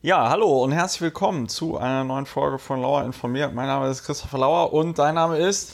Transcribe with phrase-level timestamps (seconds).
[0.00, 3.52] Ja, hallo und herzlich willkommen zu einer neuen Folge von Lauer informiert.
[3.54, 5.72] Mein Name ist Christopher Lauer und dein Name ist?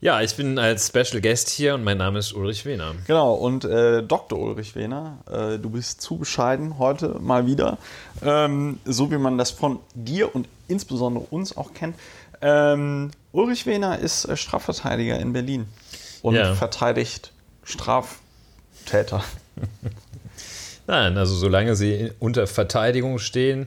[0.00, 2.94] Ja, ich bin als Special Guest hier und mein Name ist Ulrich Wehner.
[3.06, 4.38] Genau, und äh, Dr.
[4.38, 7.78] Ulrich Wehner, äh, du bist zu bescheiden heute mal wieder,
[8.22, 11.96] ähm, so wie man das von dir und insbesondere uns auch kennt.
[12.42, 15.66] Ähm, Ulrich Wehner ist äh, Strafverteidiger in Berlin
[16.22, 16.54] und Ja.
[16.54, 17.32] verteidigt
[17.64, 19.24] Straftäter.
[20.86, 23.66] Nein, also solange sie unter Verteidigung stehen,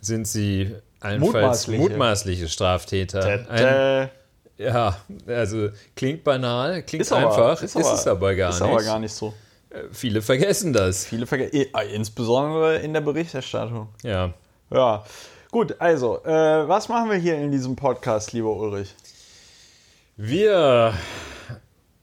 [0.00, 1.82] sind sie allenfalls Mutmaßliche.
[1.82, 3.48] mutmaßliche Straftäter.
[3.48, 4.10] Ein,
[4.58, 8.70] ja, also klingt banal, klingt ist aber, einfach, ist, ist, es aber gar ist nicht.
[8.70, 9.32] aber gar nicht so.
[9.70, 11.04] Äh, Viele vergessen das.
[11.04, 13.88] Viele vergessen, insbesondere in der Berichterstattung.
[14.02, 14.34] Ja.
[14.70, 15.04] Ja,
[15.50, 18.94] gut, also, äh, was machen wir hier in diesem Podcast, lieber Ulrich?
[20.16, 20.92] Wir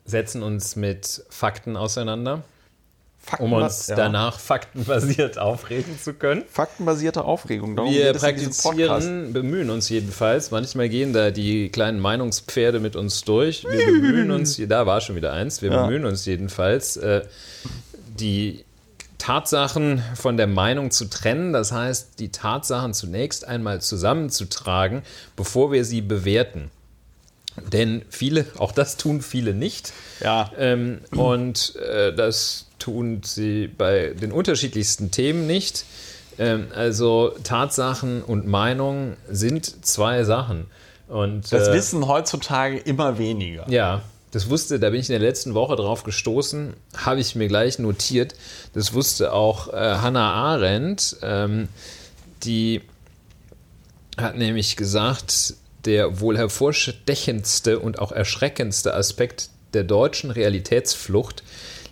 [0.05, 2.43] setzen uns mit Fakten auseinander,
[3.39, 3.95] um uns ja.
[3.95, 6.43] danach faktenbasiert aufregen zu können.
[6.49, 7.75] Faktenbasierte Aufregung.
[7.75, 10.51] Darum Wir praktizieren, bemühen uns jedenfalls.
[10.51, 13.65] Manchmal gehen da die kleinen Meinungspferde mit uns durch.
[13.69, 15.83] Wir bemühen uns, da war schon wieder eins, wir Ja.
[15.83, 17.21] bemühen uns jedenfalls, äh,
[18.19, 18.63] die
[19.17, 21.51] Tatsachen von der Meinung zu trennen.
[21.53, 25.01] Das heißt, die Tatsachen zunächst einmal zusammenzutragen,
[25.35, 26.69] bevor wir sie bewerten.
[27.71, 29.93] Denn viele, auch das tun viele nicht.
[30.21, 30.51] Ja.
[30.57, 35.85] Ähm, und äh, das tun sie bei den unterschiedlichsten Themen nicht.
[36.37, 40.65] Ähm, also Tatsachen und Meinung sind zwei Sachen.
[41.07, 43.69] Und Das äh, wissen heutzutage immer weniger.
[43.69, 47.47] ja, das wusste, da bin ich in der letzten Woche drauf gestoßen, habe ich mir
[47.47, 48.35] gleich notiert.
[48.73, 51.69] Das wusste auch äh, Hannah Arendt, ähm,
[52.43, 52.81] die
[54.17, 55.53] hat nämlich gesagt,
[55.85, 61.43] der wohl hervorstechendste und auch erschreckendste Aspekt der deutschen Realitätsflucht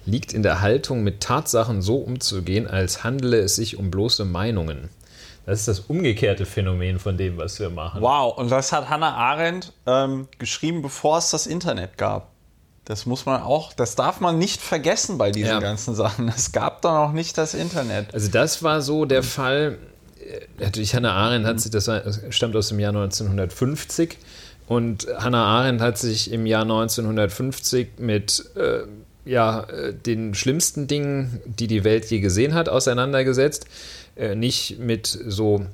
[0.06, 4.90] liegt in der Haltung, mit Tatsachen so umzugehen, als handele es sich um bloße Meinungen.
[5.46, 8.02] Das ist das umgekehrte Phänomen von dem, was wir machen.
[8.02, 12.30] Wow, und das hat Hannah Arendt ähm, geschrieben, bevor es das Internet gab.
[12.86, 15.60] Das muss man auch, das darf man nicht vergessen bei diesen Ja.
[15.60, 16.28] ganzen Sachen.
[16.30, 18.14] Es gab da noch nicht das Internet.
[18.14, 19.78] Also das war so der Fall.
[20.20, 21.90] äh, Natürlich Hannah Arendt hat sich, das
[22.30, 24.18] stammt aus dem Jahr 1950
[24.68, 28.84] und Hannah Arendt hat sich im Jahr 1950 mit äh,
[29.26, 33.66] ja, äh, den schlimmsten Dingen, die die Welt je gesehen hat, auseinandergesetzt.
[34.16, 35.66] Äh, nicht mit so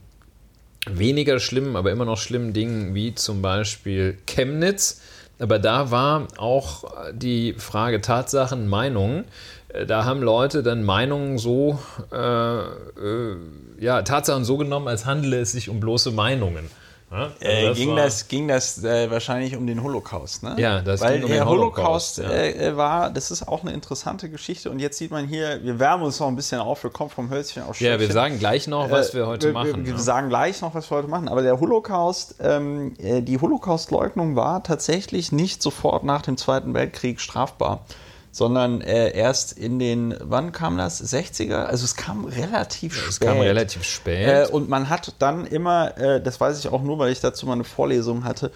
[0.89, 5.01] weniger schlimmen, aber immer noch schlimmen Dingen wie zum Beispiel Chemnitz.
[5.39, 6.83] Aber da war auch
[7.13, 9.25] die Frage Tatsachen, Meinungen.
[9.69, 11.79] Äh, Da haben Leute dann Meinungen so,
[12.11, 13.35] äh, äh,
[13.79, 16.69] ja, Tatsachen so genommen, als handele es sich um bloße Meinungen.
[17.11, 20.55] Ja, also Äh, ging, war- das, ging das äh, wahrscheinlich um den Holocaust, ne?
[20.59, 22.29] Ja, das Weil ging um der den Holocaust, Holocaust, ja.
[22.29, 24.69] äh, äh, war, das ist auch eine interessante Geschichte.
[24.69, 27.29] Und jetzt sieht man hier, wir wärmen uns noch ein bisschen auf, wir kommen vom
[27.31, 29.85] Hölzchen auf Ja, wir sagen gleich noch, was Äh, wir heute machen.
[29.85, 29.99] Wir, ne?
[29.99, 31.27] sagen gleich noch, was wir heute machen.
[31.29, 37.19] Aber der Holocaust, ähm, äh, die Holocaustleugnung war tatsächlich nicht sofort nach dem Zweiten Weltkrieg
[37.21, 37.85] strafbar,
[38.31, 41.03] sondern äh, erst in den, wann kam das?
[41.03, 41.63] 60er?
[41.63, 43.09] Also es kam relativ spät.
[43.09, 44.27] Es kam relativ spät.
[44.27, 47.45] Äh, und man hat dann immer, äh, das weiß ich auch nur, weil ich dazu
[47.45, 48.51] mal eine Vorlesung hatte,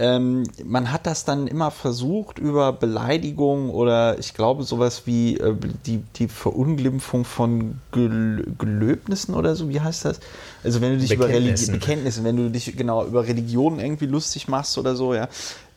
[0.00, 5.56] ähm, man hat das dann immer versucht über Beleidigung oder ich glaube sowas wie äh,
[5.86, 10.20] die, die Verunglimpfung von Gel Gelöbnissen oder so, wie heißt das?
[10.62, 11.72] Also wenn du dich über Religi.
[11.72, 15.28] Bekenntnissen, wenn du dich genau über Religionen irgendwie lustig machst oder so, ja,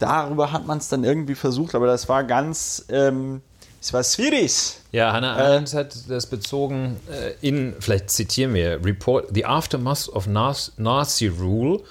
[0.01, 3.41] darüber hat man es dann irgendwie versucht, aber das war ganz, ähm,
[3.81, 4.77] es war schwierig.
[4.91, 10.27] Ja, Hannah Arendt hat das bezogen äh, in, vielleicht zitieren wir, Report, The Aftermath of
[10.27, 11.81] Nas- Nazi Rule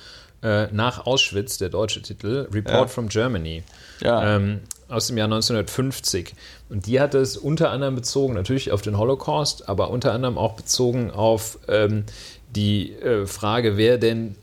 [0.42, 2.86] äh, nach Auschwitz, der deutsche Titel, Report Ja.
[2.88, 3.62] from Germany.
[4.00, 4.36] Ja.
[4.36, 6.34] Ähm, aus dem Jahr 1950.
[6.68, 10.54] Und die hat es unter anderem bezogen, natürlich auf den Holocaust, aber unter anderem auch
[10.54, 12.04] bezogen auf ähm,
[12.56, 14.34] die äh, Frage, wer denn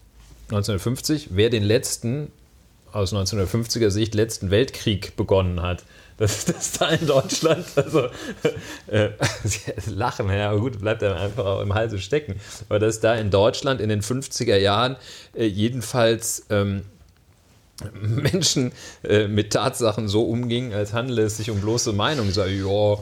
[0.50, 2.32] 1950, wer den letzten,
[2.98, 5.84] aus 1950er Sicht, letzten Weltkrieg begonnen hat.
[6.18, 8.08] Dass das da in Deutschland, also
[8.88, 9.10] äh,
[9.88, 13.82] lachen, ja gut, bleibt einem einfach auch im Halse stecken, aber dass da in Deutschland
[13.82, 14.96] in den 50er Jahren
[15.36, 16.82] äh, jedenfalls ähm,
[17.94, 18.72] Menschen
[19.04, 22.30] äh, mit Tatsachen so umgingen, als handele es sich um bloße Meinung.
[22.30, 22.98] Ich sage, ja,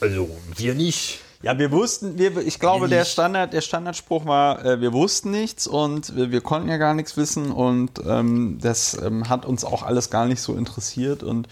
[0.00, 1.23] also wir nicht.
[1.44, 3.04] Ja, wir wussten, wir, ich glaube, der.
[3.04, 7.18] Standard, der Standardspruch war, äh, wir wussten nichts und wir, wir konnten ja gar nichts
[7.18, 11.46] wissen und ähm, das ähm, hat uns auch alles gar nicht so interessiert und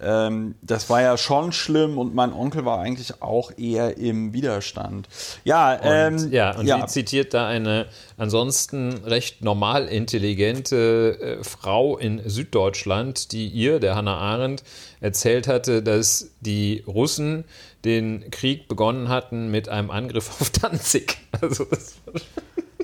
[0.00, 5.08] ähm, das war ja schon schlimm und mein Onkel war eigentlich auch eher im Widerstand.
[5.44, 11.96] Ja, ähm, Und, ja, und sie zitiert da eine ansonsten recht normal intelligente äh, Frau
[11.96, 14.62] in Süddeutschland, die ihr, der Hannah Arendt,
[15.00, 17.44] erzählt hatte, dass die Russen
[17.84, 21.18] den Krieg begonnen hatten mit einem Angriff auf Danzig.
[21.42, 21.96] Also das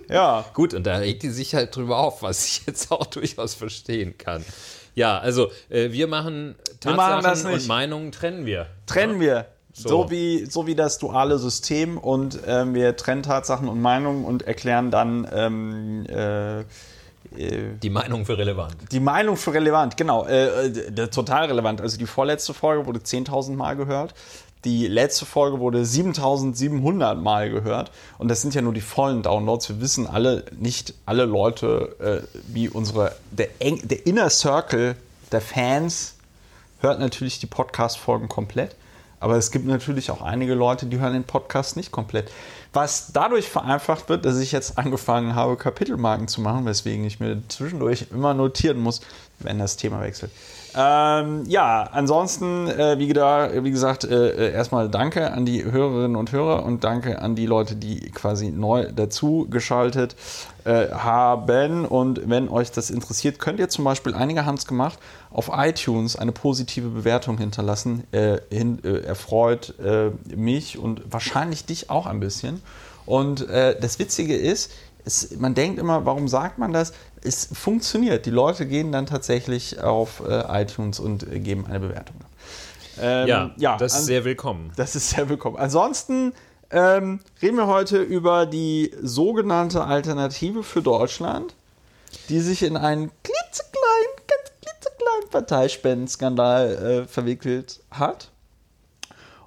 [0.09, 0.45] Ja.
[0.53, 4.19] Gut, und da regt die sich halt drüber auf, was ich jetzt auch durchaus verstehen
[4.19, 4.45] kann.
[4.95, 8.67] Ja, also äh, wir machen Wir machen Tatsachen und Meinungen trennen wir.
[8.87, 9.47] trennen wir.
[9.75, 9.89] So.
[9.89, 10.11] So.
[10.11, 14.91] wie, so wie das duale System und ähm, wir trennen Tatsachen und Meinungen und erklären
[14.91, 16.65] dann ähm, äh, äh,
[17.83, 18.77] Die Meinung für relevant.
[18.93, 19.97] die Meinung für relevant.
[19.97, 21.81] Genau, äh, äh, total relevant.
[21.81, 24.13] Also die vorletzte Folge wurde 10.000 Mal gehört.
[24.65, 27.91] Die letzte Folge wurde 7.700 Mal gehört.
[28.19, 29.69] Und das sind ja nur die vollen Downloads.
[29.69, 34.97] Wir wissen alle, nicht alle Leute, äh, wie unsere, der, eng, der Inner Circle
[35.33, 36.15] der Fans
[36.81, 38.77] hört natürlich die Podcast-Folgen komplett.
[39.19, 42.31] Aber es gibt natürlich auch einige Leute, die hören den Podcast nicht komplett.
[42.73, 47.41] Was dadurch vereinfacht wird, dass ich jetzt angefangen habe, Kapitelmarken zu machen, weswegen ich mir
[47.49, 49.01] zwischendurch immer notieren muss,
[49.39, 50.33] wenn das Thema wechselt.
[50.75, 56.33] Ähm, ja, ansonsten, äh, wie, wie gesagt, äh, äh, erstmal danke an die Hörerinnen und
[56.33, 60.17] Hörer und danke an die Leute, die quasi neu dazu geschaltet
[60.65, 61.85] äh, haben.
[61.85, 64.99] Und wenn euch das interessiert, könnt ihr zum Beispiel, einige haben es gemacht,
[65.31, 68.05] auf iTunes eine positive Bewertung hinterlassen.
[68.13, 69.75] Äh, hin, äh, erfreut
[70.35, 72.63] mich und wahrscheinlich dich auch ein bisschen.
[73.05, 74.71] Und das Witzige ist,
[75.05, 76.93] es, man denkt immer, warum sagt man das?
[77.25, 78.27] Es funktioniert.
[78.27, 82.17] Die Leute gehen dann tatsächlich auf äh, iTunes und äh, geben eine Bewertung.
[83.01, 84.73] Ähm, Ja, das an- ist sehr willkommen.
[84.77, 85.57] das ist sehr willkommen.
[85.57, 86.33] Ansonsten
[86.71, 91.55] ähm, reden wir heute über die sogenannte Alternative für Deutschland,
[92.29, 98.31] die sich in einen klitzekleinen, ganz klitzekleinen Parteispendenskandal äh, verwickelt hat.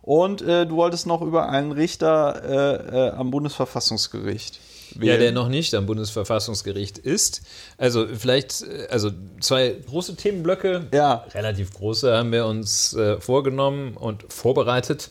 [0.01, 4.59] Und äh, du wolltest noch über einen Richter äh, äh, am Bundesverfassungsgericht
[5.01, 7.41] Ja, der noch nicht am Bundesverfassungsgericht ist.
[7.77, 9.11] Also vielleicht, äh, also
[9.41, 11.25] zwei große Themenblöcke, Ja.
[11.33, 15.09] relativ große, haben wir uns äh, vorgenommen und vorbereitet.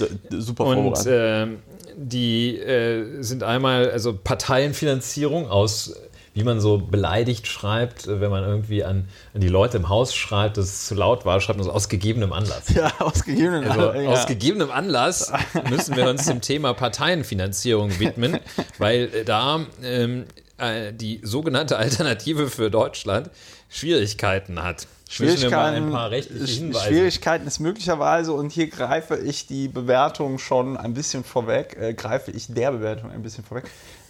[0.00, 0.06] D-
[0.40, 1.12] super Und vorbereitet.
[1.12, 1.58] ähm,
[1.96, 5.94] die äh, sind einmal also Parteienfinanzierung aus,
[6.34, 10.14] wie man so beleidigt schreibt, äh, wenn man irgendwie an, an die Leute im Haus
[10.14, 12.68] schreibt, dass es zu laut war, schreibt man so aus gegebenem Anlass.
[12.74, 14.10] ja, ausgegebenen Also ja.
[14.10, 15.32] aus gegebenem Anlass
[15.68, 18.38] müssen wir uns dem Thema Parteienfinanzierung widmen,
[18.78, 20.24] weil äh, da ähm,
[20.58, 23.30] äh, die sogenannte Alternative für Deutschland
[23.68, 24.86] Schwierigkeiten hat.
[25.08, 25.92] Schwierigkeiten.
[25.92, 32.30] Schwierigkeiten ist möglicherweise, und hier greife ich die Bewertung schon ein bisschen vorweg, äh, greife
[32.30, 33.64] ich der Bewertung ein bisschen vorweg.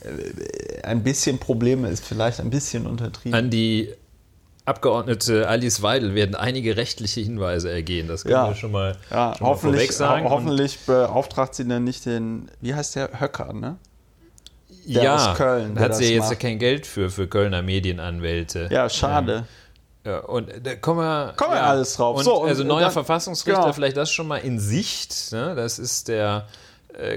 [0.04, 3.38] Äh, ein bisschen Probleme ist vielleicht ein bisschen untertrieben.
[3.38, 3.92] An die
[4.64, 8.06] Abgeordnete Alice Weidel werden einige rechtliche Hinweise ergehen.
[8.06, 8.48] Das können Ja.
[8.48, 10.24] wir schon mal, ja, schon mal hoffentlich, vorweg sagen.
[10.26, 13.76] ho hoffentlich beauftragt sie dann nicht den, wie heißt der, Höcker, ne?
[14.86, 16.40] Der ja, aus Köln, hat sie jetzt macht.
[16.40, 18.68] kein Geld für, für Kölner Medienanwälte.
[18.70, 19.46] Ja, schade.
[20.04, 21.66] Ja, und da kommen wir, Kommen wir ja.
[21.66, 22.16] alles drauf.
[22.18, 23.72] Und, So, und- also und neuer dann- Verfassungsrichter, genau.
[23.72, 25.30] vielleicht das schon mal in Sicht.
[25.32, 25.54] Ne?
[25.56, 26.52] Das ist der äh,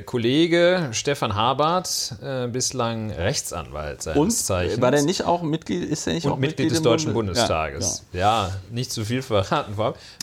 [0.05, 4.79] Kollege Stefan Habart, äh, bislang Rechtsanwalt seines Und Zeichens.
[4.81, 8.03] war der nicht auch Mitglied, ist der nicht auch und Mitglied des Deutschen Bunde- Bundestages.
[8.13, 9.73] Ja, Ja, nicht zu viel verraten.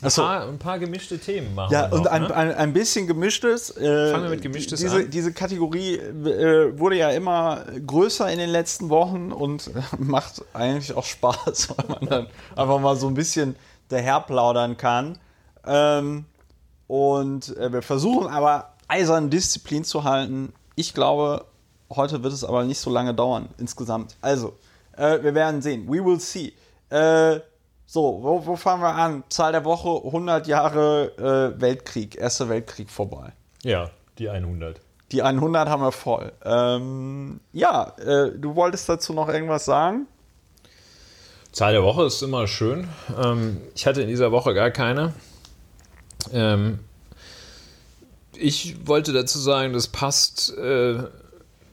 [0.03, 0.23] Ein, so.
[0.23, 2.35] paar, ein paar gemischte Themen machen Ja, wir und noch, ein, ne?
[2.35, 3.77] ein, ein bisschen gemischtes.
[3.77, 5.11] Äh, Fangen wir mit Gemischtes diese, an.
[5.11, 10.95] Diese Kategorie äh, wurde ja immer größer in den letzten Wochen und äh, macht eigentlich
[10.97, 12.27] auch Spaß, weil man dann
[12.57, 13.57] einfach mal so ein bisschen
[13.91, 15.19] daherplaudern kann.
[15.67, 16.25] Ähm,
[16.87, 20.53] und äh, wir versuchen aber eisern Disziplin zu halten.
[20.77, 21.47] Ich glaube,
[21.91, 24.17] heute wird es aber nicht so lange dauern insgesamt.
[24.21, 24.55] Also,
[24.97, 25.87] äh, wir werden sehen.
[25.89, 26.53] We will see.
[26.91, 27.41] Äh,
[27.87, 29.25] so, wo, wo fangen wir an?
[29.31, 33.33] Zahl der Woche, 100 Jahre äh, Weltkrieg, Erster Weltkrieg vorbei.
[33.63, 34.81] ja, die 100.
[35.11, 36.33] Die 100 haben wir voll.
[36.45, 40.07] Ähm, ja, äh, du wolltest dazu noch irgendwas sagen?
[41.51, 42.89] Zahl der Woche ist immer schön.
[43.23, 45.13] Ähm, ich hatte in dieser Woche gar keine.
[46.33, 46.79] Ähm,
[48.37, 50.99] ich wollte dazu sagen, das passt äh,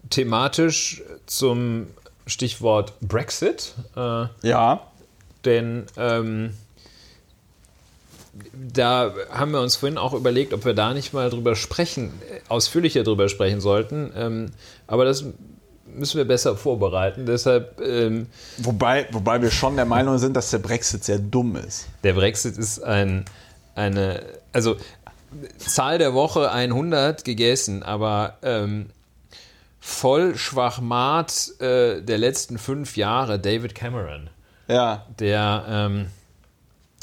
[0.10, 1.88] thematisch zum
[2.28, 3.74] Stichwort Brexit.
[3.96, 4.82] Äh, Ja.
[5.46, 6.54] denn ähm,
[8.54, 12.40] da haben wir uns vorhin auch überlegt, ob wir da nicht mal drüber sprechen, äh,
[12.48, 14.12] ausführlicher drüber sprechen sollten.
[14.16, 14.52] Ähm,
[14.88, 15.26] aber das
[15.94, 17.26] müssen wir besser vorbereiten.
[17.26, 18.28] Deshalb, ähm,
[18.60, 21.88] Wobei, wobei wir schon der Meinung sind, dass der Brexit sehr dumm ist.
[22.04, 23.26] der Brexit ist ein,
[23.76, 24.22] eine,
[24.54, 24.78] also
[25.58, 28.88] Zahl der Woche 100 gegessen, aber ähm,
[29.80, 34.30] voll Schwachmat äh, der letzten fünf Jahre, David Cameron.
[34.68, 35.06] Ja.
[35.20, 36.08] Der, ähm,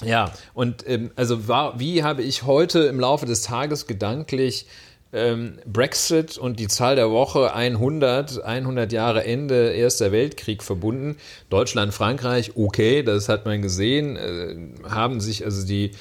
[0.04, 4.66] ja, und ähm, also war, wie habe ich heute im Laufe des Tages gedanklich
[5.12, 11.16] ähm, Brexit und die Zahl der Woche 100, 100 Jahre Ende Erster Weltkrieg verbunden.
[11.48, 14.56] Deutschland, Frankreich, okay, das hat man gesehen, äh,
[14.88, 15.92] haben sich also die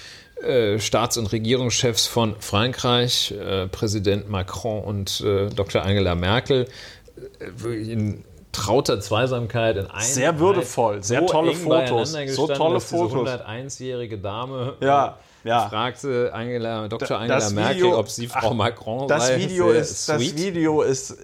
[0.44, 5.84] äh, Staats- und Regierungschefs von Frankreich, äh, Präsident Macron und äh, Dr.
[5.84, 6.68] Angela Merkel,
[7.39, 12.89] äh, in trauter Zweisamkeit in einem Sehr würdevoll, sehr so tolle Fotos, so tolle dass
[12.89, 13.30] diese Fotos.
[13.30, 15.12] 101-jährige Dame Ja, äh,
[15.46, 15.70] ja.
[15.70, 17.08] fragte Angela, Dr.
[17.08, 19.38] Da- Angela Merkel, Video- ob sie Frau Ach, Macron Das sei.
[19.38, 20.20] Video ist, das.
[20.20, 21.16] Video ist,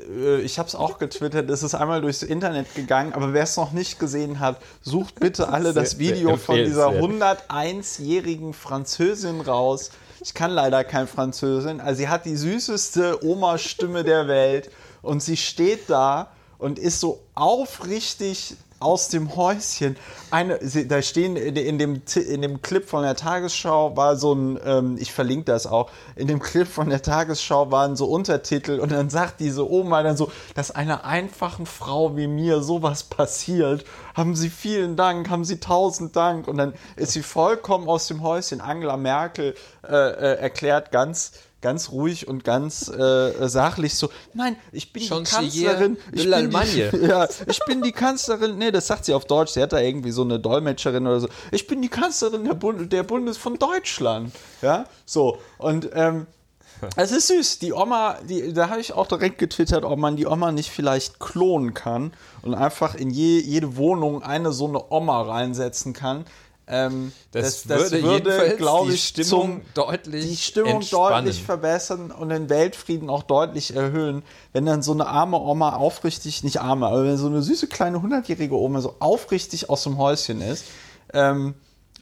[0.44, 3.72] ich habe es auch getwittert, es ist einmal durchs Internet gegangen, aber wer es noch
[3.74, 7.44] nicht gesehen hat, sucht bitte alle das Video von dieser empfehlenswert.
[7.50, 9.92] 101-jährigen Französin raus.
[10.24, 14.70] Ich kann leider kein Französin, also sie hat die süßeste Oma-Stimme der Welt
[15.02, 16.28] und sie steht da
[16.60, 19.96] und ist so aufrichtig aus dem Häuschen.
[20.30, 24.98] Eine, da stehen in, dem, in dem Clip von der Tagesschau war so ein, ähm,
[25.00, 29.10] ich verlinke das auch, in dem Clip von der Tagesschau waren so Untertitel und dann
[29.10, 33.86] sagt diese Oma dann so, dass einer einfachen Frau wie mir sowas passiert.
[34.16, 38.22] Haben Sie vielen Dank, haben Sie tausend Dank und dann ist sie vollkommen aus dem
[38.22, 38.62] Häuschen.
[38.62, 39.56] Angela Merkel
[39.88, 45.08] äh, äh, erklärt ganz ganz ruhig und ganz äh, sachlich so, nein, ich bin die
[45.08, 49.14] Chancelier Kanzlerin, de ich bin die, ja, ich bin die Kanzlerin, nee, das sagt sie
[49.14, 52.44] auf Deutsch, sie hat da irgendwie so eine Dolmetscherin oder so, ich bin die Kanzlerin
[52.44, 56.28] der, Bund, der Bundes von Deutschland, ja, so, und ähm,
[56.96, 60.26] es ist süß, die Oma, die, da habe ich auch direkt getwittert, ob man die
[60.26, 65.22] Oma nicht vielleicht klonen kann und einfach in je, jede Wohnung eine so eine Oma
[65.22, 66.26] reinsetzen kann.
[66.72, 68.58] Ähm, Das würde jedenfalls
[68.90, 71.26] die Stimmung deutlich die Stimmung entspannen.
[71.26, 74.24] deutlich verbessern und den Weltfrieden auch deutlich erhöhen,
[74.54, 77.98] wenn dann so eine arme Oma aufrichtig, nicht arme, aber wenn so eine süße kleine
[77.98, 80.64] 100-jährige Oma so aufrichtig aus dem Häuschen ist,
[81.14, 81.56] ähm,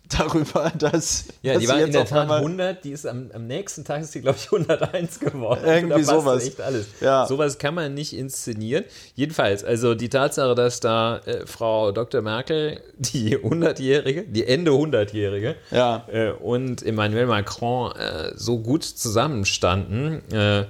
[0.17, 3.29] darüber, dass, Ja, dass die sie war in der Tat einmal- 100, die ist am,
[3.33, 5.61] am nächsten Tag ist die, glaube ich, 101 geworden.
[5.65, 6.45] Irgendwie sowas.
[6.47, 6.87] Echt alles.
[6.99, 7.25] Ja.
[7.27, 8.85] Sowas kann man nicht inszenieren.
[9.15, 12.21] Jedenfalls, also die Tatsache, dass da äh, Frau Dr.
[12.21, 16.05] Merkel, die 100-Jährige, die Ende 100-Jährige, Ja.
[16.11, 20.65] äh, und Emmanuel Macron äh, so gut zusammenstanden, äh, äh,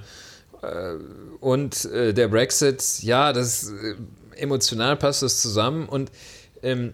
[1.40, 3.72] und äh, der Brexit, ja, das
[4.36, 6.10] emotional passt das zusammen und
[6.62, 6.92] ähm,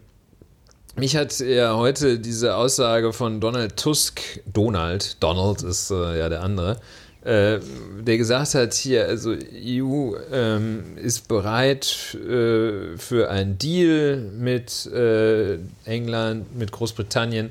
[0.96, 6.42] mich hat ja heute diese Aussage von Donald Tusk, Donald, Donald ist äh, ja der
[6.42, 6.80] andere,
[7.22, 7.58] äh,
[8.00, 15.58] der gesagt hat, hier, also EU ähm, ist bereit äh, für einen Deal mit äh,
[15.84, 17.50] England, mit Großbritannien,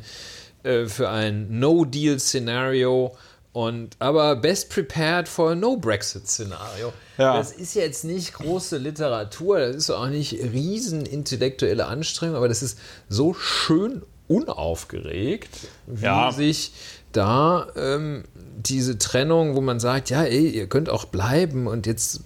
[0.64, 3.16] äh, für ein No-Deal-Szenario.
[3.56, 6.92] Und aber best prepared for a No-Brexit-Szenario.
[7.18, 7.38] Ja.
[7.38, 12.62] Das ist jetzt nicht große Literatur, das ist auch nicht riesen intellektuelle Anstrengung, aber das
[12.62, 15.50] ist so schön unaufgeregt,
[15.88, 16.34] wie Ja.
[16.34, 16.74] sich
[17.14, 18.26] da ähm,
[18.58, 22.22] diese Trennung, wo man sagt, ja, ey, ihr könnt auch bleiben und jetzt äh,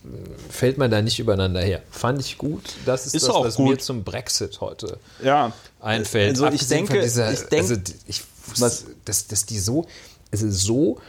[0.51, 1.83] fällt man da nicht übereinander her.
[1.91, 2.63] Fand ich gut.
[2.87, 3.69] Das ist, Ist das, was gut.
[3.69, 6.31] mir zum Brexit heute ja, einfällt.
[6.31, 7.75] Also ich Abgesehen denke, dieser, ich denke, also
[8.07, 8.23] ich,
[8.55, 9.85] Was- dass, dass die so,
[10.31, 10.99] ist so,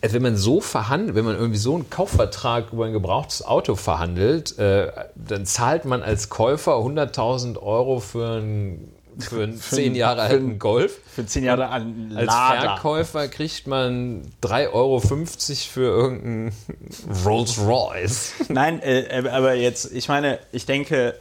[0.00, 3.74] also wenn man so verhandelt, wenn man irgendwie so einen Kaufvertrag über ein gebrauchtes Auto
[3.74, 10.28] verhandelt, äh, dann zahlt man als Käufer 100.000 Euro für einen, für einen zehn Jahre
[10.28, 10.98] für alten Golf.
[11.14, 16.52] für zehn Jahre an Als Verkäufer kriegt man 3,50 Euro für irgendeinen
[17.24, 18.34] Rolls Royce.
[18.48, 21.14] Nein, äh, aber jetzt, ich meine, ich denke,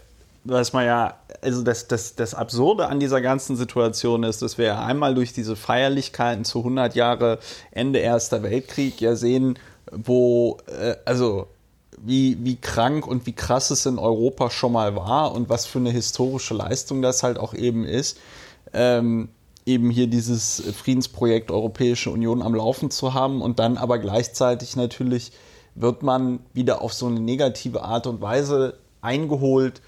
[0.48, 4.66] was man ja, also das, das, das Absurde an dieser ganzen Situation ist, dass wir
[4.66, 7.40] ja einmal durch diese Feierlichkeiten zu 100 Jahre
[7.72, 9.60] Ende Erster Weltkrieg ja sehen,
[9.92, 11.48] wo, äh, also
[12.00, 15.80] wie, wie krank und wie krass es in Europa schon mal war und was für
[15.80, 18.18] eine historische Leistung das halt auch eben ist.
[18.74, 19.30] Ähm,
[19.66, 25.32] eben hier dieses Friedensprojekt Europäische Union am Laufen zu haben und dann aber gleichzeitig natürlich
[25.76, 29.82] wird man wieder auf so eine negative Art und Weise eingeholt,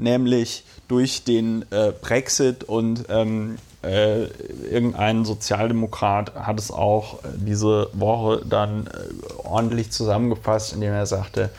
[0.00, 4.24] nämlich durch den äh, Brexit und ähm, äh,
[4.70, 8.90] irgendein Sozialdemokrat hat es auch äh, diese Woche dann äh,
[9.44, 11.50] ordentlich zusammengefasst, indem er sagte,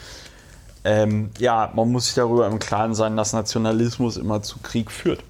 [0.83, 5.23] ähm, ja, man muss sich darüber im Klaren sein, dass Nationalismus immer zu Krieg führt.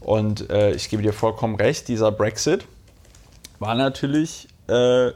[0.00, 2.66] Und äh, ich gebe dir vollkommen recht, dieser Brexit
[3.58, 5.10] war natürlich äh,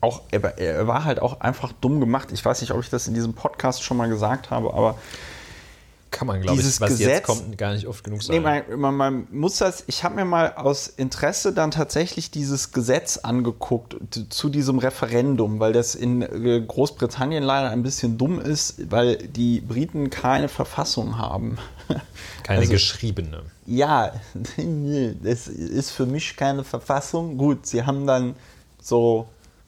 [0.00, 2.28] auch, er, war- er war halt auch einfach dumm gemacht.
[2.32, 4.96] Ich weiß nicht, ob ich das in diesem Podcast schon mal gesagt habe, aber
[6.16, 8.64] Kann man, glaube ich, was Gesetz- jetzt kommt, gar nicht oft genug Nee, sagen.
[8.70, 13.18] man, man, man muss das, ich habe mir mal aus Interesse dann tatsächlich dieses Gesetz
[13.18, 13.96] angeguckt
[14.30, 19.60] zu diesem Referendum, weil das in äh, Großbritannien leider ein bisschen dumm ist, weil die
[19.60, 21.58] Briten keine Verfassung haben.
[22.42, 23.42] Keine also- geschriebene.
[23.66, 24.12] Ja,
[25.22, 27.36] das ist für mich keine Verfassung.
[27.36, 28.36] Gut, sie haben dann
[28.80, 29.26] so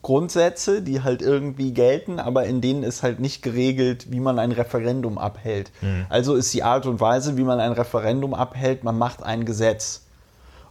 [0.09, 4.53] Grundsätze, die halt irgendwie gelten, aber in denen ist halt nicht geregelt, wie man ein
[4.53, 5.71] Referendum abhält.
[6.09, 10.07] Also ist die Art und Weise, wie man ein Referendum abhält, man macht ein Gesetz.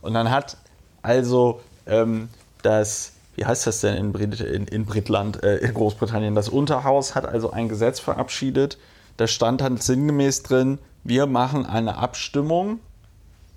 [0.01, 0.57] Und dann hat
[1.03, 2.29] also ähm,
[2.63, 7.13] das, wie heißt das denn in, Brit in, in Britland, äh, in Großbritannien, das Unterhaus
[7.13, 8.79] hat also ein Gesetz verabschiedet,
[9.17, 12.79] da stand dann sinngemäß drin, wir machen eine Abstimmung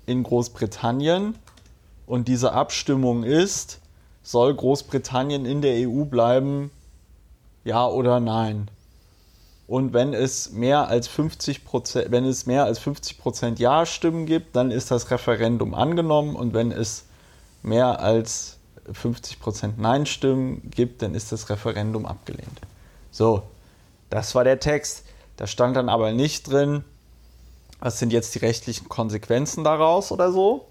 [0.05, 1.33] in Großbritannien
[2.05, 3.80] und diese Abstimmung ist,
[4.31, 6.71] soll Großbritannien in der EU bleiben,
[7.63, 8.69] ja oder nein?
[9.67, 14.55] Und wenn es mehr als 50 Prozent, wenn es mehr als 50 Prozent Ja-Stimmen gibt,
[14.55, 16.35] dann ist das Referendum angenommen.
[16.35, 17.05] Und wenn es
[17.63, 18.57] mehr als
[18.91, 22.59] 50 Prozent Nein-Stimmen gibt, dann ist das Referendum abgelehnt.
[23.11, 23.43] So,
[24.09, 25.05] das war der Text.
[25.37, 26.83] Da stand dann aber nicht drin,
[27.79, 30.67] was sind jetzt die rechtlichen Konsequenzen daraus oder so.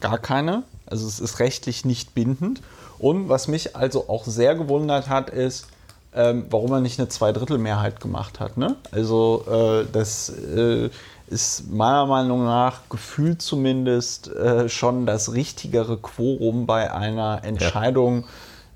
[0.00, 0.62] Gar keine.
[0.86, 2.62] Also es ist rechtlich nicht bindend.
[2.98, 5.68] Und was mich also auch sehr gewundert hat, ist,
[6.14, 8.56] ähm, warum er nicht eine Zweidrittelmehrheit gemacht hat.
[8.56, 8.76] Ne?
[8.90, 10.88] Also äh, das äh,
[11.28, 18.24] ist meiner Meinung nach gefühlt zumindest äh, schon das richtigere Quorum bei einer Entscheidung,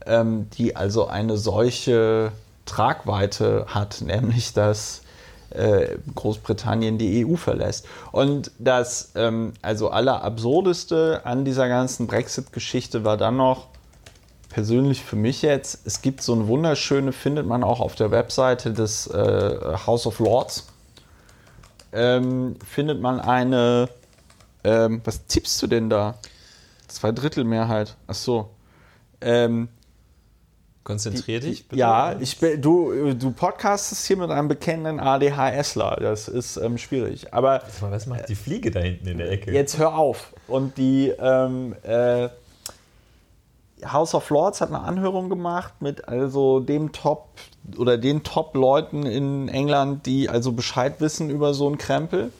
[0.07, 0.21] ja.
[0.21, 2.33] ähm, die also eine solche
[2.67, 5.03] Tragweite hat, nämlich dass
[5.51, 7.87] äh, Großbritannien die EU verlässt.
[8.13, 13.70] Und das ähm, also allerabsurdeste an dieser ganzen Brexit-Geschichte war dann noch,
[14.51, 18.73] persönlich für mich jetzt, es gibt so eine wunderschöne, findet man auch auf der Webseite
[18.73, 20.67] des äh, House of Lords,
[21.93, 23.89] ähm, findet man eine,
[24.63, 26.19] ähm, was tippst du denn da?
[26.89, 27.97] Zwei Drittel Mehrheit.
[28.07, 28.51] Ach so.
[29.21, 29.69] Ähm,
[30.83, 31.79] Konzentrier dich bitte.
[31.79, 35.99] Ja, ich, du, du podcastest hier mit einem bekennenden ADHSler.
[36.01, 37.33] Das ist ähm, schwierig.
[37.33, 39.53] Aber was macht die Fliege da hinten in der Ecke?
[39.53, 40.33] Jetzt hör auf.
[40.49, 42.31] Und die ähm, äh,
[43.87, 47.29] House of Lords hat eine Anhörung gemacht mit also dem Top
[47.77, 52.33] oder den Top-Leuten in England, die also Bescheid wissen über so einen Krempel.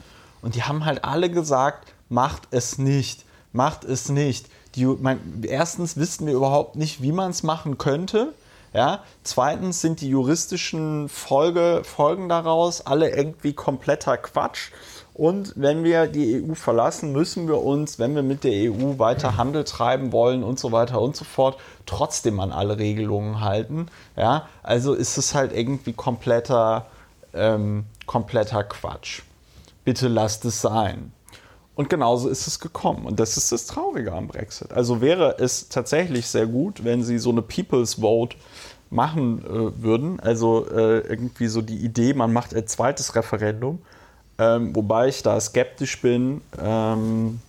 [0.43, 4.47] Und die haben halt alle gesagt, macht es nicht, macht es nicht.
[4.75, 8.33] Die, mein, erstens wissen wir überhaupt nicht, wie man es machen könnte.
[8.73, 9.03] Ja?
[9.23, 14.71] Zweitens sind die juristischen Folge, Folgen daraus alle irgendwie kompletter Quatsch.
[15.15, 19.37] Und wenn wir die EU verlassen, müssen wir uns, wenn wir mit der EU weiter
[19.37, 23.87] Handel treiben wollen und so weiter und so fort, trotzdem an alle Regelungen halten.
[24.17, 26.87] Ja, also ist es halt irgendwie kompletter,
[27.35, 29.23] ähm, kompletter Quatsch.
[29.85, 31.13] Bitte lasst es sein.
[31.75, 33.07] Und genauso ist es gekommen.
[33.07, 34.73] Und das ist das Traurige am Brexit.
[34.73, 38.37] Also wäre es tatsächlich sehr gut, wenn sie so eine People's Vote
[38.91, 40.21] machen äh, würden.
[40.21, 43.81] Also äh, irgendwie so die Idee, man macht ein zweites Referendum
[44.41, 47.41] ähm, wobei ich da skeptisch bin, ähm,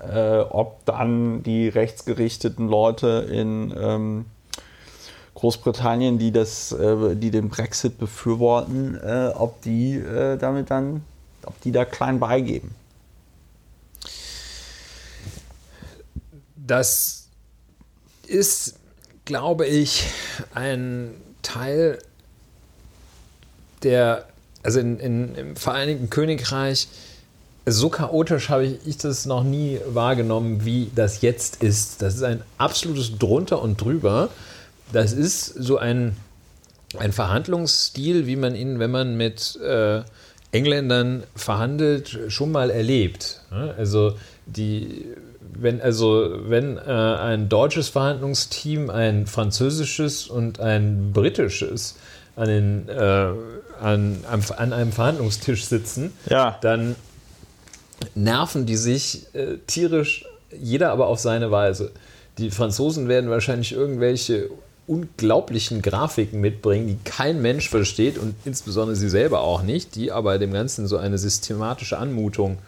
[0.00, 4.24] äh, ob dann die rechtsgerichteten Leute in ähm,
[5.34, 11.04] Großbritannien, die, das, äh, die den Brexit befürworten, äh, ob die äh, damit dann,
[11.44, 12.74] ob die da klein beigeben.
[16.56, 17.28] Das
[18.26, 18.80] ist,
[19.24, 20.06] glaube ich,
[20.54, 21.98] ein Teil
[23.84, 24.26] der
[24.64, 26.88] also in, in, im Vereinigten Königreich,
[27.66, 32.02] so chaotisch habe ich, ich das noch nie wahrgenommen, wie das jetzt ist.
[32.02, 34.30] Das ist ein absolutes Drunter und Drüber.
[34.92, 36.16] Das ist so ein,
[36.98, 40.02] ein Verhandlungsstil, wie man ihn, wenn man mit äh,
[40.52, 43.40] Engländern verhandelt, schon mal erlebt.
[43.50, 45.06] Also die,
[45.40, 51.96] wenn, also wenn äh, ein deutsches Verhandlungsteam ein französisches und ein britisches
[52.36, 53.32] an den äh,
[53.80, 54.24] an,
[54.56, 56.58] an einem Verhandlungstisch sitzen, ja.
[56.60, 56.96] dann
[58.14, 61.92] nerven die sich äh, tierisch, jeder aber auf seine Weise.
[62.38, 64.50] Die Franzosen werden wahrscheinlich irgendwelche
[64.86, 70.38] unglaublichen Grafiken mitbringen, die kein Mensch versteht und insbesondere sie selber auch nicht, die aber
[70.38, 72.58] dem Ganzen so eine systematische Anmutung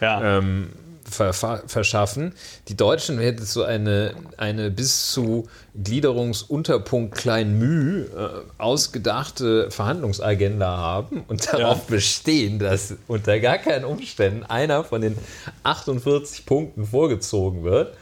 [0.00, 0.38] ja.
[0.38, 0.70] ähm,
[1.08, 2.34] verschaffen.
[2.68, 11.24] Die Deutschen werden so eine, eine bis zu Gliederungsunterpunkt klein Müh äh, ausgedachte Verhandlungsagenda haben
[11.28, 11.94] und darauf ja.
[11.96, 15.16] bestehen, dass unter gar keinen Umständen einer von den
[15.62, 17.94] 48 Punkten vorgezogen wird.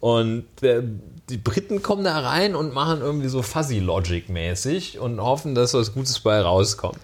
[0.00, 0.82] Und der,
[1.30, 5.74] die Briten kommen da rein und machen irgendwie so Fuzzy Logic mäßig und hoffen, dass
[5.74, 6.98] was Gutes bei rauskommt.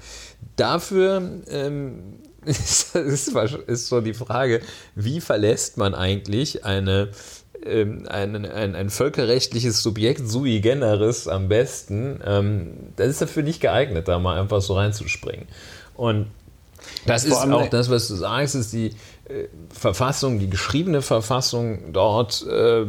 [0.56, 4.60] Dafür ähm, ist, ist, so die Frage,
[4.94, 7.08] wie verlässt man eigentlich eine,
[7.64, 12.20] ähm, ein, ein, ein, völkerrechtliches Subjekt sui generis am besten?
[12.24, 15.46] Ähm, das ist dafür nicht geeignet, da mal einfach so reinzuspringen.
[15.94, 16.28] Und
[17.06, 18.90] das ist auch das, was du sagst, ist die
[19.28, 22.86] äh, Verfassung, die geschriebene Verfassung dort äh,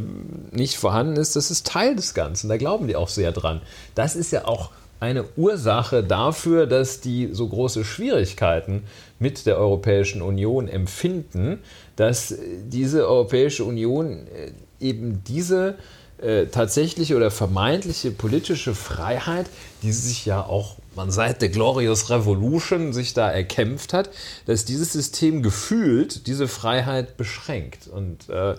[0.51, 1.35] nicht vorhanden ist.
[1.35, 2.49] Das ist Teil des Ganzen.
[2.49, 3.61] Da glauben die auch sehr dran.
[3.95, 8.83] Das ist ja auch eine Ursache dafür, dass die so große Schwierigkeiten
[9.17, 11.59] mit der Europäischen Union empfinden,
[11.95, 12.35] dass
[12.65, 15.75] diese Europäische Union äh, eben diese
[16.21, 19.45] äh, tatsächliche oder vermeintliche politische Freiheit,
[19.83, 24.09] die sich ja auch man seit der Glorious Revolution sich da erkämpft hat,
[24.47, 27.87] dass dieses System gefühlt diese Freiheit beschränkt.
[27.87, 28.55] Und äh,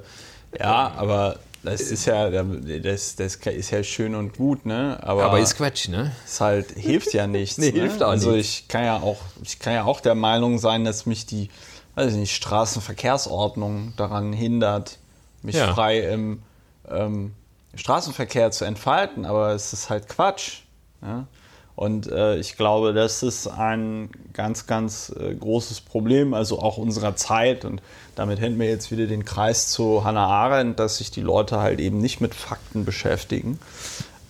[0.59, 4.99] ja, aber das ist ja, das, das ist ja schön und gut, ne?
[5.03, 6.13] Aber, aber ist Quatsch, ne?
[6.25, 7.59] Es halt hilft ja nichts.
[7.59, 7.81] nee, ne?
[7.81, 11.07] hilft auch also ich kann ja auch, ich kann ja auch der Meinung sein, dass
[11.07, 11.51] mich die,
[11.97, 14.99] weiß ich nicht, Straßenverkehrsordnung daran hindert,
[15.43, 15.73] mich ja.
[15.75, 16.43] frei im
[16.89, 17.35] ähm,
[17.75, 20.63] Straßenverkehr zu entfalten, aber es ist halt Quatsch.
[21.03, 21.27] Ja?
[21.77, 27.17] Und äh, ich glaube, das ist ein ganz, ganz äh, großes Problem, also auch unserer
[27.17, 27.65] Zeit.
[27.65, 27.81] Und
[28.21, 31.81] damit hätten wir jetzt wieder den Kreis zu Hannah Arendt, dass sich die Leute halt
[31.81, 33.59] eben nicht mit Fakten beschäftigen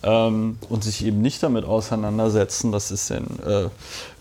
[0.01, 3.67] ähm, und sich eben nicht damit auseinandersetzen, was ist denn, äh,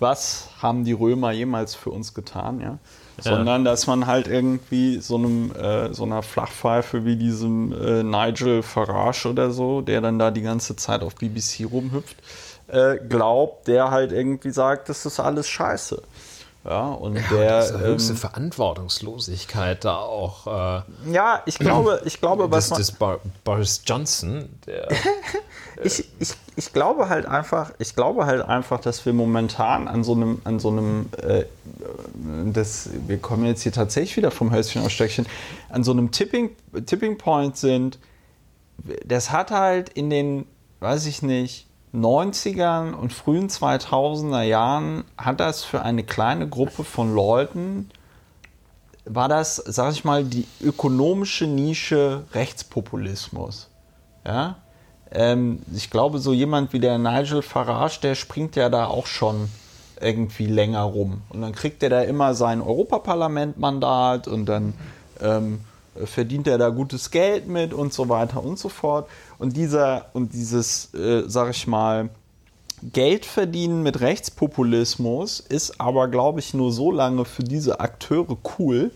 [0.00, 2.78] was haben die Römer jemals für uns getan, ja?
[3.22, 8.62] Sondern dass man halt irgendwie so einem äh, so einer Flachpfeife wie diesem äh, Nigel
[8.62, 12.16] Farage oder so, der dann da die ganze Zeit auf BBC rumhüpft,
[12.68, 16.02] äh, glaubt, der halt irgendwie sagt, das ist alles scheiße.
[16.62, 20.46] Ja, und ja, der diese höchste ähm, Verantwortungslosigkeit da auch.
[20.46, 24.88] Äh, ja, ich glaube, ich glaube, was das, das Bar Boris Johnson, der,
[25.83, 30.12] ich, ich, ich glaube halt einfach, ich glaube halt einfach, dass wir momentan an so
[30.12, 31.44] einem, an so einem, äh,
[32.53, 35.25] das, wir kommen jetzt hier tatsächlich wieder vom Höschen aus Stöckchen,
[35.70, 36.51] an so einem Tipping,
[36.85, 37.99] Tipping Point sind.
[39.07, 40.46] Das hat halt in den,
[40.81, 47.14] weiß ich nicht, 90ern und frühen 2000er Jahren hat das für eine kleine Gruppe von
[47.14, 47.90] Leuten,
[49.05, 53.70] war das, sag ich mal, die ökonomische Nische Rechtspopulismus.
[54.24, 54.57] Ja?
[55.11, 59.48] Ähm, ich glaube, so jemand wie der Nigel Farage, der springt ja da auch schon
[60.00, 61.22] irgendwie länger rum.
[61.31, 64.74] Und dann kriegt er da immer sein Europaparlament-Mandat und dann
[65.20, 65.61] ähm,
[66.05, 69.09] verdient er da gutes Geld mit und so weiter und so fort.
[69.38, 72.11] Und dieser und dieses, äh, sag ich mal,
[72.83, 78.90] Geld verdienen mit Rechtspopulismus ist aber, glaube ich, nur so lange für diese Akteure cool,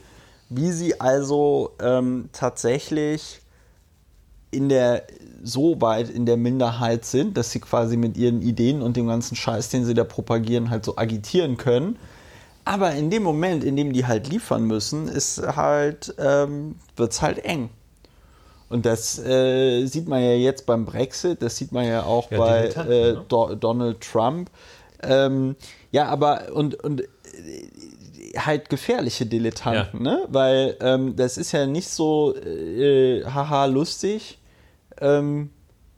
[0.48, 3.40] wie sie also ähm, tatsächlich
[4.50, 5.04] in der
[5.42, 9.36] so weit in der Minderheit sind, dass sie quasi mit ihren Ideen und dem ganzen
[9.36, 11.98] Scheiß, den sie da propagieren, halt so agitieren können.
[12.64, 17.20] Aber in dem Moment, in dem die halt liefern müssen, ist halt, ähm, wird es
[17.20, 17.70] halt eng.
[18.70, 22.38] Und das äh, sieht man ja jetzt beim Brexit, das sieht man ja auch ja,
[22.38, 23.24] bei äh, ne?
[23.28, 24.50] Do Donald Trump.
[25.02, 25.56] Ähm,
[25.92, 27.06] ja, aber und, und äh,
[28.38, 30.12] halt gefährliche Dilettanten, ja.
[30.12, 30.24] ne?
[30.28, 34.38] Weil ähm, das ist ja nicht so äh, haha lustig.
[35.00, 35.50] Ähm,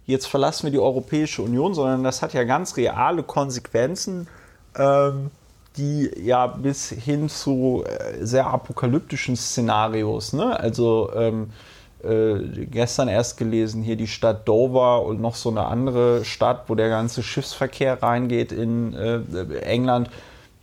[0.04, 4.28] jetzt verlassen wir die Europäische Union, sondern das hat ja ganz reale Konsequenzen,
[4.76, 5.30] ähm,
[5.76, 10.58] die ja bis hin zu äh, sehr apokalyptischen Szenarios, ne?
[10.58, 11.50] Also ähm,
[12.02, 16.74] äh, gestern erst gelesen, hier die Stadt Dover und noch so eine andere Stadt, wo
[16.74, 19.20] der ganze Schiffsverkehr reingeht in äh,
[19.60, 20.10] England.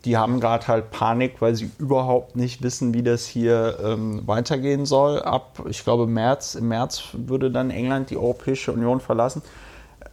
[0.06, 4.86] Die haben gerade halt Panik, weil sie überhaupt nicht wissen, wie das hier ähm, weitergehen
[4.86, 5.22] soll.
[5.22, 9.42] Ab, ich glaube, März, im März würde dann England die Europäische Union verlassen.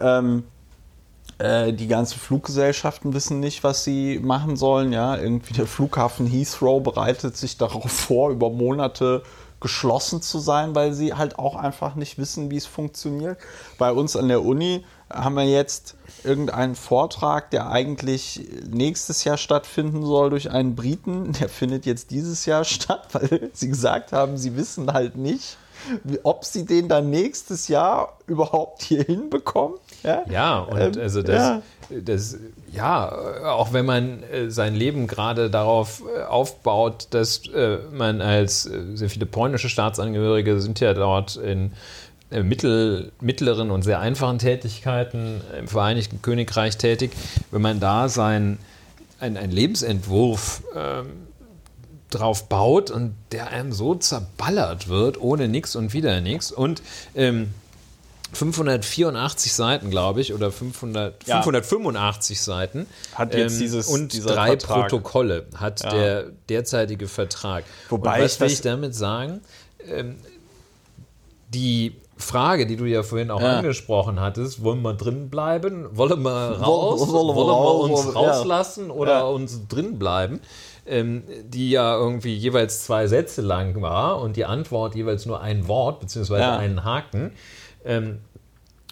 [0.00, 0.44] Ähm,
[1.40, 4.92] äh, die ganzen Fluggesellschaften wissen nicht, was sie machen sollen.
[4.92, 9.22] Ja, irgendwie der Flughafen Heathrow bereitet sich darauf vor, über Monate
[9.60, 13.38] geschlossen zu sein, weil sie halt auch einfach nicht wissen, wie es funktioniert.
[13.78, 20.04] Bei uns an der Uni haben wir jetzt irgendeinen Vortrag, der eigentlich nächstes Jahr stattfinden
[20.04, 21.32] soll durch einen Briten.
[21.32, 25.58] Der findet jetzt dieses Jahr statt, weil sie gesagt haben, sie wissen halt nicht,
[26.22, 29.78] ob sie den dann nächstes Jahr überhaupt hier hinbekommen.
[30.02, 31.62] Ja, ja und ähm, also das, ja.
[32.02, 32.38] das,
[32.72, 33.10] ja,
[33.44, 38.62] auch wenn man äh, sein Leben gerade darauf äh, aufbaut, dass äh, man als
[38.94, 41.72] sehr viele polnische Staatsangehörige sind ja dort in
[42.30, 47.10] mittel, mittleren und sehr einfachen Tätigkeiten im Vereinigten Königreich tätig,
[47.50, 48.58] wenn man da sein
[49.18, 51.06] ein, ein Lebensentwurf ähm,
[52.10, 56.50] drauf baut und der einem so zerballert wird, ohne nichts und wieder nichts.
[56.50, 56.82] Und
[57.14, 57.54] ähm,
[58.32, 61.42] 584 Seiten, glaube ich, oder 500, ja.
[61.42, 62.86] 585 Seiten.
[63.14, 64.88] Hat jetzt ähm, dieses, und drei Vertrag.
[64.88, 65.90] Protokolle hat ja.
[65.90, 67.64] der derzeitige Vertrag.
[67.88, 69.40] Wobei und was will ich damit sagen?
[69.86, 70.16] Ähm,
[71.48, 73.58] die Frage, die du ja vorhin auch ja.
[73.58, 75.88] angesprochen hattest, wollen wir drin bleiben?
[75.92, 77.00] Wollen wir raus?
[77.00, 80.40] Wollen, wollen wir uns rauslassen oder uns drin bleiben?
[80.90, 85.68] ähm, die ja irgendwie jeweils zwei Sätze lang war und die Antwort jeweils nur ein
[85.68, 86.58] Wort beziehungsweise ja.
[86.58, 87.32] einen Haken.
[87.84, 88.18] Ähm,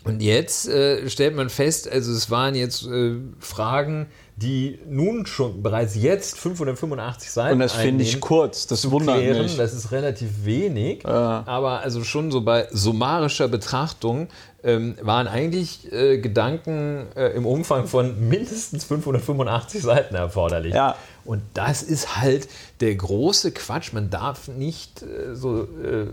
[0.04, 5.62] Und jetzt äh, stellt man fest, also es waren jetzt äh, Fragen, die nun schon
[5.62, 9.42] bereits jetzt 585 Seiten Und das finde ich kurz, das wundert klären.
[9.42, 9.56] mich.
[9.56, 14.28] Das ist relativ wenig, aber also schon so bei summarischer Betrachtung
[14.62, 20.72] ähm, waren eigentlich äh, Gedanken äh, im Umfang von mindestens 585 Seiten erforderlich.
[20.72, 20.96] Ja.
[21.24, 22.48] Und das ist halt
[22.80, 23.92] der große Quatsch.
[23.92, 26.06] Man darf nicht äh, so äh,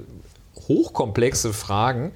[0.68, 2.12] hochkomplexe Fragen,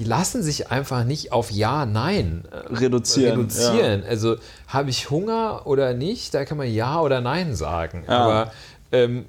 [0.00, 4.02] die lassen sich einfach nicht auf Ja, Nein äh, Reduzieren, reduzieren.
[4.08, 4.36] Also
[4.66, 8.04] habe ich Hunger oder nicht, da kann man Ja oder Nein sagen.
[8.08, 8.18] Ja.
[8.18, 8.52] Aber
[8.92, 9.26] ähm,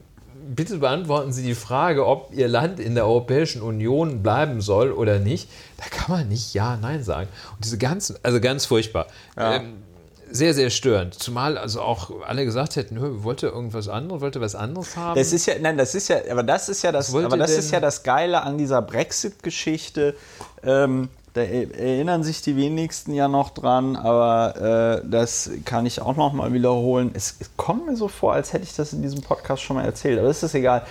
[0.48, 5.20] bitte beantworten Sie die Frage, ob Ihr Land in der Europäischen Union bleiben soll oder
[5.20, 5.50] nicht.
[5.76, 7.28] Da kann man nicht Ja, Nein sagen.
[7.54, 9.08] Und diese ganzen, also ganz furchtbar.
[9.36, 9.56] Ja.
[9.56, 9.84] Ähm,
[10.32, 11.14] sehr, sehr störend.
[11.16, 15.18] Zumal also auch alle gesagt hätten, "Hö, wollte irgendwas anderes, wollte was anderes haben.
[15.18, 17.72] Das ist ja, nein, das ist ja, aber das ist ja das, aber das ist
[17.72, 20.16] ja das Geile an dieser Brexit-Geschichte.
[20.64, 26.02] Ähm, da er- erinnern sich die wenigsten ja noch dran, aber äh, das kann ich
[26.02, 27.12] auch noch mal wiederholen.
[27.14, 29.86] Es, es kommt mir so vor, als hätte ich das in diesem Podcast schon mal
[29.86, 30.84] erzählt, aber das ist egal.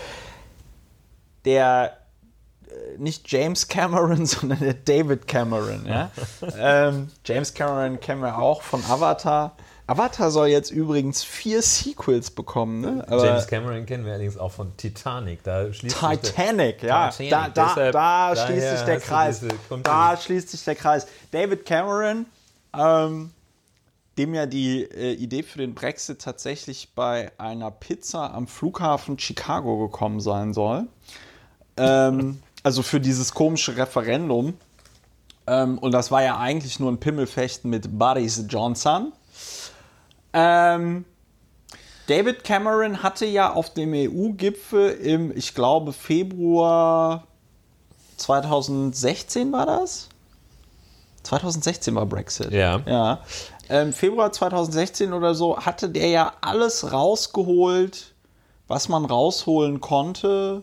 [1.44, 1.92] Der
[2.99, 5.87] nicht James Cameron, sondern der David Cameron.
[5.87, 6.11] Ja?
[6.59, 9.57] ähm, James Cameron kennen wir auch von Avatar.
[9.87, 12.81] Avatar soll jetzt übrigens vier Sequels bekommen.
[12.81, 13.05] Ne?
[13.09, 15.43] Aber James Cameron kennen wir allerdings auch von Titanic.
[15.43, 17.09] Da schließt sich der- Titanic, ja.
[17.11, 19.41] Titanic, da da, deshalb- da schließt sich der Kreis.
[19.41, 21.09] diese- Da schließt sich der Kreis.
[21.33, 22.27] David Cameron,
[22.79, 23.33] ähm,
[24.17, 29.89] dem ja die äh, Idee für den Brexit tatsächlich bei einer Pizza am Flughafen Chicago
[29.89, 30.87] gekommen sein soll.
[31.77, 34.55] Ähm, also für dieses komische Referendum.
[35.46, 39.12] Ähm, und das war ja eigentlich nur ein Pimmelfechten mit Boris Johnson.
[40.33, 41.05] Ähm,
[42.07, 47.25] David Cameron hatte ja auf dem EU-Gipfel im, ich glaube, Februar
[48.16, 50.09] 2016 war das?
[51.23, 52.53] 2016 war Brexit.
[52.53, 52.81] Ja.
[52.87, 53.20] Ja.
[53.68, 58.14] Ähm, Februar 2016 oder so hatte der ja alles rausgeholt,
[58.66, 60.62] was man rausholen konnte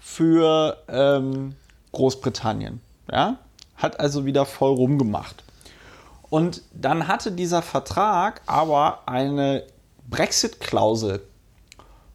[0.00, 1.54] für ähm,
[1.92, 2.80] Großbritannien.
[3.10, 3.38] Ja?
[3.76, 5.44] Hat also wieder voll rumgemacht.
[6.30, 9.64] Und dann hatte dieser Vertrag aber eine
[10.08, 11.22] Brexit-Klausel.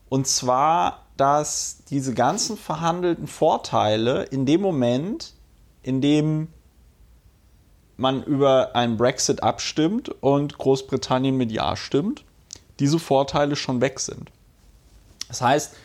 [0.10, 5.34] Und zwar, dass diese ganzen verhandelten Vorteile in dem Moment,
[5.84, 6.48] in dem
[7.98, 12.24] man über einen Brexit abstimmt und Großbritannien mit Ja stimmt,
[12.80, 14.32] diese Vorteile schon weg sind.
[15.28, 15.76] Das heißt,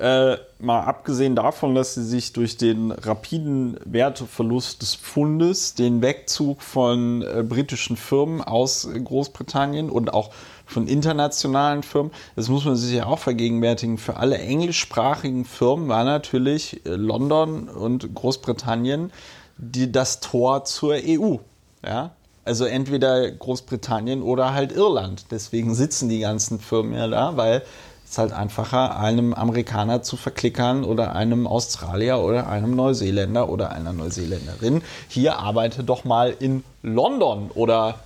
[0.00, 6.62] äh, mal abgesehen davon, dass sie sich durch den rapiden Werteverlust des Pfundes, den Wegzug
[6.62, 10.30] von äh, britischen Firmen aus äh, Großbritannien und auch
[10.64, 16.04] von internationalen Firmen, das muss man sich ja auch vergegenwärtigen, für alle englischsprachigen Firmen war
[16.04, 19.12] natürlich äh, London und Großbritannien
[19.58, 21.36] die, das Tor zur EU.
[21.84, 22.12] Ja?
[22.46, 25.26] Also entweder Großbritannien oder halt Irland.
[25.30, 27.62] Deswegen sitzen die ganzen Firmen ja da, weil
[28.10, 33.92] es halt einfacher, einem Amerikaner zu verklickern oder einem Australier oder einem Neuseeländer oder einer
[33.92, 34.82] Neuseeländerin.
[35.08, 38.00] Hier arbeite doch mal in London oder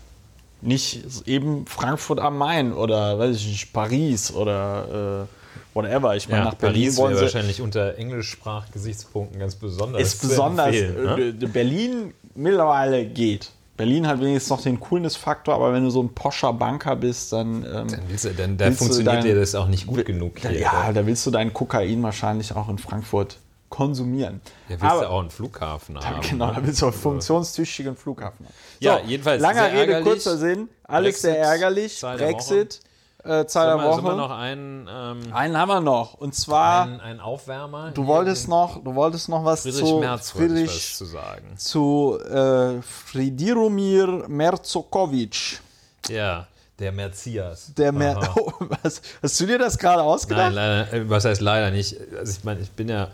[0.61, 6.17] nicht eben Frankfurt am Main oder weiß ich nicht, Paris oder äh, whatever.
[6.17, 10.03] Ich meine, Ja, nach Berlin Paris wollen sie wahrscheinlich unter Englischsprachgesichtspunkten ganz besonders.
[10.03, 10.73] ist besonders.
[10.75, 11.35] ne?
[11.41, 13.51] äh, Berlin mittlerweile geht.
[13.77, 17.65] Berlin hat wenigstens noch den Coolness-Faktor, aber wenn du so ein poscher Banker bist, dann.
[17.65, 20.39] Ähm, Dann, willst du, dann da Willst funktioniert dein- dir das auch nicht gut genug
[20.39, 20.53] hier.
[20.59, 23.39] ja, da willst du deinen Kokain wahrscheinlich auch in Frankfurt
[23.71, 24.41] konsumieren.
[24.69, 26.21] Ja, willst aber, du auch einen Flughafen haben.
[26.21, 26.67] Genau, da ne?
[26.69, 28.55] willst du auch einen funktionstüchtigen Flughafen haben.
[28.79, 30.69] Ja, jedenfalls Langer Rede, kurzer Sinn.
[30.85, 32.01] Alles Brexit, sehr ärgerlich.
[32.01, 32.81] Brexit,
[33.25, 34.03] äh, Zahl der Woche.
[34.03, 36.15] noch einen, ähm, Einen haben wir noch.
[36.15, 37.91] Und zwar, einen Aufwärmer?
[37.93, 41.05] du wolltest noch, du wolltest noch was Friedrich zu Merz wollte ich was Friedrich zu
[41.07, 41.57] sagen.
[41.57, 45.61] zu äh, Fridiromir Merzokovic.
[46.09, 46.47] Ja,
[46.79, 47.73] der Merzias.
[47.75, 50.53] Der Mer oh, was, hast du dir das gerade ausgedacht?
[50.53, 51.97] Nein, leider, äh, was heißt leider nicht?
[52.19, 53.09] Also ich meine, ich bin ja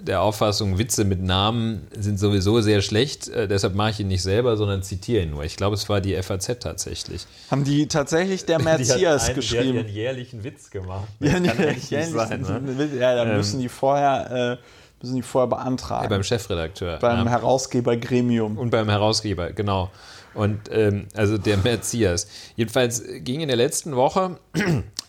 [0.00, 3.28] der Auffassung, Witze mit Namen sind sowieso sehr schlecht.
[3.28, 5.44] Äh, deshalb mache ich ihn nicht selber, sondern zitiere ihn nur.
[5.44, 7.26] Ich glaube, es war die FAZ tatsächlich.
[7.50, 9.62] Haben die tatsächlich der Merzias einen, geschrieben?
[9.72, 11.08] Die hat ihren jährlichen Witz gemacht.
[11.20, 12.88] Ja, Kann nicht sein, ne?
[12.98, 13.36] ja, dann Ähm.
[13.36, 16.04] müssen die vorher, äh, müssen die vorher beantragen.
[16.04, 16.98] Ja, beim Chefredakteur.
[16.98, 17.30] beim ja.
[17.30, 18.58] Herausgebergremium.
[18.58, 19.90] Und beim Herausgeber, genau.
[20.34, 22.26] Und ähm, also der Merzias.
[22.56, 24.38] Jedenfalls ging in der letzten Woche,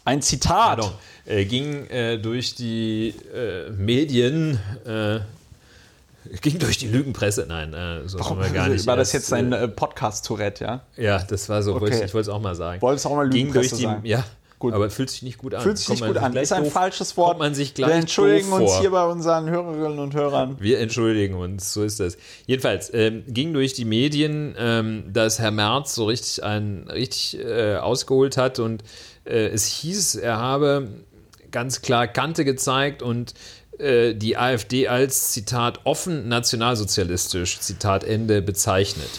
[0.05, 0.79] Ein Zitat.
[0.79, 0.91] pardon,
[1.25, 5.19] äh, ging äh, durch die äh, Medien, äh,
[6.41, 8.85] ging durch die Lügenpresse, nein, äh, so Warum, haben wir gar nicht.
[8.87, 10.81] war das erst, jetzt ein äh, äh, Podcast-Tourette, ja?
[10.97, 11.97] Ja, das war so, wollte Okay.
[11.99, 12.81] ich, ich wollte es auch mal sagen.
[12.81, 14.05] Wolltest auch mal ging durch Lügenpresse die, sagen?
[14.05, 14.23] Ja,
[14.59, 14.73] Gut.
[14.73, 15.61] Aber fühlt sich nicht gut an.
[15.61, 16.33] Fühlt sich nicht gut an.
[16.37, 17.37] Ist ein doof- falsches Wort.
[17.37, 18.79] Man sich gleich Wir entschuldigen uns vor.
[18.79, 20.55] hier bei unseren Hörerinnen und Hörern.
[20.57, 22.15] Wir entschuldigen uns, so ist das.
[22.45, 27.75] Jedenfalls ähm, ging durch die Medien, ähm, dass Herr Merz so richtig ein richtig äh,
[27.75, 28.83] ausgeholt hat und
[29.25, 30.87] äh, es hieß, er habe
[31.53, 33.33] ganz klar Kante gezeigt und
[33.79, 39.09] äh, die AfD als Zitat offen nationalsozialistisch Zitat Ende bezeichnet.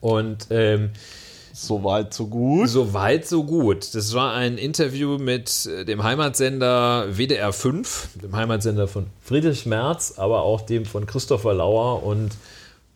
[0.00, 0.90] Und ähm,
[1.52, 2.68] Soweit, so gut.
[2.68, 3.92] so weit, so gut.
[3.94, 10.14] Das war ein Interview mit äh, dem Heimatsender WDR 5, dem Heimatsender von Friedrich Merz,
[10.18, 12.30] aber auch dem von Christopher Lauer und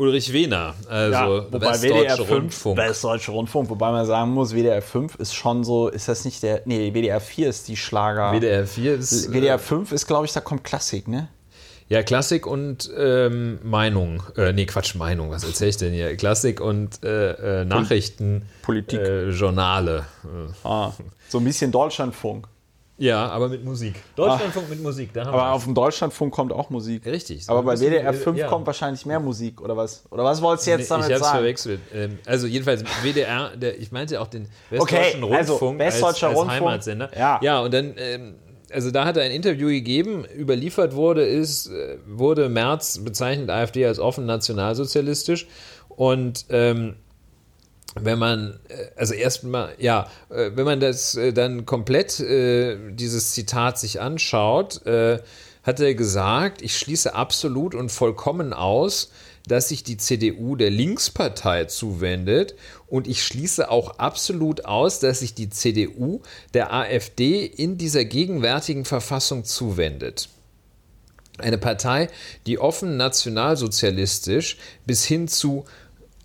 [0.02, 2.76] Ulrich Wehner, also Ja, wobei Westdeutsche WDR 5, Rundfunk.
[2.76, 6.62] Westdeutsche Rundfunk, wobei man sagen muss, WDR 5 ist schon so, ist das nicht der,
[6.64, 8.32] nee, WDR 4 ist die Schlager.
[8.32, 11.28] WDR 4 ist WDR 5 ist, glaube ich, da kommt Klassik, ne?
[11.88, 14.22] ja Klassik und ähm, Meinung.
[14.36, 16.16] Äh, nee, Quatsch, Meinung, was erzähle ich denn hier?
[16.16, 18.98] Klassik und äh, äh, Nachrichten, Politik.
[18.98, 20.06] Äh, Journale.
[20.64, 20.92] Ah,
[21.28, 22.48] so ein bisschen Deutschlandfunk.
[23.02, 23.96] Ja, aber mit Musik.
[24.14, 27.04] Deutschlandfunk mit Musik, Aber auf dem Deutschlandfunk kommt auch Musik.
[27.04, 27.48] Richtig.
[27.48, 28.46] Aber bei WDR äh, 5 ja.
[28.46, 30.04] kommt wahrscheinlich mehr Musik, oder was?
[30.10, 31.38] Oder was wolltest du jetzt Nee, damit ich hab's sagen?
[31.38, 31.80] verwechselt.
[31.92, 34.78] Ähm, Also jedenfalls WDR, der, ich meinte auch den Okay,
[35.16, 37.10] Westdeutschen also Rundfunk Westdeutscher als, als Rundfunk, Heimatsender.
[37.18, 37.40] ja.
[37.42, 38.34] ja, und dann, ähm,
[38.72, 43.84] also da hat er ein Interview gegeben, überliefert wurde, ist, äh, wurde Merz bezeichnet AfD
[43.84, 45.48] als offen nationalsozialistisch
[45.88, 46.94] und ähm,
[48.00, 53.78] wenn man, äh, also erstmal, ja, äh, wenn man das äh, dann komplett, dieses Zitat
[53.78, 59.10] sich anschaut, hat er gesagt, ich schließe absolut und vollkommen aus,
[59.46, 62.54] dass sich die CDU der Linkspartei zuwendet
[62.86, 66.22] und ich schließe auch absolut aus, dass sich die CDU
[66.54, 70.28] der AfD in dieser gegenwärtigen Verfassung zuwendet.
[71.38, 72.08] Eine Partei,
[72.46, 75.64] die offen nationalsozialistisch bis hin zu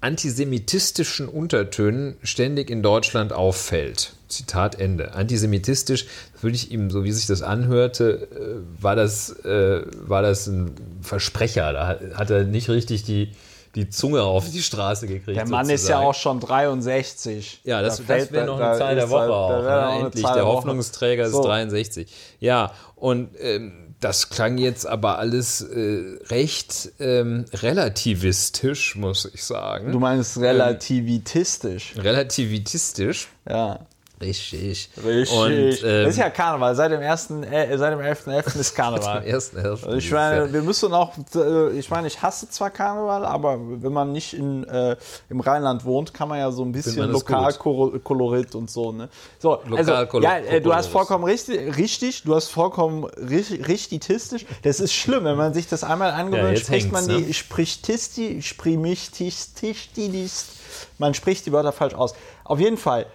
[0.02, 4.14] antisemitistischen Untertönen ständig in Deutschland auffällt.
[4.28, 5.14] Zitat Ende.
[5.14, 10.22] Antisemitistisch, das würde ich ihm, so wie sich das anhörte, äh, war das, äh, war
[10.22, 11.72] das ein Versprecher.
[11.74, 13.32] Da hat, er nicht richtig die,
[13.76, 15.38] die Zunge auf die Straße gekriegt.
[15.38, 16.06] Der Mann ist ja sozusagen.
[16.06, 17.62] auch schon 63.
[17.64, 19.62] Ja, das, Da das fällt- wäre noch da- eine Zahl der Woche halt- auch.
[19.64, 19.98] Ne?
[20.00, 20.46] noch Endlich, der.
[20.46, 21.44] Hoffnungsträger ist So.
[21.44, 22.08] 63.
[22.40, 29.92] Ja, und ähm, das klang jetzt aber alles äh, recht ähm, relativistisch, muss ich sagen.
[29.92, 31.94] Du meinst relativistisch.
[31.98, 33.28] Relativistisch.
[33.50, 33.88] Ja.
[34.20, 34.90] Richtig.
[35.06, 35.38] Richtig.
[35.38, 36.74] Und, ähm, das ist ja Karneval.
[36.76, 38.60] Seit dem 1., äh, seit dem 11.11.
[38.60, 39.24] ist Karneval.
[39.24, 39.86] ersten Hälfte.
[39.86, 43.94] Also ich meine, wir müssen auch, äh, ich meine, ich hasse zwar Karneval, aber wenn
[43.94, 44.96] man nicht in, äh,
[45.30, 47.12] im Rheinland wohnt, kann man ja so ein bisschen.
[47.12, 48.92] Lokalkolorit und so.
[48.92, 49.10] Ne?
[49.38, 54.46] So, also, Lokalkolo- ja, äh, du hast vollkommen richtig, richtig, du hast vollkommen richtig, richtistisch.
[54.64, 57.34] Das ist schlimm, wenn man sich das einmal Ja, angewöhnt, jetzt spricht man die, ne?
[57.34, 60.50] spricht Tisti, Sprimichtistist,
[60.98, 62.16] man spricht die Wörter falsch aus.
[62.44, 63.06] Auf jeden Fall,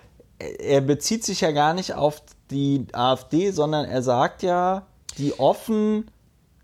[0.59, 4.87] er bezieht sich ja gar nicht auf die AfD, sondern er sagt ja,
[5.19, 6.11] die offen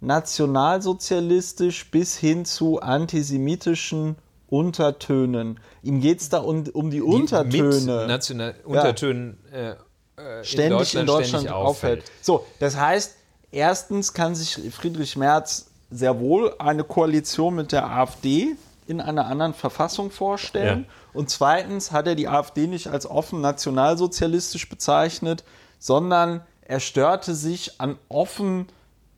[0.01, 4.17] nationalsozialistisch bis hin zu antisemitischen
[4.49, 5.61] Untertönen.
[5.83, 9.71] Ihm geht es da um, um die, Die Untertöne Mit National Untertönen äh,
[10.17, 12.05] äh, ständig in Deutschland, ständig auffällt.
[12.23, 13.17] So, das heißt,
[13.51, 19.55] erstens kann sich Friedrich Merz sehr wohl eine Koalition mit der AfD in einer anderen
[19.55, 20.87] Verfassung vorstellen.
[20.89, 20.95] Ja.
[21.13, 25.45] Und zweitens hat er die AfD nicht als offen nationalsozialistisch bezeichnet,
[25.79, 28.67] sondern er störte sich an offen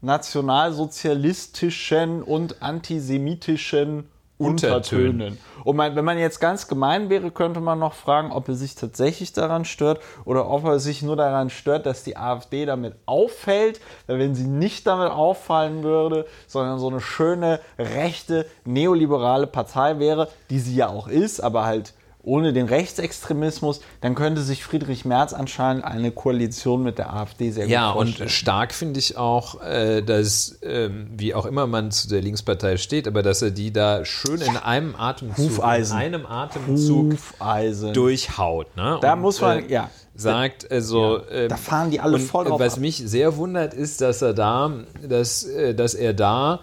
[0.00, 4.09] nationalsozialistischen und antisemitischen
[4.40, 5.38] Untertönen.
[5.64, 8.74] Und man, wenn man jetzt ganz gemein wäre, könnte man noch fragen, ob er sich
[8.74, 13.81] tatsächlich daran stört oder ob er sich nur daran stört, dass die AfD damit auffällt.
[14.07, 20.29] Weil wenn sie nicht damit auffallen würde, sondern so eine schöne, rechte, neoliberale Partei wäre,
[20.48, 25.33] die sie ja auch ist, aber halt ohne den Rechtsextremismus, dann könnte sich Friedrich Merz
[25.33, 28.28] anscheinend eine Koalition mit der AfD sehr gut Ja, und vorstellen.
[28.30, 33.09] stark finde ich auch, äh, dass, ähm, wie auch immer man zu der Linkspartei steht,
[33.09, 35.96] aber dass er die da schön in einem Atemzug, Hufeisen.
[35.96, 37.92] in einem Atemzug Hufeisen.
[37.94, 38.76] durchhaut.
[38.76, 38.98] Ne?
[39.00, 39.90] Da Und, muss man- äh, ja.
[40.14, 41.20] Sagt, also.
[41.30, 42.80] ähm, Da fahren die alle und, voll drauf Was ab.
[42.80, 44.70] mich sehr wundert, ist, dass er da,
[45.09, 46.61] dass, äh, dass er da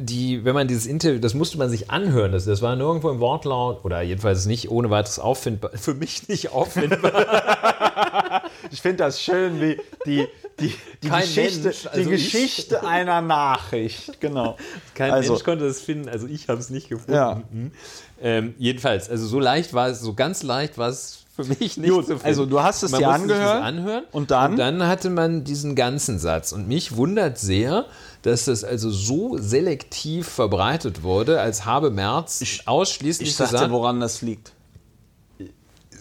[0.00, 3.20] die, wenn man dieses Interview, das musste man sich anhören, das, das war nirgendwo im
[3.20, 8.42] Wortlaut oder jedenfalls nicht ohne weiteres auffindbar, für mich nicht auffindbar.
[8.70, 10.26] Ich finde das schön, wie die,
[10.60, 14.20] die, die Geschichte, Mensch, also die ich- Geschichte einer Nachricht.
[14.20, 14.56] Genau.
[14.94, 17.12] Kein Also- Mensch konnte das finden, also ich habe es nicht gefunden.
[17.14, 17.42] Ja.
[17.50, 17.72] Mhm.
[18.20, 21.90] Ähm, jedenfalls, also so leicht war es, so ganz leicht war es für mich nicht
[21.90, 22.20] Gut, finden.
[22.24, 24.52] also du hast es Man dir angehört anhören und dann?
[24.52, 27.86] und dann hatte man diesen ganzen Satz und mich wundert sehr,
[28.22, 34.00] dass das also so selektiv verbreitet wurde, als habe Merz ausschließlich Ich dir, gesagt, woran
[34.00, 34.52] das liegt.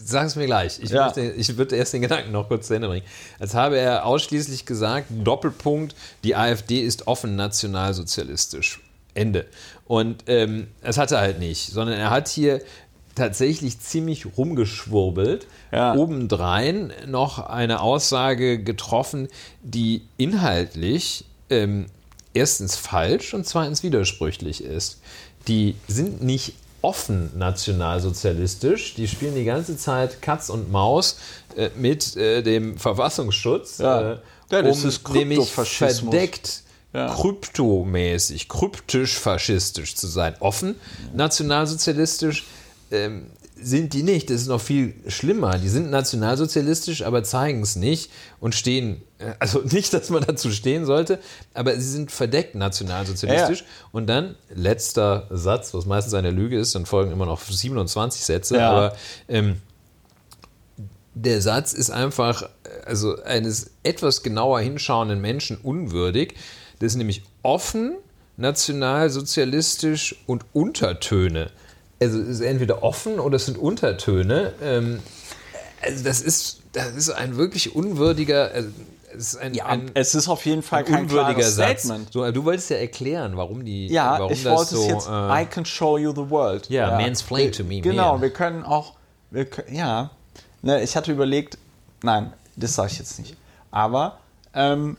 [0.03, 0.79] sag es mir gleich.
[0.81, 1.05] Ich, Ja.
[1.05, 3.05] möchte, ich würde erst den Gedanken noch kurz zu Ende bringen.
[3.39, 8.81] Als habe er ausschließlich gesagt, Doppelpunkt, die AfD ist offen nationalsozialistisch.
[9.13, 9.45] Ende.
[9.87, 12.61] Und ähm, das hat er halt nicht, sondern er hat hier
[13.15, 15.47] tatsächlich ziemlich rumgeschwurbelt.
[15.71, 15.95] Ja.
[15.95, 19.27] Obendrein noch eine Aussage getroffen,
[19.63, 21.87] die inhaltlich ähm,
[22.33, 24.99] erstens falsch und zweitens widersprüchlich ist.
[25.47, 31.17] Die sind nicht offen nationalsozialistisch, die spielen die ganze Zeit Katz und Maus
[31.55, 34.13] äh, mit äh, dem Verfassungsschutz, Ja.
[34.13, 34.17] äh,
[34.51, 36.63] Ja, das um ist nämlich verdeckt
[36.93, 37.07] Ja.
[37.13, 40.35] kryptomäßig, kryptisch faschistisch zu sein.
[40.39, 40.75] Offen
[41.13, 42.45] nationalsozialistisch
[42.91, 43.27] ähm,
[43.61, 44.29] sind die nicht.
[44.29, 45.57] Das ist noch viel schlimmer.
[45.57, 50.51] Die sind nationalsozialistisch, aber zeigen es nicht und stehen, äh, also nicht, dass man dazu
[50.51, 51.19] stehen sollte,
[51.53, 53.61] aber sie sind verdeckt nationalsozialistisch.
[53.61, 53.65] Ja.
[53.91, 58.57] Und dann letzter Satz, was meistens eine Lüge ist, dann folgen immer noch 27 Sätze,
[58.57, 58.71] Ja.
[58.71, 58.95] aber
[59.27, 59.57] ähm,
[61.13, 62.49] der Satz ist einfach,
[62.85, 66.35] also eines etwas genauer hinschauenden Menschen unwürdig.
[66.79, 67.97] Das ist nämlich offen,
[68.37, 71.51] nationalsozialistisch und Untertöne.
[72.01, 74.53] Also es ist entweder offen oder es sind Untertöne.
[74.61, 74.99] Ähm,
[75.81, 78.69] also das ist, das ist ein wirklich unwürdiger, also
[79.15, 81.81] es ist ein, Ja, ein, es ist auf jeden Fall ein kein unwürdiger klares Satz.
[81.83, 82.11] Statement.
[82.13, 84.81] So, du wolltest ja erklären, warum die, Ja, warum ich das wollte so.
[84.83, 85.07] es jetzt.
[85.07, 86.69] äh, I can show you the world.
[86.69, 88.21] Ja, mansplain to me, Genau, man.
[88.21, 88.93] wir können auch.
[89.29, 90.09] Wir können, ja,
[90.61, 91.57] ne, ich hatte überlegt.
[92.03, 93.35] Nein, das sage ich jetzt nicht.
[93.69, 94.17] Aber
[94.53, 94.97] ähm,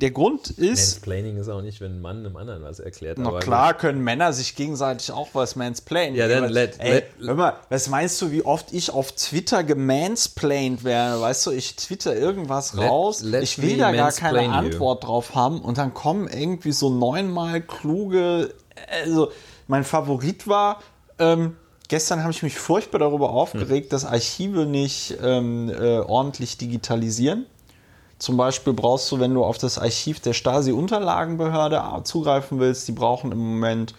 [0.00, 0.58] der Grund ist.
[0.96, 3.18] Mansplaining ist auch nicht, wenn ein Mann einem anderen was erklärt.
[3.18, 6.14] Na klar können Männer sich gegenseitig auch was mansplainen.
[6.16, 9.62] Ja, dann let- ey, let- hör mal, was meinst du, wie oft ich auf Twitter
[9.64, 11.20] gemansplained werde?
[11.20, 14.50] Weißt du, ich twitter irgendwas Let- raus, ich will da gar keine you.
[14.50, 18.54] Antwort drauf haben und dann kommen irgendwie so neunmal kluge,
[19.04, 19.30] also
[19.68, 20.80] mein Favorit war,
[21.18, 21.56] ähm,
[21.88, 27.46] gestern habe ich mich furchtbar darüber aufgeregt, dass Archive nicht ähm, äh, ordentlich digitalisieren.
[28.20, 33.32] Zum Beispiel brauchst du, wenn du auf das Archiv der Stasi-Unterlagenbehörde zugreifen willst, die brauchen
[33.32, 33.94] im Moment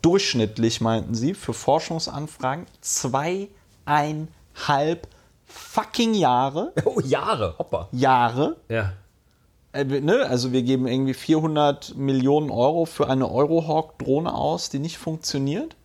[0.00, 3.50] durchschnittlich, meinten sie, für Forschungsanfragen zweieinhalb
[5.44, 6.72] fucking Jahre.
[6.86, 7.88] Oh, Jahre, hoppa.
[7.92, 8.56] Jahre.
[8.70, 8.94] Ja.
[9.72, 10.24] Äh, ne?
[10.26, 15.76] Also wir geben irgendwie 400 Millionen Euro für eine Eurohawk-Drohne aus, die nicht funktioniert.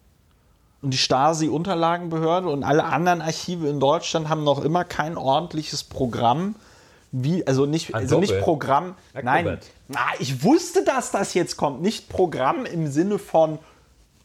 [0.82, 6.56] Und die Stasi-Unterlagenbehörde und alle anderen Archive in Deutschland haben noch immer kein ordentliches Programm.
[7.12, 8.40] Wie, also nicht, also nicht.
[8.40, 8.96] Programm.
[9.22, 9.60] Nein,
[9.90, 11.82] na, ich wusste, dass das jetzt kommt.
[11.82, 13.60] Nicht Programm im Sinne von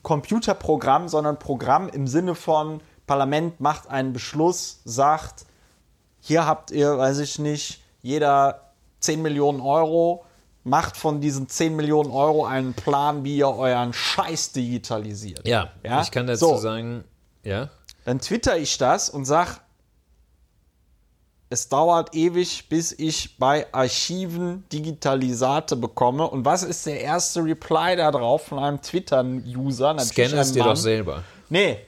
[0.03, 5.47] Computerprogramm, sondern Programm im Sinne von Parlament macht einen Beschluss, sagt,
[6.21, 10.25] hier habt ihr, weiß ich nicht, jeder 10 Millionen Euro,
[10.63, 15.47] macht von diesen 10 Millionen Euro einen Plan, wie ihr euren Scheiß digitalisiert.
[15.47, 16.03] Ja, Ja?
[16.03, 16.57] ich kann dazu So.
[16.57, 17.05] sagen,
[17.43, 17.69] ja.
[18.05, 19.61] Dann twitter ich das und sag,
[21.49, 26.29] es dauert ewig, bis ich bei Archiven Digitalisate bekomme.
[26.29, 29.97] Und was ist der erste Reply da drauf von einem Twitter-User?
[30.01, 30.71] Scanne es dir Mann.
[30.71, 31.23] doch selber.
[31.49, 31.79] Nee,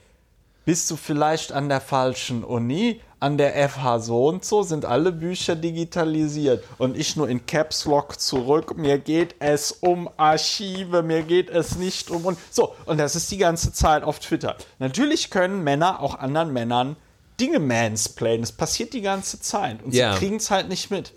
[0.63, 3.01] bist du vielleicht an der falschen Uni?
[3.21, 7.83] An der FH so und so sind alle Bücher digitalisiert und ich nur in Caps
[7.83, 8.77] Lock zurück.
[8.77, 12.75] Mir geht es um Archive, mir geht es nicht um und so.
[12.85, 14.55] Und das ist die ganze Zeit auf Twitter.
[14.77, 16.95] Natürlich können Männer auch anderen Männern
[17.39, 18.41] Dinge mansplainen.
[18.41, 20.13] Das passiert die ganze Zeit und Ja.
[20.13, 21.13] sie kriegen es halt nicht mit.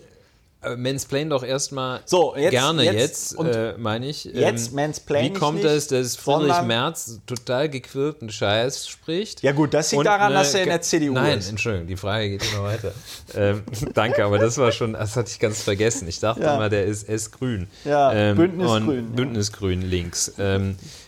[0.65, 4.23] Äh, Mansplain doch erstmal So, jetzt- gerne jetzt jetzt, äh, meine ich.
[4.23, 9.43] jetzt mansplain Wie kommt es, dass Friedrich Merz total gequirlten Scheiß spricht?
[9.43, 11.49] Ja gut, das liegt daran, dass er in der CDU Nein, ist.
[11.49, 12.93] Entschuldigung, die Frage geht immer weiter.
[13.35, 13.63] ähm,
[13.93, 16.07] danke, aber das war schon, das hatte ich ganz vergessen.
[16.07, 16.55] Ich dachte Ja.
[16.55, 17.67] immer, der ist S-Grün.
[17.83, 19.15] Ja, ähm, Bündnisgrün, ja.
[19.17, 20.31] Bündnisgrün links.
[20.39, 21.02] Ähm, äh,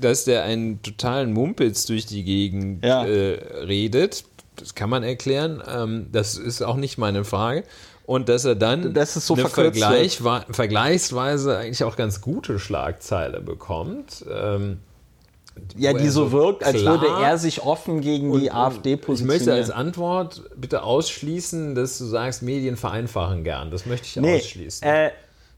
[0.00, 3.04] dass der einen totalen Mumpitz durch die Gegend Ja.
[3.06, 4.24] äh, redet,
[4.56, 5.62] das kann man erklären.
[5.72, 7.64] Ähm, das ist auch nicht meine Frage.
[8.06, 12.58] Und dass er dann Dass es so eine Vergleich, wa- vergleichsweise eigentlich auch ganz gute
[12.58, 14.24] Schlagzeile bekommt.
[14.32, 14.78] Ähm,
[15.76, 19.26] Ja, die so wirkt, als würde er sich offen gegen die AfD ich positionieren.
[19.38, 23.70] möchte als Antwort bitte ausschließen, dass du sagst, Medien vereinfachen gern.
[23.70, 24.86] Das möchte ich nee, ausschließen.
[24.88, 25.10] äh,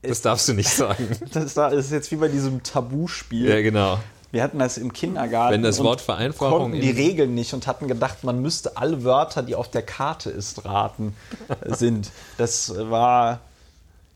[0.03, 1.09] das darfst du nicht sagen.
[1.33, 3.49] das da- das ist jetzt wie bei diesem Tabuspiel.
[3.49, 3.99] ja, genau.
[4.33, 5.55] Wir hatten das im Kindergarten.
[5.55, 9.43] Wenn das Wort Vereinfachung konnten die Regeln nicht und hatten gedacht, man müsste alle Wörter,
[9.43, 11.17] die auf der Karte ist, raten
[11.67, 12.11] sind.
[12.39, 13.41] Das war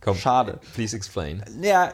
[0.01, 0.61] Komm, Schade.
[0.74, 1.43] Please explain.
[1.62, 1.93] Ja,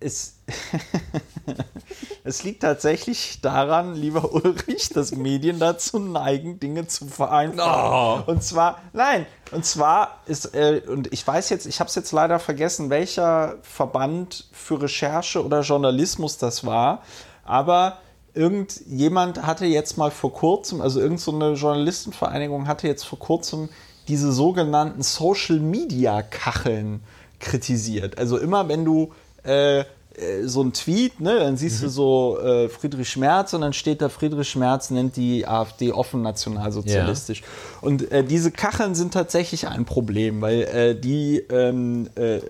[0.00, 0.36] es,
[2.24, 8.24] es liegt tatsächlich daran, lieber Ulrich, dass Medien dazu neigen, Dinge zu vereinfachen.
[8.26, 8.30] Oh.
[8.30, 12.12] Und zwar, nein, und zwar ist, äh, und ich weiß jetzt, ich habe es jetzt
[12.12, 17.02] leider vergessen, welcher Verband für Recherche oder Journalismus das war,
[17.44, 17.98] aber
[18.34, 23.70] irgendjemand hatte jetzt mal vor kurzem, also irgendeine so Journalistenvereinigung hatte jetzt vor kurzem
[24.08, 27.02] diese sogenannten Social Media Kacheln
[27.40, 28.18] kritisiert.
[28.18, 29.12] Also immer wenn du
[29.46, 29.84] äh,
[30.16, 31.84] äh, so ein Tweet, ne, dann siehst mhm.
[31.84, 36.22] du so äh, Friedrich Merz und dann steht da, Friedrich Merz nennt die AfD offen
[36.22, 37.40] nationalsozialistisch.
[37.40, 37.46] Ja.
[37.82, 42.40] Und äh, diese Kacheln sind tatsächlich ein Problem, weil äh, die, ähm, äh,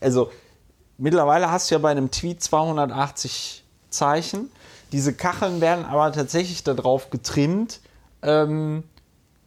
[0.00, 0.30] also
[0.98, 4.50] mittlerweile hast du ja bei einem Tweet 280 Zeichen.
[4.92, 7.80] Diese Kacheln werden aber tatsächlich darauf getrimmt,
[8.22, 8.84] ähm,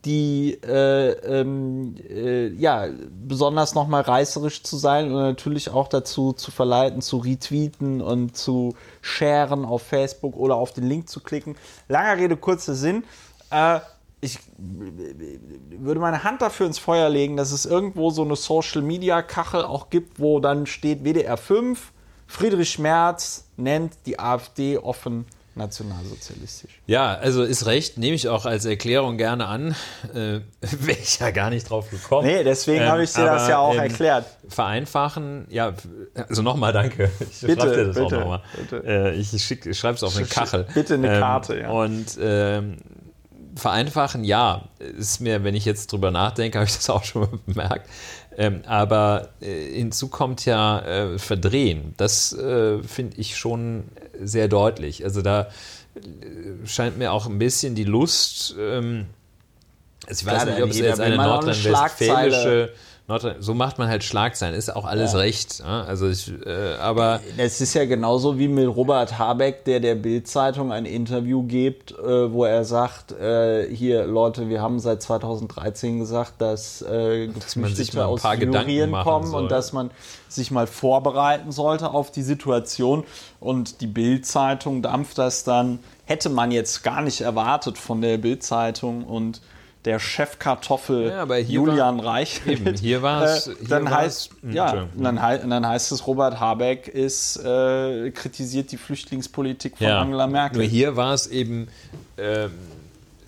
[0.05, 2.87] die äh, ähm, äh, ja
[3.25, 8.75] besonders nochmal reißerisch zu sein und natürlich auch dazu zu verleiten, zu retweeten und zu
[9.01, 11.55] sharen auf Facebook oder auf den Link zu klicken.
[11.87, 13.03] Langer Rede, kurzer Sinn.
[13.49, 13.79] Äh,
[14.19, 19.21] ich würde meine Hand dafür ins Feuer legen, dass es irgendwo so eine Social Media
[19.21, 21.91] Kachel auch gibt, wo dann steht WDR 5,
[22.25, 25.25] Friedrich Merz nennt die AfD offen
[25.55, 26.79] nationalsozialistisch.
[26.87, 29.75] Ja, also ist recht, nehme ich auch als Erklärung gerne an.
[30.13, 32.27] Äh, Wäre ich ja gar nicht drauf gekommen.
[32.27, 34.25] Nee, deswegen ähm, habe ich dir das ja auch ähm, erklärt.
[34.47, 35.73] Vereinfachen, ja,
[36.27, 37.11] also nochmal danke.
[37.33, 38.41] Ich bitte, dir das bitte, auch nochmal.
[38.85, 40.67] Äh, ich schreibe es auf eine Kachel.
[40.73, 41.69] Bitte eine ähm, Karte, ja.
[41.69, 42.77] Und ähm,
[43.55, 47.39] vereinfachen, ja, ist mir, wenn ich jetzt drüber nachdenke, habe ich das auch schon mal
[47.45, 47.89] bemerkt.
[48.37, 51.93] Ähm, aber äh, hinzu kommt ja äh, Verdrehen.
[51.97, 53.85] Das äh, finde ich schon
[54.19, 55.03] sehr deutlich.
[55.03, 55.49] Also da
[55.95, 59.07] äh, scheint mir auch ein bisschen die Lust, ähm,
[60.05, 62.73] also ich weiß Klar, nicht, ob es jetzt eine nordrhein-westfälische
[63.19, 65.19] so macht man halt Schlagzeilen, ist auch alles ja.
[65.19, 65.63] recht.
[65.63, 70.71] Also ich, äh, aber es ist ja genauso wie mit Robert Habeck, der der Bild-Zeitung
[70.71, 76.33] ein Interview gibt, äh, wo er sagt: äh, Hier Leute, wir haben seit 2013 gesagt,
[76.39, 79.43] dass, äh, dass Geflüchtete aus Syrien kommen soll.
[79.43, 79.91] und dass man
[80.27, 83.03] sich mal vorbereiten sollte auf die Situation.
[83.39, 85.79] Und die Bild-Zeitung dampft das dann.
[86.05, 89.41] Hätte man jetzt gar nicht erwartet von der Bild-Zeitung und
[89.85, 92.41] der Chefkartoffel ja, Julian war, Reich.
[92.47, 93.47] Eben, hier war es.
[93.47, 99.77] Äh, dann, heißt, ja, dann, dann heißt es, Robert Habeck ist, äh, kritisiert die Flüchtlingspolitik
[99.77, 100.59] von ja, Angela Merkel.
[100.59, 101.67] Nur hier war es eben,
[102.17, 102.47] äh,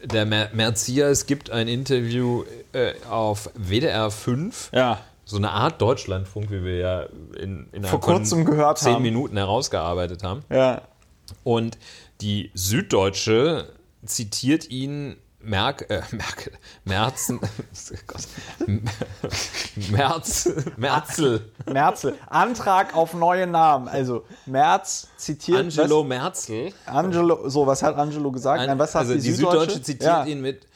[0.03, 2.43] der Mer es gibt ein Interview
[2.73, 4.71] äh, auf WDR 5.
[4.73, 4.99] Ja.
[5.25, 7.05] So eine Art Deutschlandfunk, wie wir ja
[7.39, 9.01] in, in vor kurzem gehört zehn haben.
[9.01, 10.43] Minuten herausgearbeitet haben.
[10.51, 10.81] Ja.
[11.43, 11.79] Und
[12.21, 13.69] die Süddeutsche
[14.05, 17.39] zitiert ihn Merk, äh, Merkel, Merzen,
[19.91, 21.51] Merz, Merzel.
[21.65, 22.15] Merzel.
[22.27, 23.87] Antrag auf neue Namen.
[23.87, 25.59] Also Merz zitiert.
[25.59, 26.07] Angelo was?
[26.07, 26.73] Merzel.
[26.85, 28.61] Angelo, so, was hat Angelo gesagt?
[28.61, 29.59] An, Nein, was hat also die, die Süddeutsche?
[29.59, 30.25] Süddeutsche zitiert ja.
[30.25, 30.67] ihn mit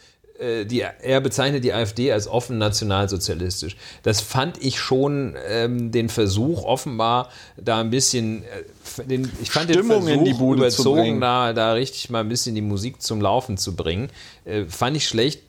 [0.66, 3.76] die, er bezeichnet die AfD als offen nationalsozialistisch.
[4.04, 9.70] Das fand ich schon ähm, den Versuch, offenbar da ein bisschen, äh, den, ich fand
[9.70, 13.76] Stimmung den Versuch überzogen, da, da richtig mal ein bisschen die Musik zum Laufen zu
[13.76, 14.10] bringen.
[14.46, 15.42] Äh, fand ich schlecht,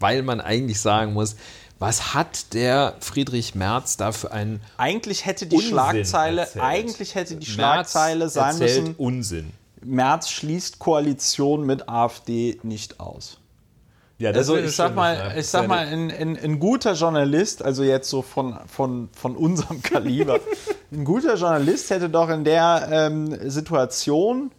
[0.00, 1.36] weil man eigentlich sagen muss,
[1.78, 6.64] was hat der Friedrich Merz da für einen Eigentlich hätte die Unsinn Schlagzeile, erzählt.
[6.64, 8.94] eigentlich hätte die Schlagzeile Merz sein müssen.
[8.96, 9.50] Unsinn.
[9.82, 13.38] Merz schließt Koalition mit AfD nicht aus.
[14.20, 18.10] Ja, also ich sag mal, ich sag mal, ein, ein, ein, guter Journalist, also jetzt
[18.10, 20.40] so von, von, von unserem Kaliber,
[20.92, 24.52] ein guter Journalist hätte doch in der ähm, Situation,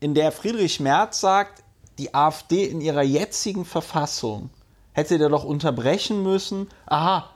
[0.00, 1.62] in der Friedrich Merz sagt,
[1.98, 4.48] die AfD in ihrer jetzigen Verfassung
[4.92, 6.68] hätte der doch unterbrechen müssen.
[6.86, 7.28] Aha,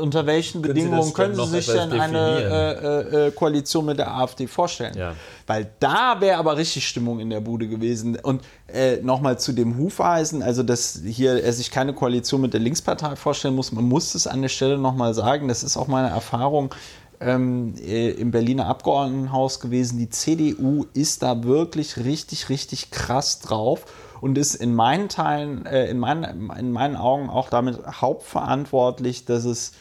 [0.00, 4.46] unter welchen können Bedingungen können Sie sich denn eine äh, äh, Koalition mit der AfD
[4.46, 4.96] vorstellen?
[4.96, 5.14] Ja.
[5.46, 8.16] Weil da wäre aber richtig Stimmung in der Bude gewesen.
[8.16, 12.60] Und äh, nochmal zu dem Hufeisen, also dass hier er sich keine Koalition mit der
[12.60, 16.08] Linkspartei vorstellen muss, man muss es an der Stelle nochmal sagen, das ist auch meine
[16.08, 16.74] Erfahrung
[17.20, 19.98] ähm, äh, im Berliner Abgeordnetenhaus gewesen.
[19.98, 23.84] Die CDU ist da wirklich richtig, richtig krass drauf
[24.20, 29.44] und ist in meinen Teilen, äh, in, meinen, in meinen Augen auch damit hauptverantwortlich, dass
[29.44, 29.72] es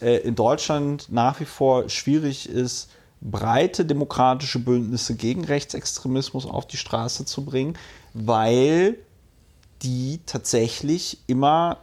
[0.00, 2.90] äh, in Deutschland nach wie vor schwierig ist,
[3.20, 7.78] breite demokratische Bündnisse gegen Rechtsextremismus auf die Straße zu bringen,
[8.12, 8.96] weil
[9.82, 11.78] die tatsächlich immer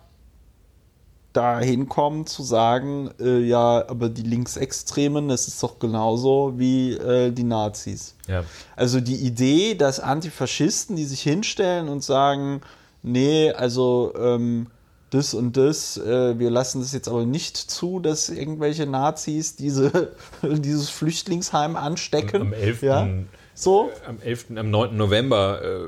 [1.33, 7.31] dahin kommen zu sagen, äh, ja, aber die Linksextremen, das ist doch genauso wie äh,
[7.31, 8.15] die Nazis.
[8.27, 8.43] Ja.
[8.75, 12.61] Also die Idee, dass Antifaschisten, die sich hinstellen und sagen,
[13.03, 14.67] nee, also ähm,
[15.11, 20.11] das und das, äh, wir lassen das jetzt aber nicht zu, dass irgendwelche Nazis diese,
[20.41, 22.41] dieses Flüchtlingsheim anstecken.
[22.41, 22.81] Am 11.
[22.83, 23.07] Ja?
[23.53, 23.91] So?
[24.07, 24.45] Am 11.
[24.55, 24.95] am 9.
[24.97, 25.87] November äh,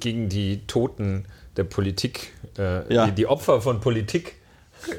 [0.00, 1.26] gegen die Toten
[1.56, 3.06] der Politik, äh, ja.
[3.06, 4.36] die, die, Opfer von Politik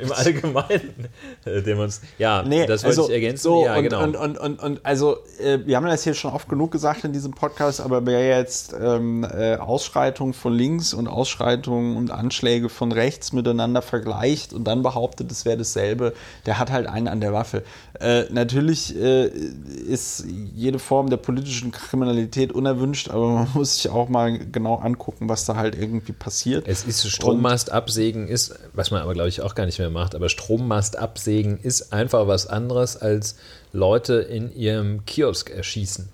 [0.01, 1.09] im Allgemeinen
[1.45, 2.13] äh, demonstrieren.
[2.17, 3.43] Ja, Nee, das wollte also, ich ergänzen.
[3.43, 4.03] So, ja, und, genau.
[4.03, 7.13] und, und, und, und also, äh, wir haben das hier schon oft genug gesagt in
[7.13, 12.91] diesem Podcast, aber wer jetzt ähm, äh, Ausschreitungen von links und Ausschreitungen und Anschläge von
[12.91, 16.13] rechts miteinander vergleicht und dann behauptet, es wäre dasselbe,
[16.45, 17.63] der hat halt einen an der Waffe.
[17.99, 20.25] Äh, natürlich äh, ist
[20.55, 25.45] jede Form der politischen Kriminalität unerwünscht, aber man muss sich auch mal genau angucken, was
[25.45, 26.67] da halt irgendwie passiert.
[26.67, 30.15] Es ist Strommast absägen ist, was man aber glaube ich auch gar nicht mehr macht,
[30.15, 33.36] aber Strommast absägen ist einfach was anderes als
[33.71, 36.09] Leute in ihrem Kiosk erschießen.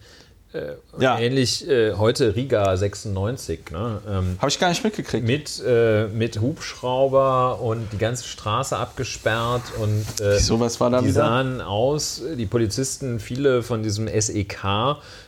[0.52, 1.20] Äh, Ja.
[1.20, 4.02] Ähnlich äh, heute Riga 96, ne?
[4.10, 5.24] ähm, Habe ich gar nicht mitgekriegt.
[5.28, 11.02] mit, äh, mit Hubschrauber und die ganze Straße abgesperrt und äh, Wieso, was war da
[11.02, 11.22] die wieder?
[11.22, 14.64] sahen aus, die Polizisten, viele von diesem SEK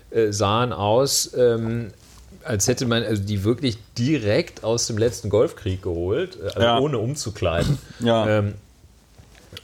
[0.10, 1.92] äh, sahen aus, ähm,
[2.44, 6.80] als hätte man also die wirklich direkt aus dem letzten Golfkrieg geholt, äh, also Ja.
[6.80, 7.78] ohne umzukleiden.
[8.00, 8.28] Ja.
[8.40, 8.54] Ähm,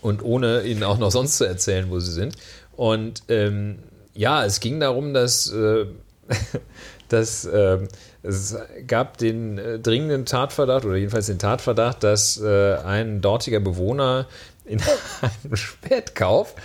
[0.02, 2.36] und ohne ihnen auch noch sonst zu erzählen, wo sie sind.
[2.76, 3.80] Und ähm,
[4.14, 5.86] ja, es ging darum, dass, äh,
[7.10, 7.80] dass äh,
[8.24, 8.56] es
[8.86, 14.28] gab den äh, dringenden Tatverdacht oder jedenfalls den Tatverdacht, dass äh, ein dortiger Bewohner
[14.66, 14.82] in
[15.22, 16.56] einem Spätkauf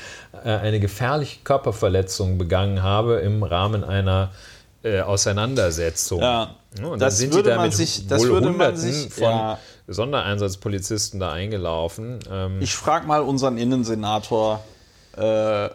[0.44, 4.32] äh, eine gefährliche Körperverletzung begangen habe im Rahmen einer
[4.82, 6.20] äh, Auseinandersetzung.
[6.20, 6.56] Ja.
[6.78, 8.52] Ja, und Das dann sind würde die da man mit sich- das wohl würde man
[8.54, 9.58] Hunderten sich- von ja.
[9.88, 12.18] Sondereinsatzpolizisten da eingelaufen.
[12.30, 14.62] Ähm, Ich frage mal unseren Innensenator,
[15.16, 15.68] äh,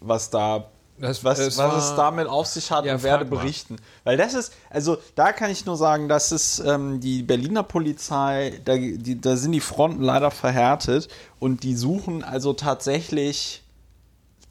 [0.00, 0.66] was da.
[0.98, 3.40] Das- was, es was war- es damit auf sich hat Ja, und werde frag mal.
[3.40, 3.76] berichten.
[4.04, 8.58] Weil das ist, also da kann ich nur sagen, das ist ähm, die Berliner Polizei,
[8.64, 13.62] da, die, da sind die Fronten leider verhärtet und die suchen also tatsächlich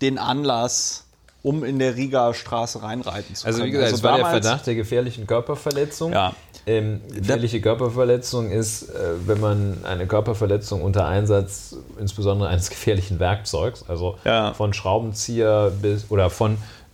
[0.03, 1.04] den Anlass,
[1.45, 3.67] um in der Riga Straße reinreiten zu Also können.
[3.67, 6.11] wie gesagt, es war der Verdacht der gefährlichen Körperverletzung.
[6.11, 6.33] Ja.
[6.65, 8.95] Ähm, gefährliche Körperverletzung ist, äh,
[9.27, 14.55] wenn man eine Körperverletzung unter Einsatz insbesondere eines gefährlichen Werkzeugs, also Ja.
[14.55, 16.53] von Schraubenzieher bis oder von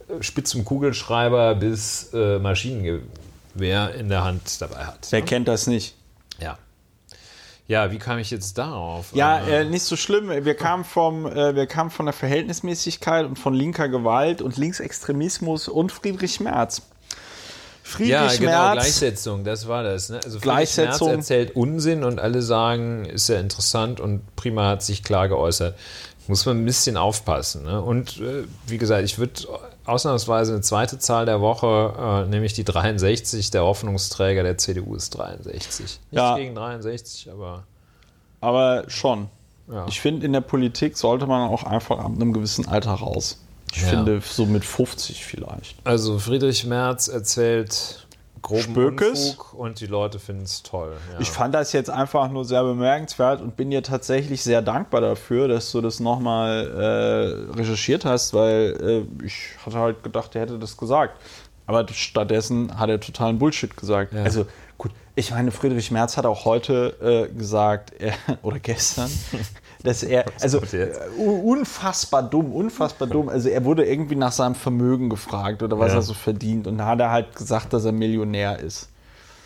[0.09, 5.07] äh, spitzem Kugelschreiber bis äh, Maschinengewehr in der Hand dabei hat.
[5.11, 5.95] Wer kennt das nicht?
[7.71, 7.91] Ja.
[7.91, 9.07] Wie kam ich jetzt darauf?
[9.13, 10.29] Ja, Äh, äh, nicht so schlimm.
[10.29, 15.69] Wir kamen, vom, äh, wir kamen von der Verhältnismäßigkeit und von linker Gewalt und Linksextremismus
[15.69, 16.81] und Friedrich Merz.
[17.81, 18.73] Friedrich ja, genau, Merz.
[18.73, 20.09] Gleichsetzung, das war das.
[20.09, 20.17] Ne?
[20.17, 21.07] Also Friedrich Gleichsetzung.
[21.07, 25.77] Merz erzählt Unsinn und alle sagen, ist ja interessant und Prima hat sich klar geäußert.
[26.27, 27.63] Muss man ein bisschen aufpassen.
[27.63, 27.81] Ne?
[27.81, 29.33] Und äh, wie gesagt, ich würde
[29.85, 35.11] ausnahmsweise eine zweite Zahl der Woche, äh, nämlich die 63, der Hoffnungsträger der CDU ist
[35.11, 35.85] 63.
[35.85, 36.35] Nicht Ja.
[36.37, 37.63] gegen 63, aber
[38.43, 39.27] Aber schon.
[39.71, 39.85] Ja.
[39.87, 43.39] Ich finde, in der Politik sollte man auch einfach ab einem gewissen Alter raus.
[43.73, 43.89] Ich Ja.
[43.89, 45.77] finde, so mit 50 vielleicht.
[45.85, 48.00] also Friedrich Merz erzählt
[48.41, 49.31] groben Spökes.
[49.31, 50.93] Unfug und die Leute finden es toll.
[51.13, 51.19] Ja.
[51.19, 55.47] Ich fand das jetzt einfach nur sehr bemerkenswert und bin dir tatsächlich sehr dankbar dafür,
[55.47, 60.59] dass du das nochmal äh, recherchiert hast, weil äh, ich hatte halt gedacht, er hätte
[60.59, 61.19] das gesagt.
[61.67, 64.13] Aber stattdessen hat er totalen Bullshit gesagt.
[64.13, 64.23] Ja.
[64.23, 64.45] Also
[64.77, 69.09] gut, ich meine, Friedrich Merz hat auch heute äh, gesagt, er, oder gestern,
[69.83, 73.29] dass er, also äh, unfassbar dumm, unfassbar dumm.
[73.29, 75.99] Also er wurde irgendwie nach seinem Vermögen gefragt oder was Ja.
[75.99, 78.89] er so verdient und da hat er halt gesagt, dass er Millionär ist.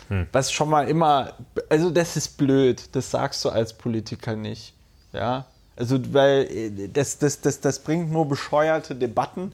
[0.08, 0.26] Hm.
[0.32, 1.32] Was schon mal immer,
[1.68, 4.74] also das ist blöd, das sagst du als Politiker nicht.
[5.12, 9.52] Ja, also weil äh, das, das, das, das bringt nur bescheuerte Debatten.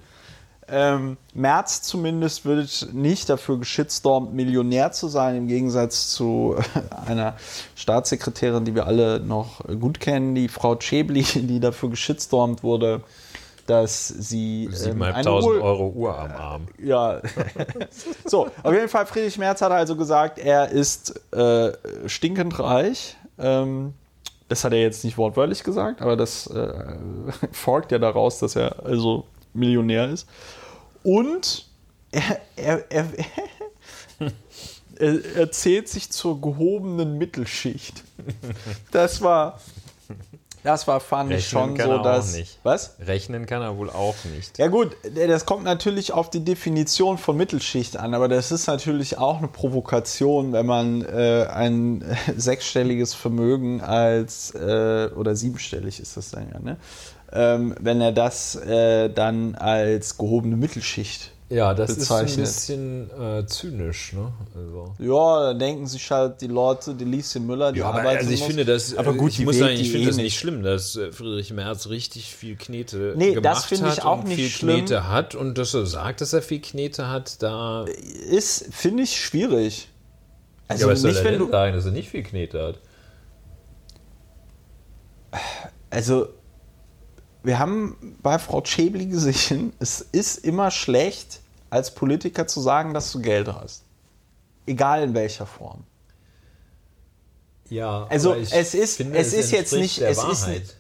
[0.68, 6.56] Ähm, Merz zumindest wird nicht dafür geschitstormt, Millionär zu sein, im Gegensatz zu
[7.06, 7.34] einer
[7.74, 13.02] Staatssekretärin, die wir alle noch gut kennen, die Frau Schäbli, die dafür geschitstormt wurde,
[13.66, 16.68] dass sie ähm, eine 7.500 Uhr- Euro Uhr am Arm.
[16.82, 17.20] ja.
[18.24, 21.72] so, auf jeden Fall, Friedrich Merz hat also gesagt, er ist äh,
[22.06, 23.16] stinkend reich.
[23.38, 23.94] Ähm,
[24.48, 26.72] das hat er jetzt nicht wortwörtlich gesagt, aber das äh,
[27.52, 29.24] folgt ja daraus, dass er also
[29.54, 30.26] Millionär ist.
[31.02, 31.66] Und
[32.10, 33.06] er, er, er,
[34.96, 38.04] er, er zählt sich zur gehobenen Mittelschicht.
[38.90, 39.58] Das war,
[40.62, 42.36] das war, fand ich Rechnen schon kann so, er auch dass.
[42.36, 42.58] nicht.
[42.62, 42.94] Was?
[43.00, 44.58] Rechnen kann er wohl auch nicht.
[44.58, 49.18] Ja gut, das kommt natürlich auf die Definition von Mittelschicht an, aber das ist natürlich
[49.18, 52.04] auch eine Provokation, wenn man äh, ein
[52.36, 56.76] sechsstelliges Vermögen als, äh, oder siebenstellig ist das dann ja, ne?
[57.34, 62.46] Ähm, wenn er das äh, dann als gehobene Mittelschicht Ja, das bezeichnet.
[62.46, 64.32] ist ein bisschen äh, zynisch, ne?
[64.54, 64.94] Also.
[64.98, 68.30] Ja, da denken sich halt die Leute, die Lieschen Müller, die Ja, aber arbeiten also
[68.32, 68.48] ich muss.
[68.48, 71.10] finde das, aber gut, ich muss sagen, ich finde eh das nicht schlimm, dass äh,
[71.10, 74.48] Friedrich Merz richtig viel Knete Nee, gemacht das finde ich hat auch und nicht viel
[74.50, 74.76] schlimm.
[74.80, 77.86] Knete hat und dass er sagt, dass er viel Knete hat, da.
[78.30, 79.88] Ist, finde ich, schwierig.
[80.68, 81.50] Also ja, was soll nicht, er wenn denn du.
[81.50, 82.78] sagen, dass er nicht viel Knete hat?
[85.90, 86.28] also
[87.42, 91.40] wir haben bei Frau Schäbli gesehen, es ist immer schlecht,
[91.70, 93.82] als Politiker zu sagen, dass du Geld hast.
[94.66, 95.84] Egal in welcher Form.
[97.68, 100.60] Ja, Also es ist, finde, es ist jetzt nicht, es ist Wahrheit.
[100.60, 100.76] nicht,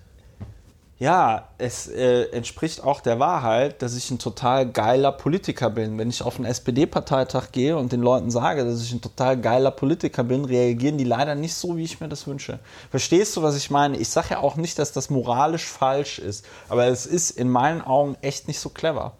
[1.02, 5.98] ja, es äh, entspricht auch der Wahrheit, dass ich ein total geiler Politiker bin.
[5.98, 9.72] Wenn ich auf einen SPD-Parteitag gehe und den Leuten sage, dass ich ein total geiler
[9.72, 12.60] Politiker bin, reagieren die leider nicht so, wie ich mir das wünsche.
[12.88, 13.96] Verstehst du, was ich meine?
[13.96, 17.80] Ich sage ja auch nicht, dass das moralisch falsch ist, aber es ist in meinen
[17.80, 19.16] Augen echt nicht so clever.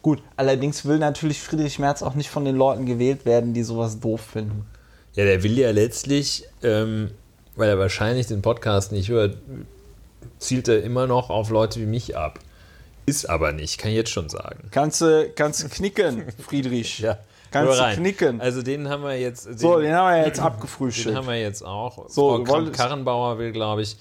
[0.00, 4.00] Gut, allerdings will natürlich Friedrich Merz auch nicht von den Leuten gewählt werden, die sowas
[4.00, 4.64] doof finden.
[5.12, 7.10] Ja, der will ja letztlich, ähm,
[7.60, 9.36] weil er wahrscheinlich den Podcast nicht hört,
[10.38, 12.40] zielt er immer noch auf Leute wie mich ab.
[13.06, 14.68] Ist aber nicht, kann ich jetzt schon sagen.
[14.70, 16.98] Kannst du, kannst knicken, Friedrich.
[17.00, 17.18] Ja,
[17.50, 18.40] Kannst du knicken.
[18.40, 19.46] Also den haben wir jetzt.
[19.46, 21.16] Den, So, den haben wir jetzt den abgefrühstückt.
[21.16, 22.08] haben wir jetzt auch.
[22.08, 23.96] So, Frau Kramp-Karrenbauer will, glaube ich.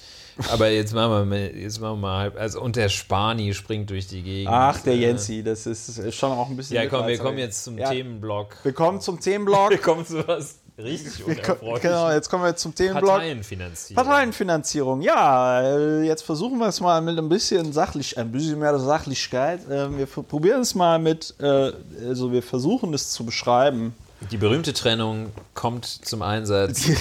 [0.51, 2.39] Aber jetzt machen wir mal, jetzt machen wir mal halb.
[2.39, 4.53] Also, und der Spani springt durch die Gegend.
[4.53, 6.75] Ach, der Äh, Jensi, das ist schon auch ein bisschen.
[6.77, 8.55] Ja, komm, wir kommen jetzt zum Ja, Themenblock.
[8.63, 9.69] Wir kommen zum Themenblock.
[9.71, 11.81] Wir kommen zu was richtig unerfreulichem.
[11.81, 13.09] genau, jetzt kommen wir zum Themenblock.
[13.09, 14.03] Parteienfinanzierung.
[14.03, 18.77] Parteienfinanzierung, ja, äh, jetzt versuchen wir es mal mit ein bisschen sachlich, ein bisschen mehr
[18.79, 19.69] Sachlichkeit.
[19.69, 21.71] Äh, Wir probieren es mal mit, äh,
[22.07, 23.93] also wir versuchen es zu beschreiben.
[24.31, 26.85] Die berühmte Trennung kommt zum Einsatz.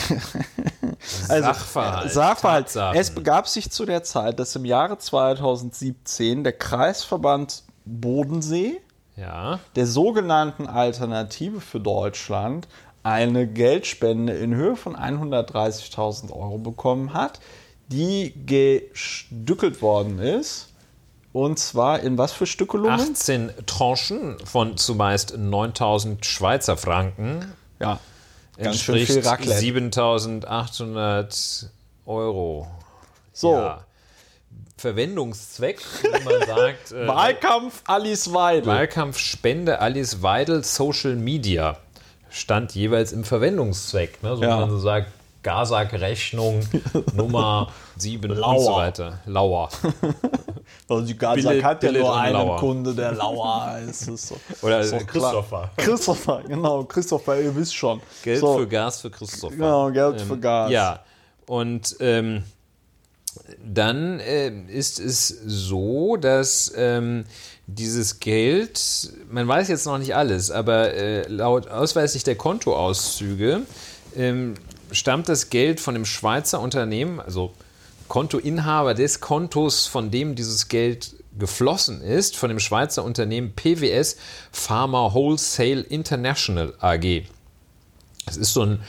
[1.28, 2.10] Also, Sachverhalt.
[2.12, 2.64] Sachverhalt.
[2.66, 2.98] Tatsachen.
[2.98, 8.80] Es begab sich zu der Zeit, dass im Jahre 2017 der Kreisverband Bodensee
[9.16, 9.60] Ja.
[9.76, 12.66] der sogenannten Alternative für Deutschland
[13.02, 17.40] eine Geldspende in Höhe von 130.000 Euro bekommen hat,
[17.88, 20.68] die gestückelt worden ist.
[21.32, 22.98] Und zwar in was für Stückelungen?
[22.98, 27.52] 18 Tranchen von zumeist 9000 Schweizer Franken.
[27.78, 28.00] Ja,
[28.56, 29.58] ganz schön viel Entspricht Raclette.
[29.60, 31.70] 7800
[32.06, 32.66] Euro.
[33.32, 33.84] So, Ja.
[34.76, 36.92] Verwendungszweck, wie man sagt.
[36.92, 38.66] äh, Wahlkampf Alice Weidel.
[38.72, 41.78] Wahlkampfspende Alice Weidel Social Media
[42.30, 44.22] stand jeweils im Verwendungszweck.
[44.22, 44.36] Ne?
[44.36, 44.56] So Ja.
[44.56, 45.08] wie man so sagt,
[45.42, 46.60] Gasak-Rechnung
[47.14, 48.76] Nummer 7 und so Lauer.
[48.76, 49.20] weiter.
[49.26, 49.68] Lauer.
[50.90, 52.56] Also die Gaza Billet- hat ja Billet nur einen Lauer.
[52.58, 54.08] Kunde, der Lauer heißt.
[54.08, 54.36] Es so.
[54.62, 55.06] Oder Ist klar.
[55.06, 55.70] Christopher.
[55.76, 56.84] Christopher, genau.
[56.84, 58.00] Christopher, ihr wisst schon.
[58.22, 59.54] Geld so, für Gas für Christopher.
[59.54, 60.70] Genau, Geld für Gas.
[60.70, 61.00] Ja,
[61.46, 62.42] und ähm,
[63.64, 67.24] dann äh, ist es so, dass ähm,
[67.68, 73.60] dieses Geld, man weiß jetzt noch nicht alles, aber äh, laut ausweislich der Kontoauszüge
[74.16, 74.54] ähm,
[74.90, 77.52] stammt das Geld von dem Schweizer Unternehmen, also
[78.08, 84.16] Kontoinhaber des Kontos, von dem dieses Geld geflossen ist, von dem Schweizer Unternehmen PWS
[84.50, 87.24] Pharma Wholesale International AG.
[88.24, 88.80] Es ist so ein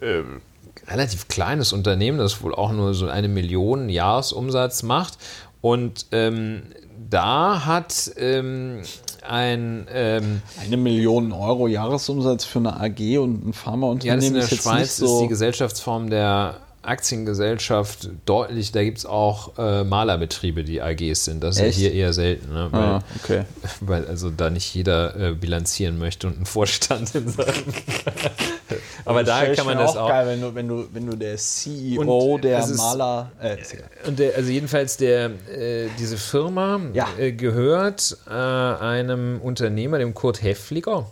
[0.00, 0.40] ähm,
[0.86, 5.18] relativ kleines Unternehmen, das wohl auch nur so eine Million Jahresumsatz macht.
[5.60, 6.62] Und ähm,
[7.10, 8.82] da hat ähm,
[9.26, 14.34] ein, ähm, Eine Million Euro Jahresumsatz für eine AG und ein ja, das Pharmaunternehmen in
[14.34, 15.16] der ist jetzt Schweiz nicht so.
[15.16, 21.42] ist die Gesellschaftsform der Aktiengesellschaft deutlich, da gibt es auch äh, Malerbetriebe, die AGs sind.
[21.44, 21.78] Das ist Echt?
[21.78, 22.68] ja hier eher selten, ne?
[22.70, 23.42] weil, ah, okay.
[23.80, 27.52] weil also da nicht jeder äh, bilanzieren möchte und einen Vorstand in seinem.
[29.04, 32.34] Aber da kann man das auch geil, wenn du, wenn du, wenn du der CEO
[32.34, 33.30] Und der ist- Maler.
[33.42, 33.74] Äh, ist.
[34.06, 37.06] Und der, also jedenfalls der, äh, diese Firma Ja.
[37.18, 41.06] äh, gehört äh, einem Unternehmer, dem Kurt Heffliger.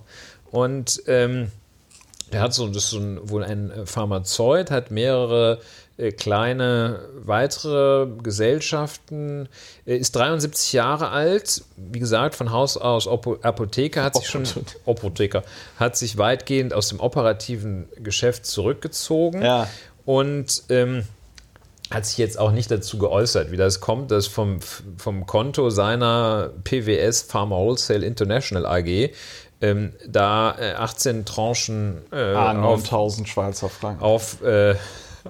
[0.50, 1.50] Und ähm,
[2.36, 5.58] der hat so, das ist so ein, wohl ein äh, Pharmazeut, hat mehrere
[5.96, 9.48] äh, kleine weitere Gesellschaften,
[9.86, 14.44] äh, ist 73 Jahre alt, wie gesagt, von Haus aus Opo Apotheker, hat sich schon
[14.86, 15.44] Apotheker,
[15.78, 19.66] hat sich weitgehend aus dem operativen Geschäft zurückgezogen Ja.
[20.04, 21.04] und ähm,
[21.90, 24.58] hat sich jetzt auch nicht dazu geäußert, wie das kommt, dass vom,
[24.98, 29.10] vom Konto seiner PWS Pharma Wholesale International AG
[29.70, 34.02] ähm, da äh, 18 Tranchen äh, Ah, auf, 9000 Schweizer Franken.
[34.02, 34.74] auf, äh,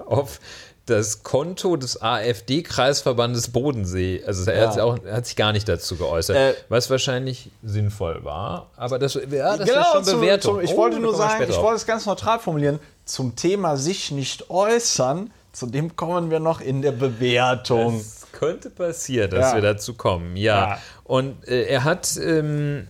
[0.05, 0.39] auf
[0.85, 4.23] das Konto des AfD-Kreisverbandes Bodensee.
[4.25, 4.69] Also er, Ja.
[4.71, 8.69] hat, auch, hat sich gar nicht dazu geäußert, Äh, was wahrscheinlich sinnvoll war.
[8.77, 9.21] Aber das, ja,
[9.57, 10.55] das ist genau, schon zum- Bewertung.
[10.55, 11.63] Zum, ich Oh, wollte nur sagen, ich drauf.
[11.63, 12.79] wollte es ganz neutral formulieren.
[13.05, 17.97] Zum Thema sich nicht äußern, zu dem kommen wir noch in der Bewertung.
[17.99, 19.55] Es könnte passieren, dass Ja.
[19.55, 20.69] wir dazu kommen, ja.
[20.69, 20.77] Ja.
[21.03, 22.87] Und äh, er hat, ähm,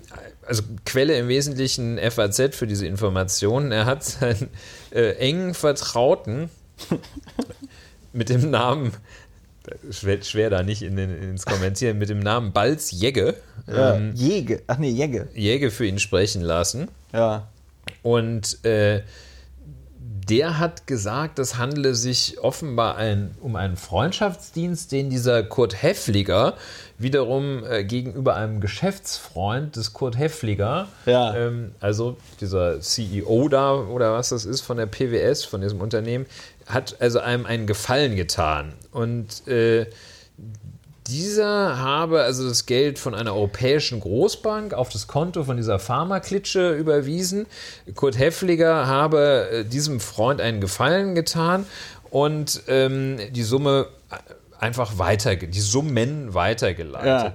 [0.47, 4.49] also Quelle im Wesentlichen FAZ für diese Informationen, er hat seinen
[4.91, 6.49] äh, engen Vertrauten
[8.13, 8.93] mit dem Namen,
[9.91, 13.35] schwer, schwer da nicht in den, ins Kommentieren, mit dem Namen Balz Jägge,
[13.67, 14.63] Ja, ähm, Jäge.
[14.67, 15.27] Ach nee, Jäge.
[15.33, 16.87] Jägge für ihn sprechen lassen.
[17.13, 17.47] Ja.
[18.01, 19.01] Und äh,
[20.29, 26.55] der hat gesagt, es handle sich offenbar ein, um einen Freundschaftsdienst, den dieser Kurt Heffliger
[26.97, 31.35] wiederum äh, gegenüber einem Geschäftsfreund des Kurt Heffliger, Ja.
[31.35, 36.25] ähm, also dieser CEO da oder was das ist von der PWS, von diesem Unternehmen,
[36.65, 38.73] hat also einem einen Gefallen getan.
[38.91, 39.85] Und äh,
[41.07, 46.73] dieser habe also das Geld von einer europäischen Großbank auf das Konto von dieser Pharmaklitsche
[46.73, 47.45] überwiesen.
[47.95, 51.65] Kurt Heffliger habe äh, diesem Freund einen Gefallen getan
[52.09, 53.87] und ähm, die Summe
[54.59, 57.05] einfach weiter, die Summen weitergeleitet.
[57.05, 57.33] Ja.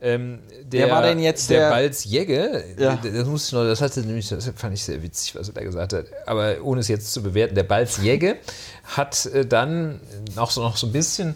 [0.00, 2.62] Ähm, der, Wer war denn jetzt der der- Balz Jegge?
[2.78, 2.98] Ja.
[3.02, 5.62] Das, muss ich noch, das hatte nämlich, das fand ich sehr witzig, was er da
[5.62, 6.04] gesagt hat.
[6.26, 8.36] Aber ohne es jetzt zu bewerten, der Balz Jegge
[8.84, 9.98] hat äh, dann
[10.36, 11.34] auch so noch so ein bisschen äh,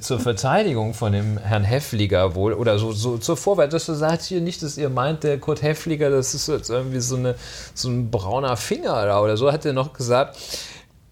[0.00, 4.22] zur Verteidigung von dem Herrn Heffliger wohl oder so, so zur Vorwärts, dass er sagt
[4.22, 7.34] hier nicht, dass ihr meint, der Kurt Heffliger, das ist jetzt irgendwie so, eine,
[7.74, 10.36] so ein brauner Finger da oder so, hat er noch gesagt.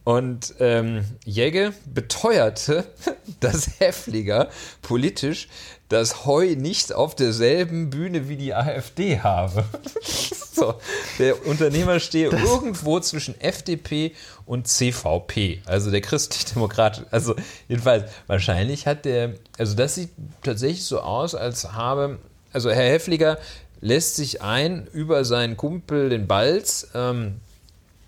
[0.05, 2.85] Und ähm, Jäge beteuerte,
[3.41, 4.49] dass Heffliger
[4.81, 5.49] politisch
[5.93, 9.64] das Heu nicht auf derselben Bühne wie die AfD habe.
[10.53, 10.74] so,
[11.18, 14.12] der Unternehmer stehe irgendwo zwischen FDP
[14.47, 17.07] und CVP, also der christlich-demokratische.
[17.11, 17.36] Also
[17.68, 20.11] jedenfalls, wahrscheinlich hat der, also das sieht
[20.43, 22.18] tatsächlich so aus, als habe,
[22.53, 23.38] also Herr Heffliger
[23.82, 27.40] lässt sich ein über seinen Kumpel, den Balz, ähm,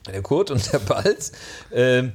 [0.06, 1.32] der Kurt und der Balz,
[1.72, 2.12] ähm,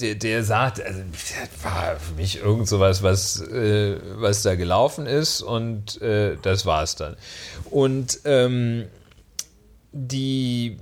[0.00, 5.06] der, der, sagt, also das war für mich irgend sowas, was, äh, was da gelaufen
[5.06, 7.16] ist und äh, das war es dann.
[7.70, 8.86] Und ähm,
[9.92, 10.78] die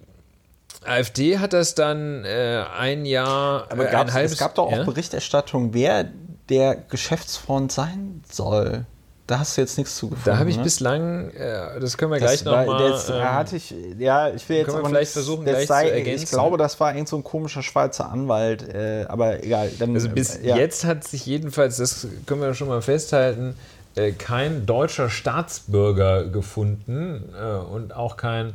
[0.84, 4.72] AfD hat das dann äh, ein Jahr, Aber äh, ein halbes es gab doch auch
[4.72, 4.84] ja?
[4.84, 6.10] Berichterstattung, wer
[6.48, 8.86] der Geschäftsfreund sein soll.
[9.30, 10.24] Da hast du jetzt nichts zugefunden.
[10.32, 10.64] Da habe ich ne?
[10.64, 12.90] bislang, äh, das können wir gleich war- nochmal.
[12.90, 15.92] das hatte ich, ja, ich will jetzt aber vielleicht nicht- versuchen, das gleich sei, zu
[15.94, 16.24] ergänzen.
[16.24, 19.70] Ich glaube, das war irgend so ein komischer Schweizer Anwalt, äh, aber egal.
[19.78, 20.56] Dann, Also bis äh, ja.
[20.56, 23.54] jetzt hat sich jedenfalls, das können wir schon mal festhalten,
[23.94, 28.52] äh, kein deutscher Staatsbürger gefunden äh, und auch kein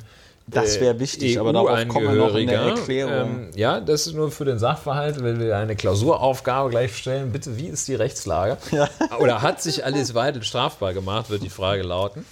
[0.48, 2.80] Das äh, wäre wichtig, aber darauf kommen wir noch in der EU-Angehöriger.
[2.80, 3.30] Erklärung.
[3.30, 7.32] Ähm, ja, das ist nur für den Sachverhalt, wenn wir eine Klausuraufgabe gleich stellen.
[7.32, 8.58] Bitte, wie ist die Rechtslage?
[9.20, 12.26] Oder hat sich Alice Weidel strafbar gemacht, wird die Frage lauten.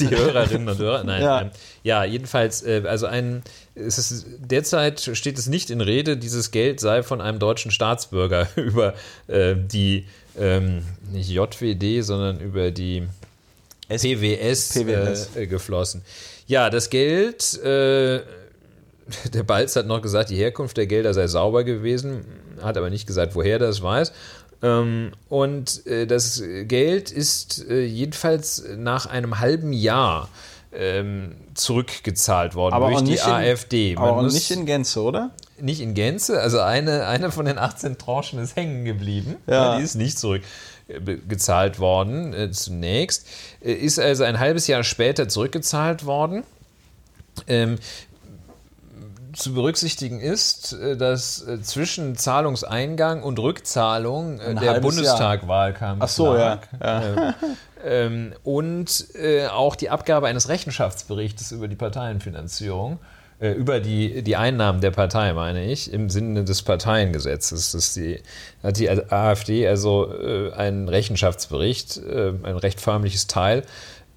[0.00, 1.22] Die Hörerinnen und Hörer, nein.
[1.22, 1.40] Ja.
[1.42, 1.50] Ähm,
[1.82, 3.42] ja, jedenfalls, äh, also ein,
[3.74, 8.48] es ist, derzeit steht es nicht in Rede, dieses Geld sei von einem deutschen Staatsbürger
[8.56, 8.94] über
[9.28, 10.06] äh, die,
[10.38, 10.82] ähm,
[11.12, 13.06] nicht JWD, sondern über die
[13.88, 15.36] PWS, PWS.
[15.36, 16.02] Äh, äh, geflossen.
[16.46, 18.20] Ja, das Geld, äh,
[19.34, 22.24] der Balz hat noch gesagt, die Herkunft der Gelder sei sauber gewesen,
[22.62, 24.12] hat aber nicht gesagt, woher das weiß.
[24.62, 30.28] Ähm, und äh, das Geld ist äh, jedenfalls nach einem halben Jahr
[30.72, 33.94] ähm, zurückgezahlt worden aber durch die nicht in- AfD.
[33.94, 35.30] Man aber nicht in Gänze, oder?
[35.60, 36.40] nicht in Gänze.
[36.40, 39.36] Also eine, eine von den 18 Tranchen ist hängen geblieben.
[39.46, 39.78] Ja.
[39.78, 43.26] Die ist nicht zurückgezahlt worden äh, zunächst.
[43.72, 46.44] Ist also ein halbes Jahr später zurückgezahlt worden.
[47.46, 47.78] Ähm,
[49.36, 56.08] zu berücksichtigen ist, äh, dass äh, zwischen Zahlungseingang und Rückzahlung äh, Ein der Bundestagwahlkampf Ach
[56.08, 56.60] so, ja.
[56.80, 56.80] lag.
[56.80, 57.32] Äh,
[57.84, 62.98] ähm, und äh, auch die Abgabe eines Rechenschaftsberichtes über die Parteienfinanzierung,
[63.38, 67.72] äh, über die, die Einnahmen der Partei, meine ich, im Sinne des Parteiengesetzes.
[67.72, 68.20] Das die,
[68.62, 73.62] hat die AfD also äh, einen Rechenschaftsbericht, äh, ein recht förmliches Teil,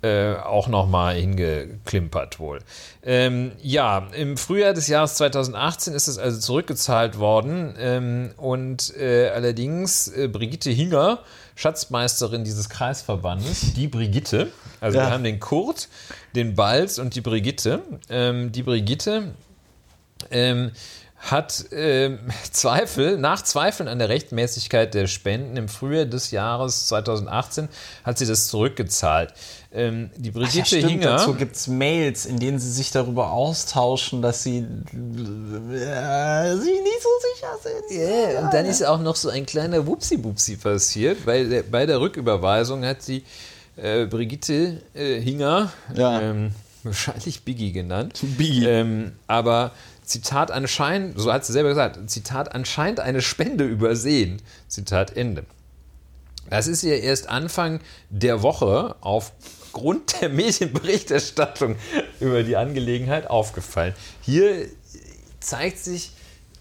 [0.01, 2.59] äh, auch nochmal hingeklimpert wohl.
[3.03, 9.29] Ähm, ja, im Frühjahr des Jahres 2018 ist es also zurückgezahlt worden ähm, und äh,
[9.29, 11.19] allerdings äh, Brigitte Hinger,
[11.55, 15.07] Schatzmeisterin dieses Kreisverbandes, die Brigitte, also Ja.
[15.07, 15.89] wir haben den Kurt,
[16.33, 17.81] den Balz und die Brigitte.
[18.09, 19.33] Ähm, die Brigitte
[20.31, 20.71] ähm,
[21.19, 22.19] hat ähm,
[22.51, 27.67] Zweifel, nach Zweifeln an der Rechtmäßigkeit der Spenden im Frühjahr des Jahres 2018
[28.03, 29.33] hat sie das zurückgezahlt.
[29.71, 31.17] Ähm, die Ach ja, Brigitte stimmt, Hinger.
[31.17, 37.01] dazu gibt es Mails, in denen sie sich darüber austauschen, dass sie äh, sich nicht
[37.01, 37.99] so sicher sind.
[37.99, 41.25] Ja, und dann ist auch noch so ein kleiner Wupsi-Bupsi passiert.
[41.25, 43.23] Bei der, bei der Rücküberweisung hat sie
[43.75, 46.21] äh, Brigitte äh, Hinger, Ja.
[46.21, 46.51] ähm,
[46.83, 48.65] wahrscheinlich Biggie genannt, Biggie.
[48.65, 49.71] Ähm, aber
[50.09, 54.41] Zitat anscheinend, so hat sie selber gesagt, Zitat anscheinend eine Spende übersehen.
[54.67, 55.45] Zitat Ende.
[56.49, 57.79] Das ist ihr erst Anfang
[58.09, 61.75] der Woche aufgrund der Medienberichterstattung
[62.19, 63.93] über die Angelegenheit aufgefallen.
[64.21, 64.65] Hier
[65.39, 66.11] zeigt sich,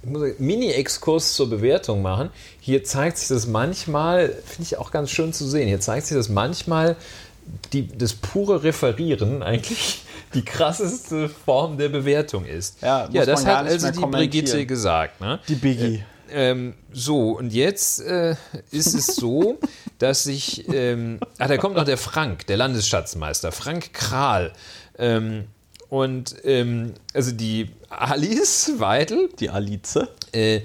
[0.02, 2.28] ich muss einen Mini-Exkurs zur Bewertung machen.
[2.60, 6.18] Hier zeigt sich das manchmal, finde ich auch ganz schön zu sehen, hier zeigt sich
[6.18, 6.96] das manchmal
[7.72, 10.02] die, das pure Referieren eigentlich
[10.34, 12.82] die krasseste Form der Bewertung ist.
[12.82, 14.00] Ja, ja das hat also die.
[14.00, 15.20] Brigitte gesagt.
[15.20, 15.38] Ne?
[15.48, 16.04] Die Biggie.
[16.30, 18.36] Ähm, so, und jetzt äh,
[18.70, 19.58] ist es so,
[19.98, 24.52] dass sich, ähm, ah, da kommt noch der Frank, der Landesschatzmeister, Frank Kral.
[24.98, 25.44] Ähm,
[25.88, 29.98] und ähm, also die Alice Weidel Die Alice.
[30.32, 30.60] äh,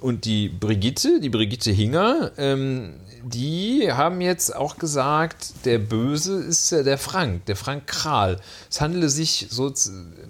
[0.00, 6.70] und die Brigitte, die Brigitte Hinger, ähm, die haben jetzt auch gesagt, der Böse ist
[6.70, 8.40] ja der Frank, der Frank Kral.
[8.70, 9.72] Es handele sich, so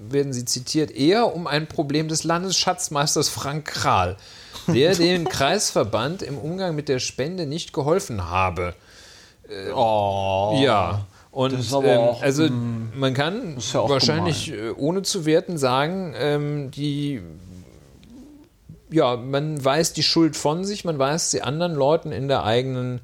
[0.09, 4.17] werden sie zitiert, eher um ein Problem des Landesschatzmeisters Frank Kral,
[4.67, 8.75] der den Kreisverband im Umgang mit der Spende nicht geholfen habe.
[9.75, 10.59] Oh.
[10.63, 11.07] Ja.
[11.31, 17.23] Und ähm, auch, also man kann ja wahrscheinlich äh, ohne zu werten sagen, ähm, die
[18.91, 23.01] ja, man weiß die Schuld von sich, man weiß sie anderen Leuten in der eigenen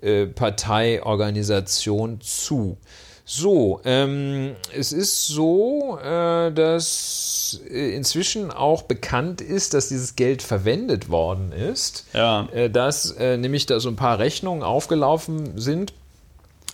[0.00, 2.76] äh, Parteiorganisation zu.
[3.24, 10.42] So, ähm, es ist so, äh, dass äh, inzwischen auch bekannt ist, dass dieses Geld
[10.42, 12.04] verwendet worden ist.
[12.12, 12.48] Ja.
[12.52, 15.92] Äh, dass äh, nämlich da so ein paar Rechnungen aufgelaufen sind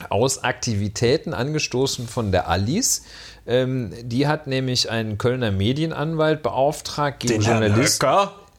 [0.09, 3.02] aus Aktivitäten angestoßen von der Alice.
[3.46, 8.06] Ähm, die hat nämlich einen Kölner Medienanwalt beauftragt gegen Journalisten.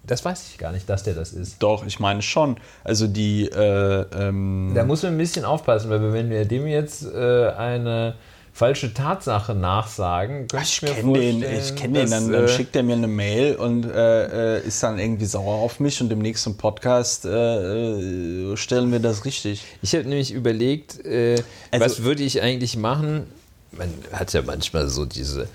[0.03, 1.57] Das weiß ich gar nicht, dass der das ist.
[1.61, 2.57] Doch, ich meine schon.
[2.83, 7.03] Also die, äh, ähm, Da muss man ein bisschen aufpassen, weil wenn wir dem jetzt
[7.05, 8.15] äh, eine
[8.53, 12.43] falsche Tatsache nachsagen, könnte ich, ich mir kenne den, vorstellen, ich kenne den, dann, dann
[12.45, 16.01] äh, schickt er mir eine Mail und äh, äh, ist dann irgendwie sauer auf mich
[16.01, 19.63] und im nächsten Podcast äh, stellen wir das richtig.
[19.81, 21.43] Ich habe nämlich überlegt, Also-
[21.85, 23.27] was würde ich eigentlich machen?
[23.71, 25.47] Man hat ja manchmal so diese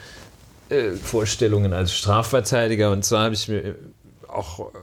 [1.02, 3.74] Vorstellungen als Strafverteidiger und zwar habe ich mir
[4.34, 4.78] auch äh,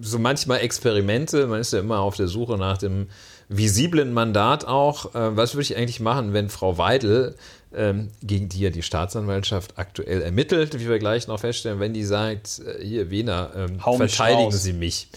[0.00, 3.08] so manchmal Experimente, man ist ja immer auf der Suche nach dem
[3.48, 5.14] visiblen Mandat auch.
[5.14, 7.34] Äh, was würde ich eigentlich machen, wenn Frau Weidel,
[7.74, 12.04] ähm, gegen die ja die Staatsanwaltschaft aktuell ermittelt, wie wir gleich noch feststellen, wenn die
[12.04, 14.52] sagt, äh, hier, Wiener, ähm, verteidigen.
[14.52, 15.08] Sie mich.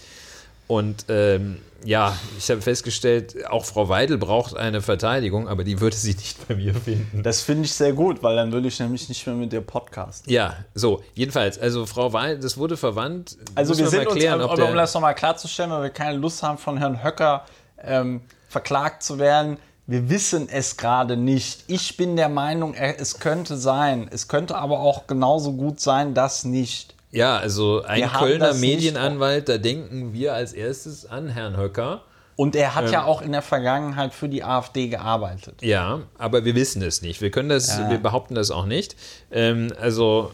[0.68, 5.96] Und ähm, ja, ich habe festgestellt, auch Frau Weidel braucht eine Verteidigung, aber die würde
[5.96, 7.22] sie nicht bei mir finden.
[7.22, 10.32] Das finde ich sehr gut, weil dann würde ich nämlich nicht mehr mit dir podcasten.
[10.32, 13.38] Ja, so, jedenfalls, also Frau Weidel, das wurde verwandt.
[13.54, 16.42] Also Muss wir sind klären, uns, ob um das nochmal klarzustellen, weil wir keine Lust
[16.42, 17.44] haben, von Herrn Höcker
[17.82, 19.56] ähm, verklagt zu werden.
[19.86, 21.64] Wir wissen es gerade nicht.
[21.66, 24.10] Ich bin der Meinung, es könnte sein.
[24.12, 26.94] Es könnte aber auch genauso gut sein, dass nicht.
[27.10, 32.02] Ja, also ein Kölner Medienanwalt, da denken wir als erstes an Herrn Höcker.
[32.36, 35.60] Und er hat ja auch in der Vergangenheit für die AfD gearbeitet.
[35.60, 37.20] Ja, aber wir wissen es nicht.
[37.20, 38.94] Wir können das, wir behaupten das auch nicht.
[39.32, 40.30] Ähm, also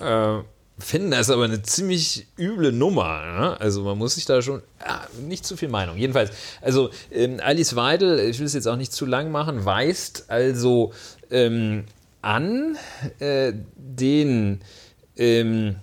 [0.00, 0.38] äh,
[0.78, 3.22] finden das aber eine ziemlich üble Nummer.
[3.24, 3.60] Ne?
[3.60, 5.96] Also man muss sich da schon ah, nicht zu viel Meinung.
[5.96, 6.30] Jedenfalls,
[6.60, 10.92] also ähm, Alice Weidel, ich will es jetzt auch nicht zu lang machen, weist also
[11.30, 11.84] ähm,
[12.20, 12.76] an
[13.20, 14.60] äh, den
[15.16, 15.76] ähm,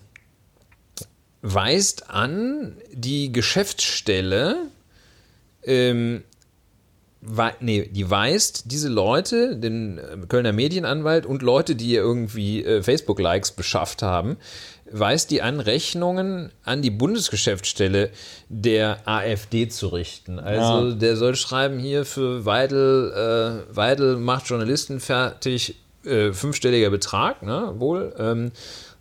[1.46, 4.58] weist an die Geschäftsstelle
[5.64, 6.24] ähm,
[7.60, 12.82] nee, die weist diese Leute, den äh, Kölner Medienanwalt und Leute, die ihr irgendwie äh,
[12.82, 14.38] Facebook-Likes beschafft haben,
[14.92, 18.12] weist die an, Rechnungen an die Bundesgeschäftsstelle
[18.50, 20.40] der AfD zu richten.
[20.40, 25.76] Also der soll schreiben hier für Weidel, äh, Weidel macht Journalisten fertig,
[26.06, 28.52] äh, fünfstelliger Betrag, ne, wohl, ähm, äh,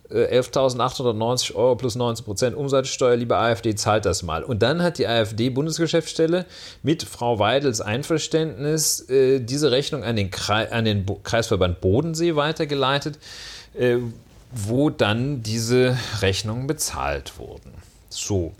[0.09, 4.43] 11.890 Euro plus 19% Umsatzsteuer, liebe AfD, zahlt das mal.
[4.43, 6.45] Und dann hat die AfD-Bundesgeschäftsstelle
[6.83, 13.17] mit Frau Weidels Einverständnis äh, diese Rechnung an den, Krei an den Kreisverband Bodensee weitergeleitet,
[13.73, 13.97] äh,
[14.51, 17.73] wo dann diese Rechnungen bezahlt wurden.
[18.09, 18.53] So.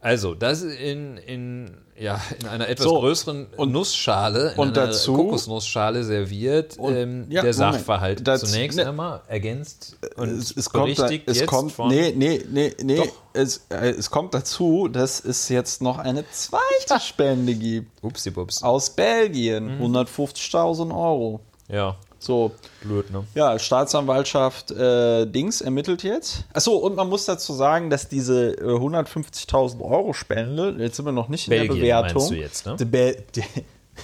[0.00, 5.14] Also, das in, in, ja, in einer etwas So, größeren Nussschale, in und einer dazu-
[5.14, 7.54] Kokosnussschale serviert, ähm, ja, der Moment.
[7.54, 12.12] Sachverhalt Das- zunächst ne- einmal ergänzt und Es, es kommt, da, es kommt von nee,
[12.16, 12.96] nee, nee, nee.
[12.96, 13.08] Doch.
[13.32, 18.02] Es, äh, es kommt dazu, dass es jetzt noch eine zweite Spende gibt.
[18.02, 18.62] Upsi-Bups.
[18.62, 19.78] Aus Belgien.
[19.78, 19.96] Mhm.
[19.96, 21.40] 150.000 Euro.
[21.68, 23.24] Ja, So, blöd, ne?
[23.34, 26.44] Ja, Staatsanwaltschaft äh, Dings ermittelt jetzt.
[26.54, 31.12] Achso, und man muss dazu sagen, dass diese äh, 150.000 Euro Spende, jetzt sind wir
[31.12, 32.22] noch nicht in Belgien, der Bewertung.
[32.22, 32.76] meinst du jetzt, ne?
[32.78, 33.44] Die, Bel die,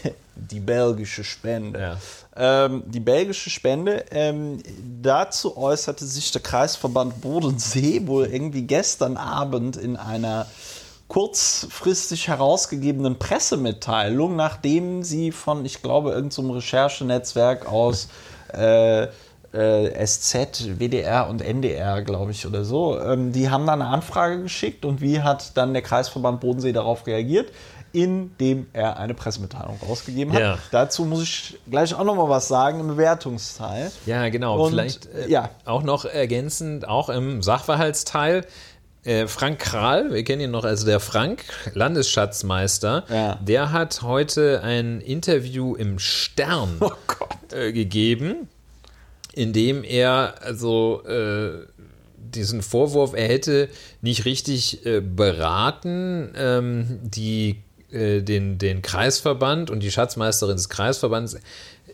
[0.34, 1.80] die belgische Spende.
[1.80, 1.96] Ja.
[2.36, 4.62] Ähm, die belgische Spende, ähm,
[5.00, 10.46] dazu äußerte sich der Kreisverband Bodensee wohl irgendwie gestern Abend in einer
[11.10, 18.08] kurzfristig herausgegebenen Pressemitteilung, nachdem sie von, ich glaube, irgendeinem Recherchenetzwerk aus
[18.54, 19.08] äh,
[19.52, 22.96] äh, SZ, WDR und NDR, glaube ich, oder so.
[23.00, 27.04] Ähm, die haben dann eine Anfrage geschickt und wie hat dann der Kreisverband Bodensee darauf
[27.08, 27.50] reagiert?
[27.92, 30.40] Indem er eine Pressemitteilung rausgegeben hat.
[30.40, 30.58] Ja.
[30.70, 33.90] Dazu muss ich gleich auch noch mal was sagen im Bewertungsteil.
[34.06, 34.64] Ja, genau.
[34.64, 35.50] Und, Vielleicht äh, ja.
[35.64, 38.46] auch noch ergänzend, auch im Sachverhaltsteil.
[39.04, 41.44] Äh, Frank Kral, wir kennen ihn noch als der Frank,
[41.74, 43.34] Landesschatzmeister, Ja.
[43.42, 46.92] der hat heute ein Interview im Stern Oh
[47.54, 48.48] äh, gegeben,
[49.32, 51.66] in dem er also äh,
[52.16, 53.68] diesen Vorwurf, er hätte
[54.02, 61.38] nicht richtig äh, beraten, ähm, die, äh, den, den Kreisverband und die Schatzmeisterin des Kreisverbands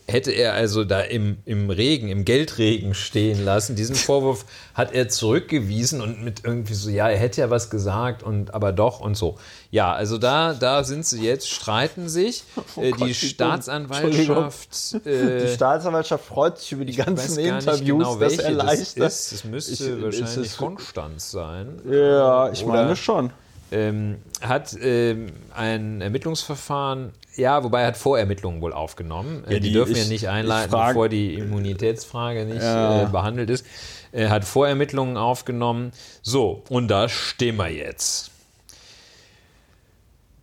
[0.09, 3.75] hätte er also da im, im Regen, im Geldregen stehen lassen.
[3.75, 8.23] Diesen Vorwurf hat er zurückgewiesen und mit irgendwie so, ja, er hätte ja was gesagt
[8.23, 9.37] und aber doch und so.
[9.69, 12.43] Ja, also da, da sind sie jetzt, streiten sich.
[12.77, 13.13] äh, Oh Gott, die.
[13.13, 15.05] Staatsanwaltschaft.
[15.05, 19.01] Die Äh, Staatsanwaltschaft freut sich über die ganzen Interviews, genau, dass er leichter.
[19.01, 19.31] das ist.
[19.33, 21.81] Es müsste Ich- wahrscheinlich ist Konstanz sein.
[21.89, 23.31] ja, ich Oder- meine schon.
[23.71, 29.43] Ähm, hat ähm, ein Ermittlungsverfahren, ja, wobei er hat Vorermittlungen wohl aufgenommen.
[29.45, 33.03] Äh, Ja, die, die- dürfen ja ich- nicht einleiten, frag- bevor die Immunitätsfrage nicht Ja.
[33.03, 33.65] äh, behandelt ist.
[34.13, 35.91] Er hat Vorermittlungen aufgenommen.
[36.21, 38.31] So, und da stehen wir jetzt.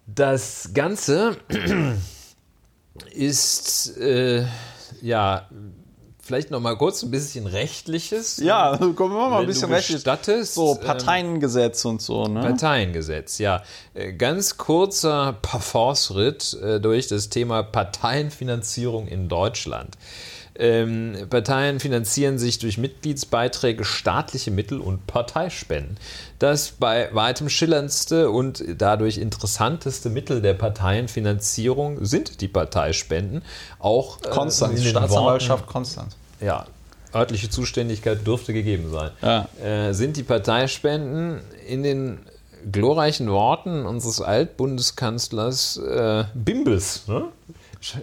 [0.07, 1.39] Das Ganze
[3.11, 4.45] ist, äh,
[5.01, 5.49] ja,
[6.25, 8.39] vielleicht noch mal kurz ein bisschen rechtliches.
[8.39, 9.89] Ja, also kommen wir mal ein bisschen du recht.
[9.89, 12.41] gestattest, So, ähm, Parteiengesetz und so, ne?
[12.41, 13.63] Parteiengesetz, ja.
[13.95, 19.97] Äh, Ganz kurzer Parforce-Ritt äh, durch das Thema Parteienfinanzierung in Deutschland.
[20.57, 25.97] Ähm, Parteien finanzieren sich durch Mitgliedsbeiträge, staatliche Mittel und Parteispenden.
[26.39, 33.43] Das bei weitem schillerndste und dadurch interessanteste Mittel der Parteienfinanzierung sind die Parteispenden.
[33.81, 36.17] Auch äh, Konstanz, in den Staatsanwaltschaft Konstanz.
[36.41, 36.67] ja,
[37.13, 39.11] örtliche Zuständigkeit dürfte gegeben sein.
[39.23, 39.49] Ja.
[39.63, 42.19] Äh, sind die Parteispenden in den
[42.71, 47.27] glorreichen Worten unseres Altbundeskanzlers äh, Bimbes, ne?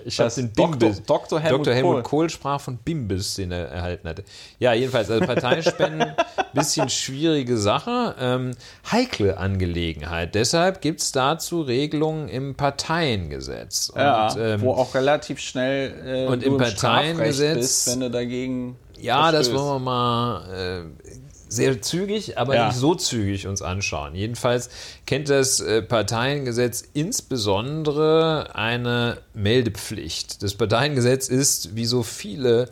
[0.06, 1.04] Ich- habe den Bimbes.
[1.04, 1.40] Dr.
[1.40, 1.74] Helmut Dr.
[1.74, 2.04] Helmut Kohl.
[2.04, 4.24] Kohl sprach von Bimbes, den er erhalten hatte.
[4.60, 6.14] Ja, jedenfalls, also Parteispenden,
[6.54, 8.52] bisschen schwierige Sache, ähm,
[8.92, 10.36] heikle Angelegenheit.
[10.36, 13.90] Deshalb gibt es dazu Regelungen im Parteiengesetz.
[13.90, 18.76] Und, Ja, ähm, wo auch relativ schnell äh, und im Parteiengesetz- bist, wenn du dagegen
[19.00, 20.44] Ja, das wollen wir mal
[20.86, 21.10] äh,
[21.52, 22.68] sehr zügig, aber Ja.
[22.68, 24.16] nicht so zügig uns anschauen.
[24.16, 24.70] Jedenfalls
[25.06, 30.42] kennt das äh, Parteiengesetz insbesondere eine Meldepflicht.
[30.44, 32.70] Das Parteiengesetz ist, wie so viele,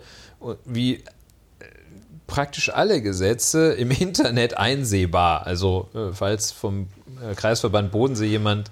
[0.66, 1.02] wie äh,
[2.28, 5.46] praktisch alle Gesetze im Internet einsehbar.
[5.46, 6.88] Also äh, falls vom
[7.36, 8.72] Kreisverband Bodensee jemand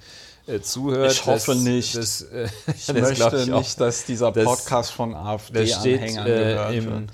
[0.61, 1.11] zuhört.
[1.11, 1.97] Ich hoffe das, nicht.
[1.97, 3.59] Das, äh, Ich das möchte ich auch.
[3.59, 7.09] nicht, dass dieser Podcast von AfD-Anhängern äh, gehört wird.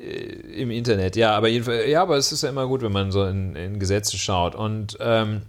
[0.00, 1.16] Äh, im Internet.
[1.16, 3.78] Ja, aber jedenfalls, ja, aber es ist ja immer gut, wenn man so in, in
[3.78, 4.54] Gesetze schaut.
[4.54, 5.42] Und ähm,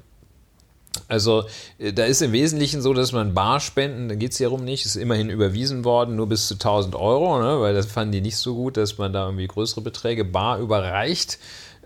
[1.07, 1.45] also
[1.77, 4.95] äh, da ist im Wesentlichen so, dass man Barspenden, da geht es hierum nicht, ist
[4.95, 8.55] immerhin überwiesen worden, nur bis zu 1000 Euro, ne, weil das fanden die nicht so
[8.55, 11.37] gut, dass man da irgendwie größere Beträge bar überreicht.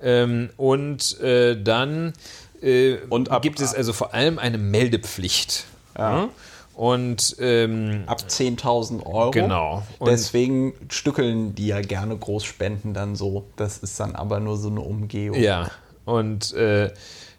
[0.01, 2.13] Ähm, und äh, dann
[2.61, 5.65] äh, Und ab- gibt es also vor allem eine Meldepflicht.
[5.97, 6.29] Ja.
[6.75, 9.31] Und ähm, Ab 10.000 Euro.
[9.31, 9.83] Genau.
[9.99, 13.45] Und- Deswegen stückeln die ja gerne Großspenden dann so.
[13.55, 15.37] Das ist dann aber nur so eine Umgehung.
[15.39, 15.69] Ja,
[16.05, 16.91] und äh,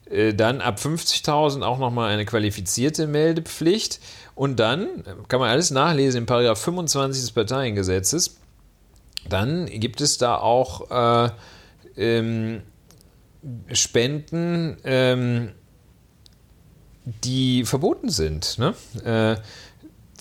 [0.08, 4.00] äh, dann ab 50.000 auch nochmal eine qualifizierte Meldepflicht.
[4.36, 4.86] Und dann
[5.28, 8.36] kann man alles nachlesen im Paragraph 25 des Parteiengesetzes.
[9.28, 10.90] Dann gibt es da auch
[11.26, 11.30] äh,
[11.96, 12.62] ähm,
[13.72, 15.52] Spenden, ähm,
[17.04, 18.74] die verboten sind, ne?
[19.04, 19.36] äh,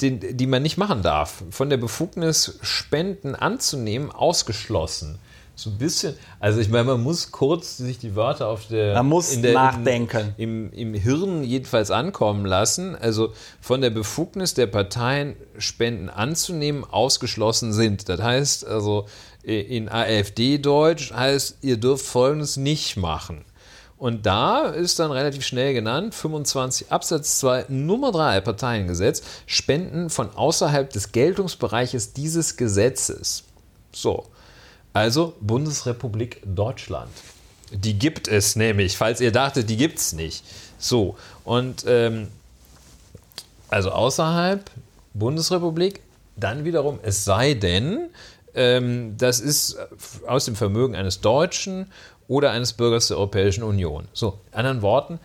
[0.01, 1.43] die, die man nicht machen darf.
[1.51, 5.19] Von der Befugnis, Spenden anzunehmen, ausgeschlossen.
[5.55, 8.95] So ein bisschen, also ich meine, man muss kurz sich die Wörter auf der.
[8.95, 10.33] Man muss der, nachdenken.
[10.37, 12.95] Im, Im Hirn jedenfalls ankommen lassen.
[12.95, 18.09] Also von der Befugnis der Parteien, Spenden anzunehmen, ausgeschlossen sind.
[18.09, 19.05] Das heißt also
[19.43, 23.43] in AfD-Deutsch heißt, ihr dürft Folgendes nicht machen.
[24.03, 30.29] Und da ist dann relativ schnell genannt, 25 Absatz 2 Nummer 3 Parteiengesetz, Spenden von
[30.35, 33.45] außerhalb des Geltungsbereiches dieses Gesetzes.
[33.93, 34.25] So,
[34.91, 37.13] also Bundesrepublik Deutschland.
[37.71, 40.43] Die gibt es nämlich, falls ihr dachtet, die gibt es nicht.
[40.77, 41.15] So,
[41.45, 42.27] und ähm,
[43.69, 44.69] also außerhalb
[45.13, 46.01] Bundesrepublik,
[46.35, 48.09] dann wiederum, es sei denn,
[48.53, 49.77] ähm, das ist
[50.27, 51.87] aus dem Vermögen eines Deutschen
[52.33, 54.07] oder eines Bürgers der Europäischen Union.
[54.11, 55.19] So, in anderen Worten,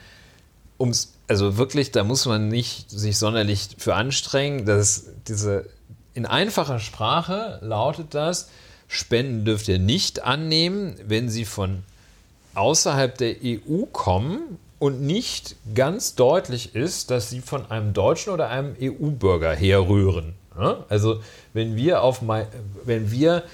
[0.78, 5.64] ums, also wirklich, da muss man nicht sich sonderlich für anstrengen, dass diese,
[6.12, 8.50] in einfacher Sprache lautet das,
[8.88, 11.82] Spenden dürft ihr nicht annehmen, wenn sie von
[12.54, 18.50] außerhalb der EU kommen und nicht ganz deutlich ist, dass sie von einem Deutschen oder
[18.50, 20.34] einem EU-Bürger herrühren.
[20.90, 21.22] Also
[21.54, 22.20] wenn wir auf
[22.84, 23.44] wenn wir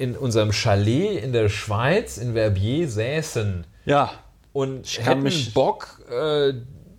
[0.00, 4.10] in unserem Chalet in der Schweiz in Verbier säßen ja,
[4.54, 6.54] und hätten Bock, äh,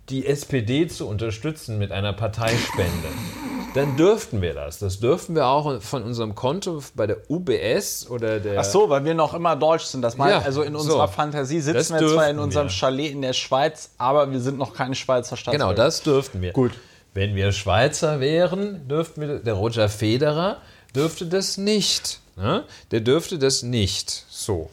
[0.08, 3.08] die SPD zu unterstützen mit einer Parteispende,
[3.74, 4.78] dann dürften wir das.
[4.78, 8.60] Das dürften wir auch von unserem Konto bei der UBS oder der.
[8.60, 10.02] Ach so, weil wir noch immer deutsch sind.
[10.02, 11.12] Das meint, ja, also in unserer so.
[11.12, 12.72] Fantasie sitzen wir zwar in unserem wir.
[12.72, 15.72] Chalet in der Schweiz, aber wir sind noch keine Schweizer Staatsbürger.
[15.72, 16.52] Genau, das dürften wir.
[16.52, 16.72] Gut.
[17.14, 20.58] Wenn wir Schweizer wären, dürften wir, der Roger Federer
[20.94, 22.21] dürfte das nicht.
[22.36, 22.64] Ne?
[22.90, 24.24] Der dürfte das nicht.
[24.28, 24.70] So.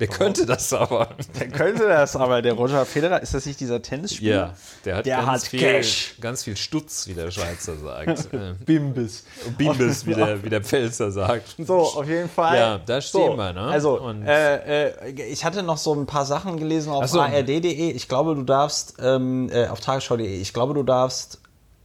[0.00, 1.10] Der könnte das aber.
[1.38, 2.40] Der könnte das aber.
[2.40, 4.34] Der Roger Federer, ist das nicht dieser Tennisspieler?
[4.34, 4.54] Ja,
[4.86, 6.14] der hat, der ganz, hat viel, Cash.
[6.22, 8.30] ganz viel Stutz, wie der Schweizer sagt.
[8.64, 9.24] Bimbis.
[9.58, 11.54] Bimbis, wie der, wie der Pfälzer sagt.
[11.58, 12.56] So, auf jeden Fall.
[12.56, 13.52] Ja, da stehen so, wir.
[13.52, 13.60] Ne?
[13.60, 17.20] Also, äh, äh, ich hatte noch so ein paar Sachen gelesen auf so.
[17.20, 17.90] ard.de.
[17.90, 21.40] Ich glaube, du darfst, ähm, äh, auf tagesschau.de, ich glaube, du darfst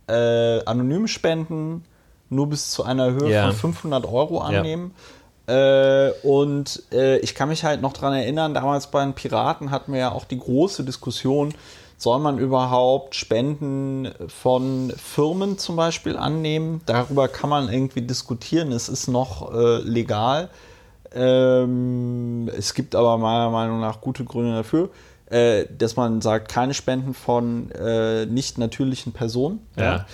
[0.07, 1.83] äh, anonym spenden
[2.29, 3.47] nur bis zu einer Höhe ja.
[3.47, 4.93] von 500 Euro annehmen.
[5.47, 6.07] Ja.
[6.07, 9.93] Äh, und äh, ich kann mich halt noch daran erinnern, damals bei den Piraten hatten
[9.93, 11.53] wir ja auch die große Diskussion,
[11.97, 16.81] soll man überhaupt Spenden von Firmen zum Beispiel annehmen?
[16.85, 18.71] Darüber kann man irgendwie diskutieren.
[18.71, 20.49] Es ist noch äh, legal.
[21.13, 24.89] Ähm, es gibt aber meiner Meinung nach gute Gründe dafür,
[25.27, 29.65] äh, dass man sagt, keine Spenden von äh, nicht natürlichen Personen.
[29.77, 30.05] Ja.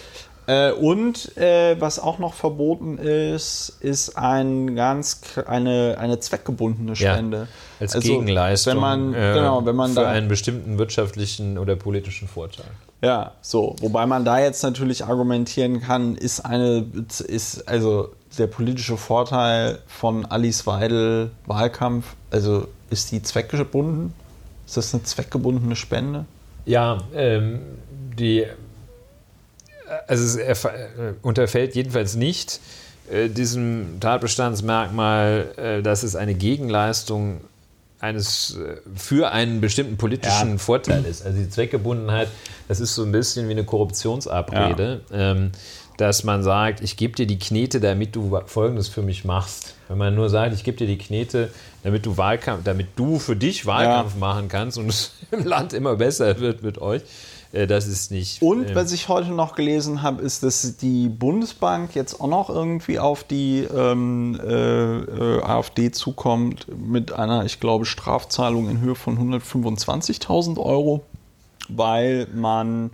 [0.47, 7.37] Äh, und äh, was auch noch verboten ist, ist ein ganz eine, eine zweckgebundene Spende.
[7.37, 7.47] Ja,
[7.79, 12.27] als also, Gegenleistung wenn man, äh, genau, wenn man für einen bestimmten wirtschaftlichen oder politischen
[12.27, 12.65] Vorteil.
[13.01, 13.75] Ja, so.
[13.81, 16.85] Wobei man da jetzt natürlich argumentieren kann, ist eine,
[17.27, 24.13] ist also der politische Vorteil von Alice Weidel Wahlkampf, also ist die zweckgebunden?
[24.65, 26.25] Ist das eine zweckgebundene Spende?
[26.65, 27.59] Ja, ähm,
[28.17, 28.45] die
[30.07, 30.73] also es äh,
[31.21, 32.59] unterfällt jedenfalls nicht
[33.11, 37.41] äh, diesem Tatbestandsmerkmal, äh, dass es eine Gegenleistung
[37.99, 40.57] eines äh, für einen bestimmten politischen ja.
[40.57, 41.25] Vorteil ist.
[41.25, 42.29] Also die Zweckgebundenheit,
[42.67, 45.31] das ist so ein bisschen wie eine Korruptionsabrede, ja.
[45.31, 45.51] ähm,
[45.97, 49.75] dass man sagt, ich gebe dir die Knete, damit du Folgendes für mich machst.
[49.87, 51.49] Wenn man nur sagt, ich gebe dir die Knete,
[51.83, 54.19] damit du Wahlkampf, damit du für dich Wahlkampf ja.
[54.19, 57.03] machen kannst und es im Land immer besser wird mit euch,
[57.51, 58.41] das ist nicht.
[58.41, 62.49] Und ähm, was ich heute noch gelesen habe, ist, dass die Bundesbank jetzt auch noch
[62.49, 68.95] irgendwie auf die ähm, äh, äh AfD zukommt mit einer, ich glaube, Strafzahlung in Höhe
[68.95, 71.03] von 125.000 Euro,
[71.67, 72.91] weil man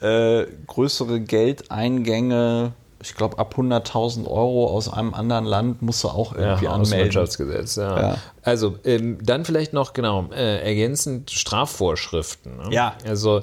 [0.00, 2.72] äh, größere Geldeingänge
[3.06, 7.06] ich glaube, ab 100.000 Euro aus einem anderen Land musst du auch irgendwie ja, anmelden.
[7.06, 8.00] Wirtschaftsgesetz, ja.
[8.00, 8.18] ja.
[8.42, 12.56] Also ähm, dann vielleicht noch, genau, äh, ergänzend Strafvorschriften.
[12.56, 12.68] Ne?
[12.70, 12.96] Ja.
[13.06, 13.42] Also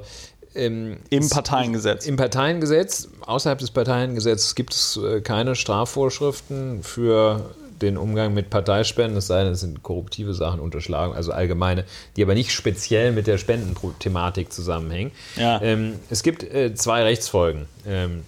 [0.56, 2.06] ähm, Im Parteiengesetz.
[2.06, 9.18] Im Parteiengesetz, außerhalb des Parteiengesetzes gibt es äh, keine Strafvorschriften für den Umgang mit Parteispenden,
[9.18, 11.86] es sei denn, es sind korruptive Sachen unterschlagen, also allgemeine,
[12.16, 15.12] die aber nicht speziell mit der Spendenthematik zusammenhängen.
[15.36, 15.62] Ja.
[15.62, 17.66] Ähm, es gibt äh, zwei Rechtsfolgen.
[17.86, 18.24] Ähm,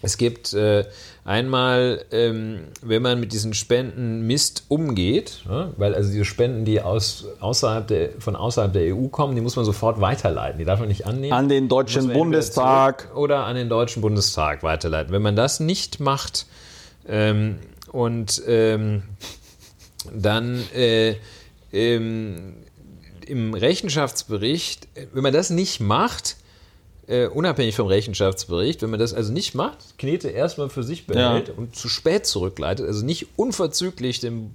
[0.00, 0.84] es gibt äh,
[1.24, 6.80] einmal, ähm, wenn man mit diesen Spenden Mist umgeht, ne, weil also diese Spenden, die
[6.80, 10.58] aus, außerhalb der, von außerhalb der EU kommen, die muss man sofort weiterleiten.
[10.58, 11.32] Die darf man nicht annehmen.
[11.32, 13.10] An den Deutschen Bundestag.
[13.16, 15.12] Oder an den Deutschen Bundestag weiterleiten.
[15.12, 16.46] Wenn man das nicht macht
[17.08, 17.58] ähm,
[17.90, 19.02] und ähm,
[20.14, 21.16] dann äh,
[21.72, 22.54] ähm,
[23.26, 26.36] im Rechenschaftsbericht, wenn man das nicht macht,
[27.08, 31.48] äh, unabhängig vom Rechenschaftsbericht, wenn man das also nicht macht, Knete erstmal für sich behält
[31.48, 31.54] ja.
[31.56, 34.50] und zu spät zurückleitet, also nicht unverzüglich dem,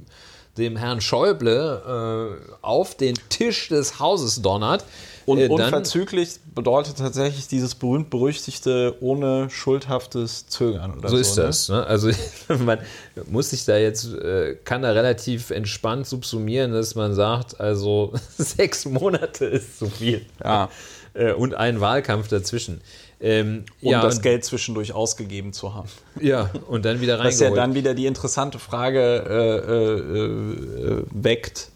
[0.57, 4.85] dem Herrn Schäuble äh, auf den Tisch des Hauses donnert.
[5.25, 10.97] Und äh, unverzüglich bedeutet tatsächlich dieses berühmt-berüchtigte ohne schuldhaftes Zögern.
[10.97, 11.43] Oder so, so ist ne?
[11.43, 11.69] das.
[11.69, 11.87] Ne?
[11.87, 12.11] Also
[12.65, 12.79] man
[13.27, 18.85] muss sich da jetzt, äh, kann da relativ entspannt subsumieren, dass man sagt, also sechs
[18.85, 20.25] Monate ist zu viel.
[20.43, 20.69] Ja
[21.13, 22.81] äh, und einen Wahlkampf dazwischen.
[23.19, 25.87] Ähm, um ja, das Geld zwischendurch ausgegeben zu haben.
[26.19, 27.33] Ja, und dann wieder reingeholt.
[27.33, 31.69] Was ja dann wieder die interessante Frage äh, äh, äh, weckt,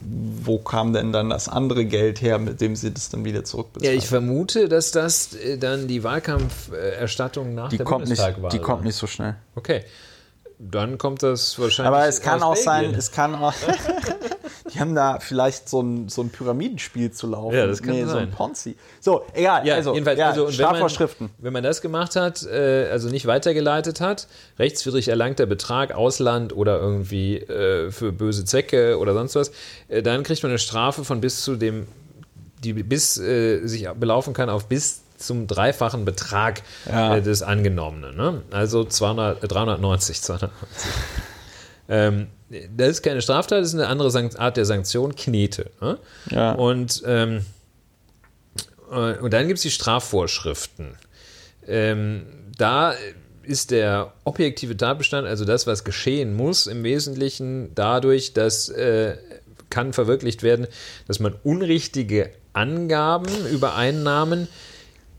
[0.00, 3.94] wo kam denn dann das andere Geld her, mit dem sie das dann wieder zurückbezahlen?
[3.94, 8.50] Ja, ich vermute, dass das äh, dann die Wahlkampferstattung nach die der kommt Bundestag war.
[8.50, 9.36] Die kommt nicht so schnell.
[9.54, 9.84] Okay.
[10.58, 11.94] Dann kommt das wahrscheinlich.
[11.94, 12.64] Aber es kann auch Belgien.
[12.64, 13.52] sein, es kann auch.
[14.76, 17.56] die haben da vielleicht so ein, so ein Pyramidenspiel zu laufen.
[17.56, 18.24] Ja, das kann nee, so sein.
[18.24, 18.76] ein Ponzi.
[19.00, 19.66] So, egal.
[19.66, 21.30] Ja, also, jedenfalls, ja, also, und wenn man- Strafvorschriften.
[21.38, 24.28] Wenn man das gemacht hat, äh, also nicht weitergeleitet hat,
[24.58, 29.50] rechtswidrig erlangter Betrag, Ausland oder irgendwie äh, für böse Zwecke oder sonst was,
[29.88, 31.86] äh, dann kriegt man eine Strafe von bis zu dem,
[32.62, 37.16] die bis äh, sich belaufen kann auf bis zum dreifachen Betrag Ja.
[37.16, 38.14] äh, des Angenommenen.
[38.16, 38.42] Ne?
[38.50, 40.52] Also 200, äh, 390, 290.
[41.88, 42.28] ähm,
[42.76, 45.70] das ist keine Straftat, das ist eine andere Art der Sanktion, Knete.
[45.80, 45.98] Ne?
[46.30, 46.52] Ja.
[46.52, 47.44] Und, ähm,
[48.90, 50.96] äh, und dann gibt es die Strafvorschriften.
[51.66, 52.26] Ähm,
[52.56, 52.94] da
[53.42, 59.16] ist der objektive Tatbestand, also das, was geschehen muss, im Wesentlichen dadurch, dass äh,
[59.70, 60.66] kann verwirklicht werden,
[61.06, 64.48] dass man unrichtige Angaben über Einnahmen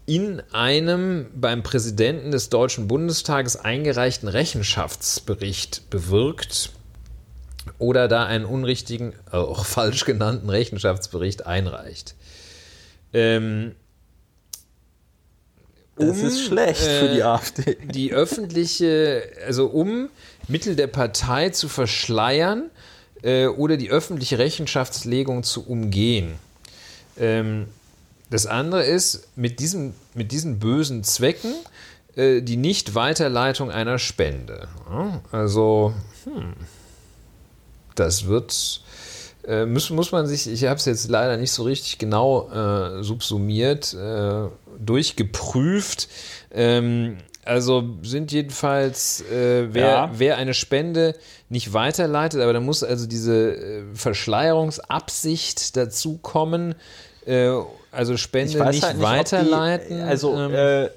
[0.07, 6.71] in einem beim Präsidenten des Deutschen Bundestages eingereichten Rechenschaftsbericht bewirkt
[7.77, 12.15] oder da einen unrichtigen, äh, auch falsch genannten Rechenschaftsbericht einreicht.
[13.13, 13.75] Ähm,
[15.97, 17.77] Das um, ist schlecht für die äh, AfD.
[17.91, 20.09] die öffentliche, also um
[20.47, 22.69] Mittel der Partei zu verschleiern
[23.23, 26.35] äh, oder die öffentliche Rechenschaftslegung zu umgehen.
[27.19, 27.67] Ähm,
[28.29, 31.53] das andere ist, mit, diesem, mit diesen bösen Zwecken
[32.15, 34.67] äh, die Nicht-Weiterleitung einer Spende.
[34.89, 35.93] Ja, also,
[36.25, 36.53] hm,
[37.95, 38.81] das wird,
[39.47, 43.03] äh, muss, muss man sich, ich habe es jetzt leider nicht so richtig genau äh,
[43.03, 44.47] subsumiert, äh,
[44.79, 46.07] durchgeprüft.
[46.51, 50.11] Ähm, also sind jedenfalls, äh, wer, Ja.
[50.13, 51.15] wer eine Spende
[51.49, 56.75] nicht weiterleitet, aber da muss also diese äh, Verschleierungsabsicht dazu kommen,
[57.25, 57.51] äh,
[57.97, 59.97] also Spende nicht, halt ob weiterleiten.
[59.97, 60.89] Die, also, ähm, äh,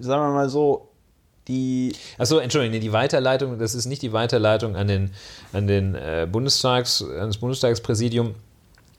[0.00, 0.88] sagen wir mal so,
[1.48, 1.92] die.
[2.16, 5.10] Achso, Entschuldigung, die Weiterleitung, das ist nicht die Weiterleitung an den,
[5.52, 8.34] an den äh, Bundestags, an das Bundestagspräsidium,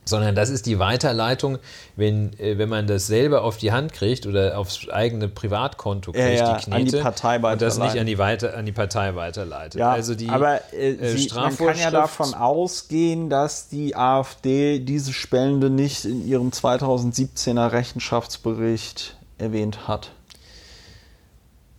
[0.06, 1.57] sondern das ist die Weiterleitung,
[1.95, 6.23] wenn, äh, wenn man das selber auf die Hand kriegt oder aufs eigene Privatkonto kriegt,
[6.23, 8.72] Ja, ja, die Knete, an die Partei und das nicht an die, Weiter, an die
[8.72, 9.80] Partei weiterleitet.
[9.80, 14.80] Ja, also die aber äh, äh, sie, man kann ja davon ausgehen, dass die AfD
[14.80, 20.11] diese Spende nicht in ihrem 2017er Rechenschaftsbericht erwähnt hat.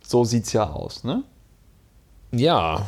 [0.05, 1.23] So sieht's ja aus, ne?
[2.31, 2.85] Ja,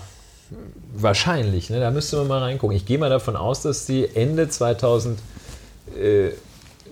[0.93, 1.69] wahrscheinlich.
[1.69, 1.79] Ne?
[1.79, 2.75] Da müsste man mal reingucken.
[2.75, 5.21] Ich gehe mal davon aus, dass die Ende 2000, äh,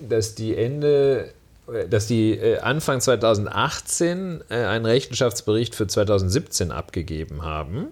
[0.06, 1.30] dass die Ende,
[1.72, 7.88] äh, dass die äh, Anfang 2018 äh, einen Rechenschaftsbericht für 2017 abgegeben haben.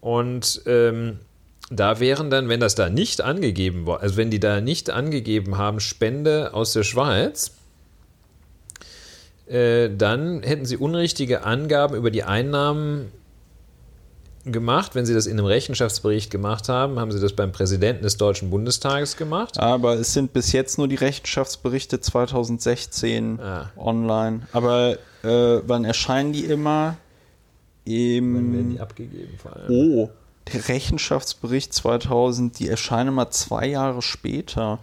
[0.00, 1.18] Und ähm,
[1.70, 5.58] da wären dann, wenn das da nicht angegeben war, also wenn die da nicht angegeben
[5.58, 7.52] haben, Spende aus der Schweiz,
[9.48, 13.10] äh, dann hätten sie unrichtige Angaben über die Einnahmen
[14.52, 14.94] gemacht.
[14.94, 18.50] Wenn sie das in einem Rechenschaftsbericht gemacht haben, haben sie das beim Präsidenten des Deutschen
[18.50, 19.58] Bundestages gemacht.
[19.58, 23.70] Aber es sind bis jetzt nur die Rechenschaftsberichte 2016 Ah.
[23.76, 24.40] online.
[24.52, 26.96] Aber äh, wann erscheinen die immer?
[27.84, 29.70] Wann werden Im die abgegeben vor allem?
[29.70, 30.10] Oh,
[30.52, 34.78] der Rechenschaftsbericht 2000, die erscheinen mal zwei Jahre später.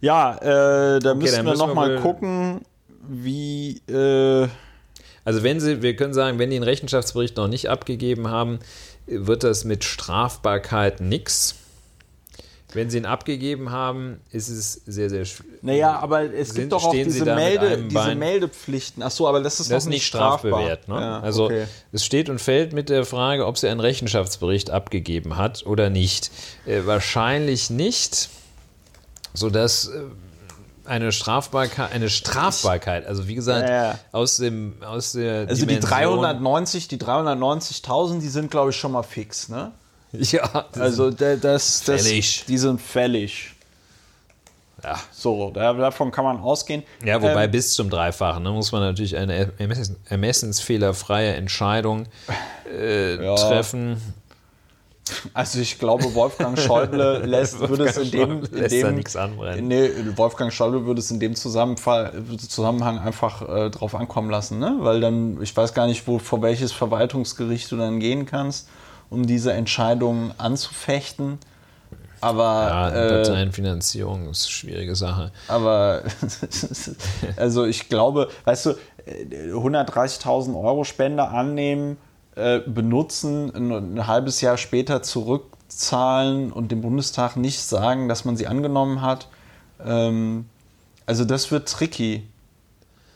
[0.00, 2.60] Ja, äh, da wir müssen wir noch mal wohl- gucken,
[3.08, 3.78] wie.
[3.88, 4.48] Äh,
[5.24, 8.60] Also wenn sie, wir können sagen, wenn die einen Rechenschaftsbericht noch nicht abgegeben haben,
[9.06, 11.54] wird das mit Strafbarkeit nix.
[12.72, 15.62] Wenn sie ihn abgegeben haben, ist es sehr, sehr schwierig.
[15.62, 19.02] naja, aber es Sind- gibt doch auch diese, Melde, diese Meldepflichten.
[19.02, 20.38] Ach so, aber das ist Das noch nicht strafbar.
[20.50, 20.88] strafbewehrt.
[20.88, 20.94] Ne?
[21.00, 21.66] Ja, also okay.
[21.92, 26.30] es steht und fällt mit der Frage, ob sie einen Rechenschaftsbericht abgegeben hat oder nicht.
[26.66, 28.28] Äh, wahrscheinlich nicht,
[29.32, 30.02] sodass äh,
[30.86, 33.98] eine Strafbarkeit, eine Strafbarkeit, also wie gesagt, Ja, ja.
[34.12, 38.92] aus dem aus der Also die Dimension- 390, die 390.000, die sind, glaube ich, schon
[38.92, 39.72] mal fix, ne?
[40.12, 42.44] ja, das Also da- das, das, Fällig.
[42.46, 43.52] die sind fällig.
[44.84, 44.96] Ja.
[45.10, 46.82] So, da, davon kann man ausgehen.
[47.04, 52.06] Ja, wobei Ähm, bis zum Dreifachen ne, muss man natürlich eine ermessen, ermessensfehlerfreie Entscheidung
[52.70, 53.34] äh, Ja.
[53.34, 54.00] treffen.
[55.34, 59.68] Also ich glaube, Wolfgang Schäuble lässt, würde es in dem, in dem nichts anbrennen.
[59.68, 62.12] Nee, Wolfgang Schäuble würde es in dem Zusammenfall,
[62.48, 64.76] Zusammenhang einfach äh, drauf ankommen lassen, ne?
[64.80, 68.68] Weil dann, ich weiß gar nicht, wo, vor welches Verwaltungsgericht du dann gehen kannst,
[69.08, 71.38] um diese Entscheidung anzufechten.
[72.20, 75.30] Aber, Ja, äh, Parteienfinanzierung ist eine schwierige Sache.
[75.48, 76.02] aber
[77.36, 78.70] also ich glaube, weißt du,
[79.04, 81.98] äh, 130.000 Euro Spende annehmen,
[82.36, 88.36] äh, benutzen, ein, ein halbes Jahr später zurückzahlen und dem Bundestag nicht sagen, dass man
[88.36, 89.28] sie angenommen hat.
[89.84, 90.46] Ähm,
[91.06, 92.28] also das wird tricky.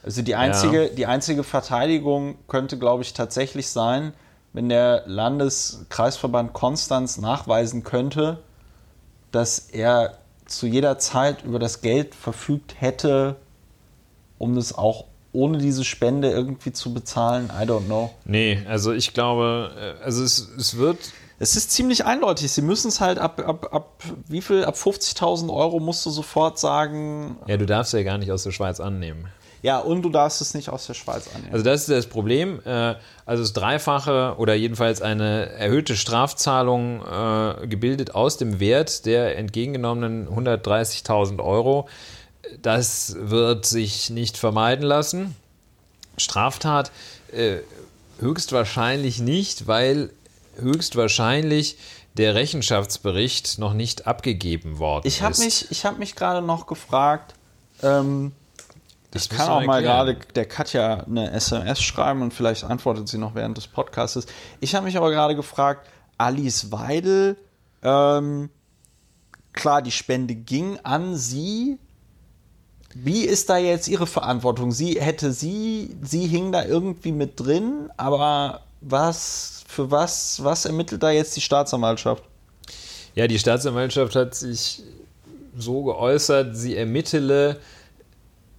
[0.03, 4.15] Also die einzige, die einzige Verteidigung könnte, glaube ich, tatsächlich sein,
[4.55, 8.39] wenn der Landeskreisverband Konstanz nachweisen könnte,
[9.33, 13.37] dass er zu jeder Zeit über das Geld verfügt hätte,
[14.39, 17.51] um das auch ohne diese Spende irgendwie zu bezahlen?
[17.51, 18.11] I don't know.
[18.25, 20.99] Nee, also ich glaube, äh, also es, es wird.
[21.39, 22.53] Es ist ziemlich eindeutig.
[22.53, 24.65] Sie müssen es halt ab, ab, ab wie viel?
[24.65, 27.39] Ab 50.000 Euro musst du sofort sagen.
[27.47, 29.27] Ja, du darfst ja gar nicht aus der Schweiz annehmen.
[29.63, 31.53] Ja, und du darfst es nicht aus der Schweiz annehmen.
[31.53, 32.61] Also das ist das Problem.
[32.65, 32.95] Äh,
[33.27, 40.29] also das Dreifache oder jedenfalls eine erhöhte Strafzahlung äh, gebildet aus dem Wert der entgegengenommenen
[40.29, 41.89] 130.000 Euro.
[42.63, 45.37] Das wird sich nicht vermeiden lassen.
[46.17, 46.91] Straftat
[47.33, 47.59] äh,
[48.19, 50.11] höchstwahrscheinlich nicht, weil
[50.57, 51.79] höchstwahrscheinlich
[52.17, 55.39] der Rechenschaftsbericht noch nicht abgegeben worden ich hab ist.
[55.39, 57.35] Mich, ich habe mich gerade noch gefragt,
[57.83, 58.33] ähm,
[59.11, 63.19] Das ich kann auch mal gerade der Katja eine SMS schreiben und vielleicht antwortet sie
[63.19, 64.27] noch während des Podcasts.
[64.61, 67.37] Ich habe mich aber gerade gefragt, Alice Weidel,
[67.83, 68.51] ähm,
[69.53, 71.79] klar, die Spende ging an sie.
[72.95, 74.73] Wie ist da jetzt ihre Verantwortung?
[74.73, 81.03] Sie hätte sie, sie hing da irgendwie mit drin, aber was, für was, was ermittelt
[81.03, 82.25] da jetzt die Staatsanwaltschaft?
[83.15, 84.83] Ja, die Staatsanwaltschaft hat sich
[85.57, 87.59] so geäußert, sie ermittele,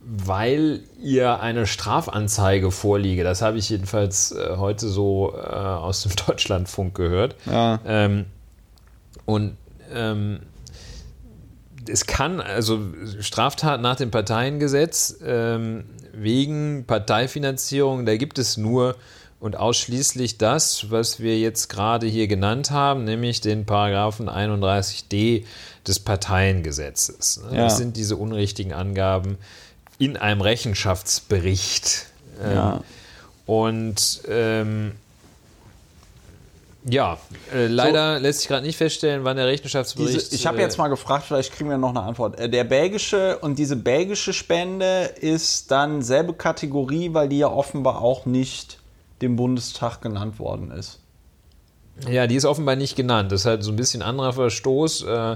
[0.01, 3.23] weil ihr eine Strafanzeige vorliege.
[3.23, 7.35] Das habe ich jedenfalls äh, heute so äh, aus dem Deutschlandfunk gehört.
[7.45, 7.79] Ja.
[7.85, 8.25] Ähm,
[9.25, 9.57] und
[9.93, 10.39] ähm,
[11.87, 12.79] es kann, also
[13.19, 18.95] Straftat nach dem Parteiengesetz ähm, wegen Parteifinanzierung, da gibt es nur
[19.39, 25.45] und ausschließlich das, was wir jetzt gerade hier genannt haben, nämlich den Paragraphen 31d
[25.87, 27.41] des Parteiengesetzes.
[27.43, 27.57] ne?
[27.57, 27.63] Ja.
[27.63, 29.37] Das sind diese unrichtigen Angaben
[29.97, 32.05] in einem Rechenschaftsbericht.
[32.43, 32.83] Ähm, Ja.
[33.47, 34.93] Und ähm,
[36.83, 37.17] ja,
[37.53, 40.15] äh, leider lässt sich gerade nicht feststellen, wann der Rechenschaftsbericht.
[40.15, 42.39] Diese, ich habe äh, jetzt mal gefragt, vielleicht kriegen wir noch eine Antwort.
[42.39, 48.01] Äh, Der belgische und diese belgische Spende ist dann selbe Kategorie, weil die ja offenbar
[48.01, 48.79] auch nicht
[49.21, 50.99] dem Bundestag genannt worden ist.
[52.09, 53.31] Ja, die ist offenbar nicht genannt.
[53.31, 55.03] Das ist halt so ein bisschen anderer Verstoß.
[55.03, 55.35] Äh,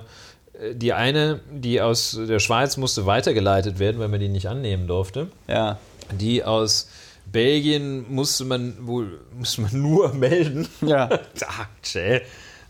[0.73, 5.27] Die eine, die aus der Schweiz musste weitergeleitet werden, weil man die nicht annehmen durfte.
[5.49, 5.77] Ja.
[6.11, 6.87] Die aus
[7.35, 10.69] Belgien musste man wohl musste man nur melden.
[10.81, 11.09] Ja.
[11.45, 11.67] Ach.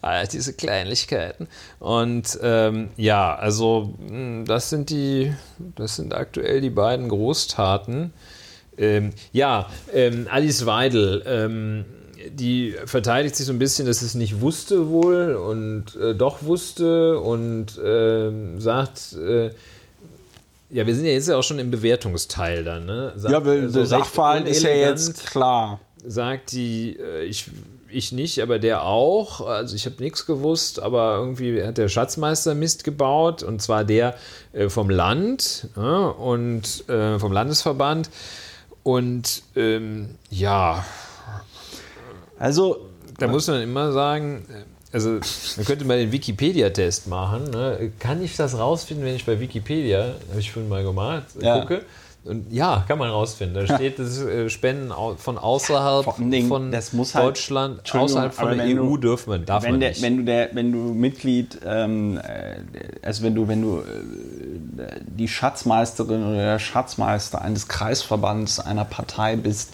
[0.02, 1.48] Ah, diese Kleinlichkeiten.
[1.80, 8.14] Und ähm, ja, also mh, das sind die, das sind aktuell die beiden Großtaten.
[8.78, 11.86] Ähm, ja, ähm, Alice Weidel, ähm,
[12.30, 17.20] die verteidigt sich so ein bisschen, dass es nicht wusste wohl und äh, doch wusste
[17.20, 19.50] und ähm, sagt, äh,
[20.70, 23.14] ja, wir sind ja jetzt ja auch schon im Bewertungsteil dann, ne?
[23.16, 25.80] Sagt, Ja, weil so der Sachverhalt ist ja jetzt klar.
[26.06, 27.50] sagt die, äh, ich,
[27.90, 29.46] ich nicht, aber der auch.
[29.46, 34.16] Also ich habe nichts gewusst, aber irgendwie hat der Schatzmeister Mist gebaut und zwar der
[34.54, 38.10] äh, vom Land ja, und äh, vom Landesverband.
[38.84, 40.86] Und ähm, ja,
[42.38, 42.86] Also,
[43.18, 44.64] da muss man immer sagen, äh,
[44.96, 45.20] also
[45.58, 47.52] man könnte mal den Wikipedia-Test machen.
[47.52, 47.92] Ne?
[48.00, 51.60] Kann ich das rausfinden, wenn ich bei Wikipedia, habe ich vorhin mal gemacht, Ja.
[51.60, 51.82] gucke?
[52.24, 53.68] Und ja, kann man rausfinden.
[53.68, 58.34] Da steht, das äh, Spenden von außerhalb Dingen, von das muss halt- Deutschland, Entschuldigung, außerhalb
[58.34, 60.02] von der EU du- dürfen man, darf wenn, man der, nicht.
[60.02, 62.56] wenn du der, wenn du Mitglied, ähm, äh,
[63.06, 69.36] also wenn du, wenn du äh, die Schatzmeisterin oder der Schatzmeister eines Kreisverbands einer Partei
[69.36, 69.70] bist,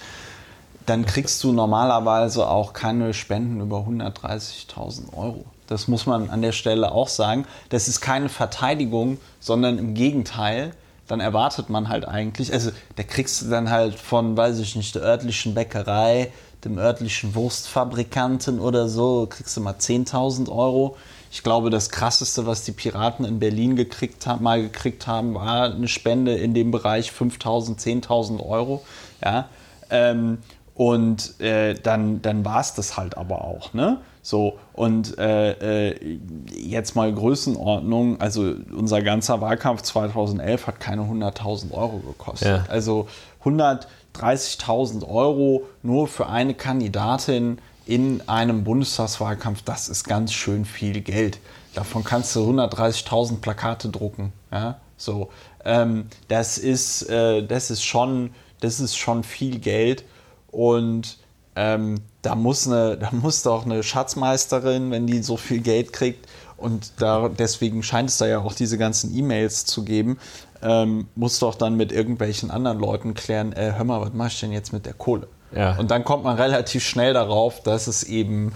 [0.92, 5.46] dann kriegst du normalerweise auch keine Spenden über 130.000 Euro.
[5.68, 7.46] Das muss man an der Stelle auch sagen.
[7.70, 10.72] Das ist keine Verteidigung, sondern im Gegenteil.
[11.08, 14.94] Dann erwartet man halt eigentlich, also da kriegst du dann halt von, weiß ich nicht,
[14.96, 16.34] der örtlichen Bäckerei,
[16.66, 20.98] dem örtlichen Wurstfabrikanten oder so, kriegst du mal 10.000 Euro.
[21.32, 25.88] Ich glaube, das krasseste, was die Piraten in Berlin gekriegt mal gekriegt haben, war eine
[25.88, 28.84] Spende in dem Bereich 5.000, 10.000 Euro.
[29.24, 29.48] Ja,
[29.90, 30.40] ähm,
[30.76, 33.74] und äh, dann, dann war es das halt aber auch.
[33.74, 34.00] Ne?
[34.22, 36.20] So, und äh, äh,
[36.56, 42.48] jetzt mal Größenordnung, also unser ganzer Wahlkampf 2011 hat keine 100.000 Euro gekostet.
[42.48, 42.66] Ja.
[42.68, 43.08] Also
[43.44, 51.40] 130.000 Euro nur für eine Kandidatin in einem Bundestagswahlkampf, das ist ganz schön viel Geld.
[51.74, 54.34] Davon kannst du 130.000 Plakate drucken.
[54.52, 54.80] Ja?
[54.98, 55.30] So,
[55.66, 60.06] ähm, das, ist, äh, das, ist schon, das ist schon viel Geld
[60.52, 61.18] und
[61.56, 66.28] ähm, da, muss eine, da muss doch eine Schatzmeisterin, wenn die so viel Geld kriegt,
[66.62, 70.20] und da, deswegen scheint es da ja auch diese ganzen E-Mails zu geben,
[70.62, 74.40] ähm, muss doch dann mit irgendwelchen anderen Leuten klären, äh, hör mal, was mach ich
[74.40, 75.28] denn jetzt mit der Kohle?
[75.54, 75.78] Ja.
[75.78, 78.54] Und dann kommt man relativ schnell darauf, dass es eben,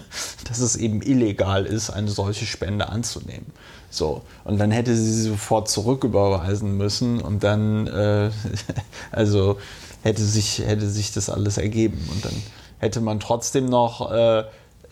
[0.48, 3.46] dass es eben illegal ist, eine solche Spende anzunehmen.
[3.90, 4.22] So.
[4.44, 8.30] Und dann hätte sie sie sofort zurücküberweisen müssen und dann, äh,
[9.10, 9.56] also
[10.02, 11.98] hätte sich, hätte sich das alles ergeben.
[12.12, 12.34] Und dann
[12.78, 14.40] hätte man trotzdem noch äh,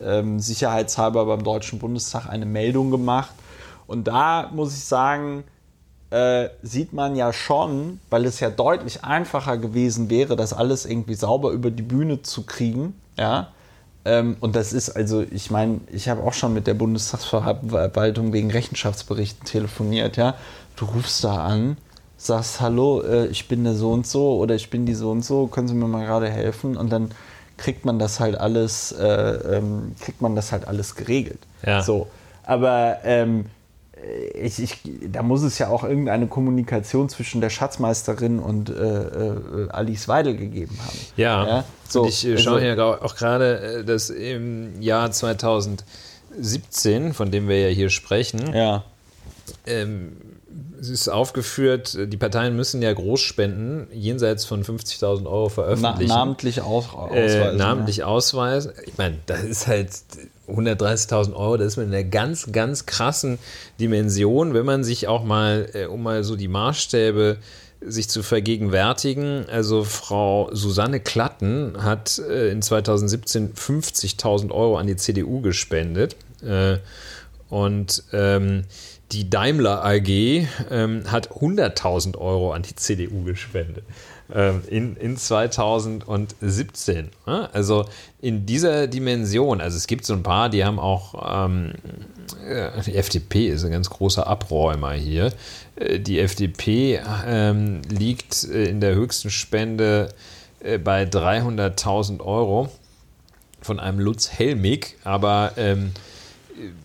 [0.01, 3.35] äh, sicherheitshalber beim Deutschen Bundestag eine Meldung gemacht.
[3.87, 5.45] Und da muss ich sagen,
[6.11, 11.15] äh, sieht man ja schon, weil es ja deutlich einfacher gewesen wäre, das alles irgendwie
[11.15, 12.95] sauber über die Bühne zu kriegen.
[13.19, 13.49] Ja.
[14.05, 18.51] Ähm, und das ist also, ich meine, ich habe auch schon mit der Bundestagsverwaltung wegen
[18.51, 20.17] Rechenschaftsberichten telefoniert.
[20.17, 20.35] Ja.
[20.77, 21.77] Du rufst da an,
[22.25, 25.25] sagst, hallo, äh, ich bin der so und so oder ich bin die so und
[25.25, 26.77] so, können Sie mir mal gerade helfen?
[26.77, 27.11] Und dann
[27.57, 31.39] kriegt man das halt alles, äh, ähm, kriegt man das halt alles geregelt.
[31.65, 31.83] Ja.
[31.83, 32.09] So.
[32.45, 33.47] Aber ähm,
[34.35, 34.79] ich, ich,
[35.11, 40.37] da muss es ja auch irgendeine Kommunikation zwischen der Schatzmeisterin und äh, äh, Alice Weidel
[40.37, 40.99] gegeben haben.
[41.17, 41.65] Ja, ja?
[41.89, 47.49] So, ich äh, schaue also, hier auch gerade, äh, dass im Jahr 2017, von dem
[47.49, 48.85] wir ja hier sprechen, ja.
[49.67, 50.17] ähm,
[50.89, 56.09] ist aufgeführt, die Parteien müssen ja Großspenden jenseits von 50.000 Euro veröffentlichen.
[56.09, 57.41] Na, namentlich aus, ausweisen.
[57.41, 58.07] Äh, namentlich ja.
[58.07, 58.73] ausweisen.
[58.87, 59.91] Ich meine, das ist halt
[60.49, 63.39] 130.000 Euro, das ist mit einer ganz, ganz krassen
[63.81, 67.39] Dimension, wenn man sich auch mal, äh, um mal so die Maßstäbe
[67.87, 69.47] sich zu vergegenwärtigen.
[69.49, 76.17] Also Frau Susanne Klatten hat äh, in 2017 50.000 Euro an die CDU gespendet.
[76.43, 76.79] Äh,
[77.55, 78.65] und ähm,
[79.13, 83.85] die Daimler AG ähm, hat 100.000 Euro an die CDU gespendet
[84.35, 87.11] ähm, in, in 2017.
[87.25, 87.85] Also
[88.21, 91.75] in dieser Dimension, also es gibt so ein paar, die haben auch, ähm,
[92.87, 95.33] die FDP ist ein ganz großer Abräumer hier.
[95.77, 100.09] Äh, die FDP ähm, liegt äh, in der höchsten Spende
[100.59, 102.69] äh, bei 300.000 Euro
[103.61, 105.93] von einem Lutz Helmig, aber ähm,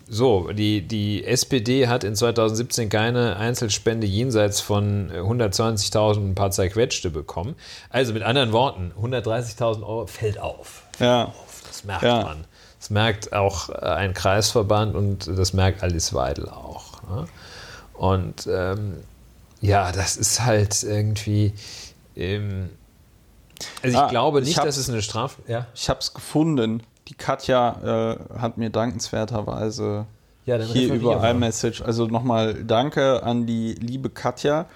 [0.08, 7.10] so, die, die SPD hat in 2017 keine Einzelspende jenseits von 120.000 ein paar zerquetschte
[7.10, 7.54] bekommen.
[7.88, 10.82] Also mit anderen Worten, 130.000 Euro fällt auf.
[10.98, 11.26] Ja.
[11.26, 11.62] Auf.
[11.66, 12.22] Das merkt ja.
[12.22, 12.44] man.
[12.78, 17.02] Das merkt auch äh, ein Kreisverband und das merkt Alice Weidel auch.
[17.02, 17.26] Ne?
[17.94, 18.96] Und ähm,
[19.60, 21.52] ja, das ist halt irgendwie.
[22.16, 22.70] Ähm,
[23.82, 25.42] also ich ah, glaube nicht, ich dass es eine Strafe.
[25.46, 25.66] Ja?
[25.74, 30.06] Ich habe es gefunden die Katja äh, hat mir dankenswerterweise
[30.46, 34.66] ja, hier über iMessage, also nochmal Danke an die liebe Katja.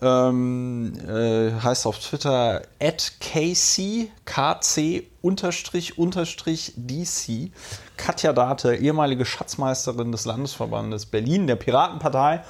[0.00, 7.50] Ähm, äh, heißt auf Twitter at KC, KC unterstrich unterstrich DC.
[7.96, 12.42] Katja Date, ehemalige Schatzmeisterin des Landesverbandes Berlin, der Piratenpartei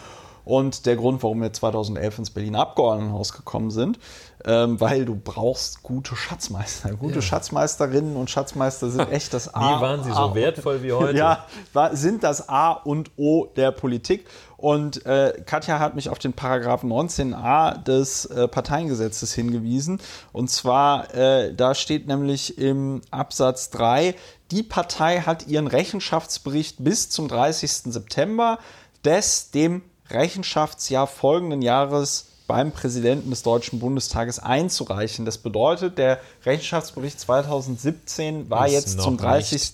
[0.45, 3.99] und der Grund, warum wir 2011 ins Berliner Abgeordnetenhaus gekommen sind
[4.45, 6.95] ähm, weil du brauchst gute Schatzmeister.
[6.95, 7.23] Gute ja.
[7.23, 9.77] Schatzmeisterinnen und Schatzmeister sind echt das A.
[9.77, 11.19] Nie waren sie so wertvoll wie heute.
[11.19, 11.47] Ja,
[11.93, 14.27] sind das A und O der Politik.
[14.57, 20.01] Und äh, Katja hat mich auf den Paragraph 19a des äh, Parteiengesetzes hingewiesen.
[20.33, 24.15] Und zwar, äh, da steht nämlich im Absatz 3,
[24.51, 27.93] die Partei hat ihren Rechenschaftsbericht bis zum 30.
[27.93, 28.59] September
[29.05, 35.25] des dem Rechenschaftsjahr folgenden Jahres beim Präsidenten des Deutschen Bundestages einzureichen.
[35.25, 39.73] Das bedeutet, der Rechenschaftsbericht 2017 war Ist jetzt zum 30.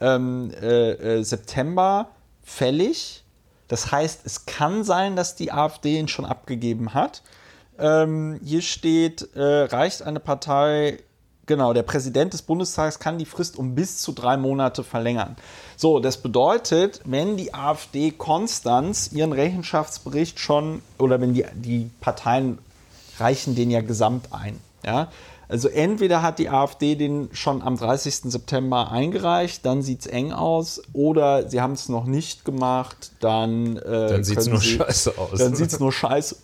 [0.00, 2.08] Ähm, äh, äh, September
[2.42, 3.22] fällig.
[3.68, 7.22] Das heißt, es kann sein, dass die AfD ihn schon abgegeben hat.
[7.78, 11.00] Ähm, hier steht, äh, reicht eine Partei
[11.46, 15.36] Genau, der Präsident des Bundestages kann die Frist um bis zu drei Monate verlängern.
[15.76, 22.58] So, das bedeutet, wenn die AfD Konstanz ihren Rechenschaftsbericht schon, oder wenn die, die Parteien
[23.18, 25.08] reichen den ja gesamt ein, ja,
[25.48, 28.32] also entweder hat die AfD den schon am 30.
[28.32, 33.76] September eingereicht, dann sieht es eng aus, oder sie haben es noch nicht gemacht, dann,
[33.76, 35.38] äh, dann sieht es nur scheiße aus.
[35.38, 36.36] Dann sieht es nur scheiße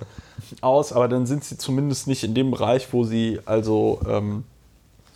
[0.61, 4.45] aus, aber dann sind sie zumindest nicht in dem Bereich, wo sie also ähm,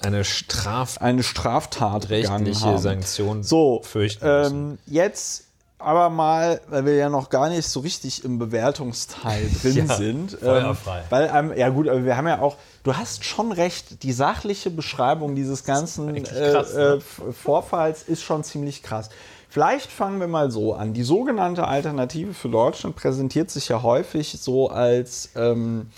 [0.07, 5.47] eine, Straf eine Straftat rechtliche Sanktion so, fürchten ähm, jetzt
[5.78, 10.39] aber mal, weil wir ja noch gar nicht so richtig im Bewertungsteil drin ja, sind.
[10.43, 10.77] Ähm,
[11.11, 14.70] weil, ähm, ja gut, aber wir haben ja auch, du hast schon recht, die sachliche
[14.70, 19.11] Beschreibung dieses ganzen krass, äh, äh, Vorfalls ist schon ziemlich krass.
[19.49, 20.93] Vielleicht fangen wir mal so an.
[20.93, 25.91] Die sogenannte Alternative für Deutschland präsentiert sich ja häufig so als ähm,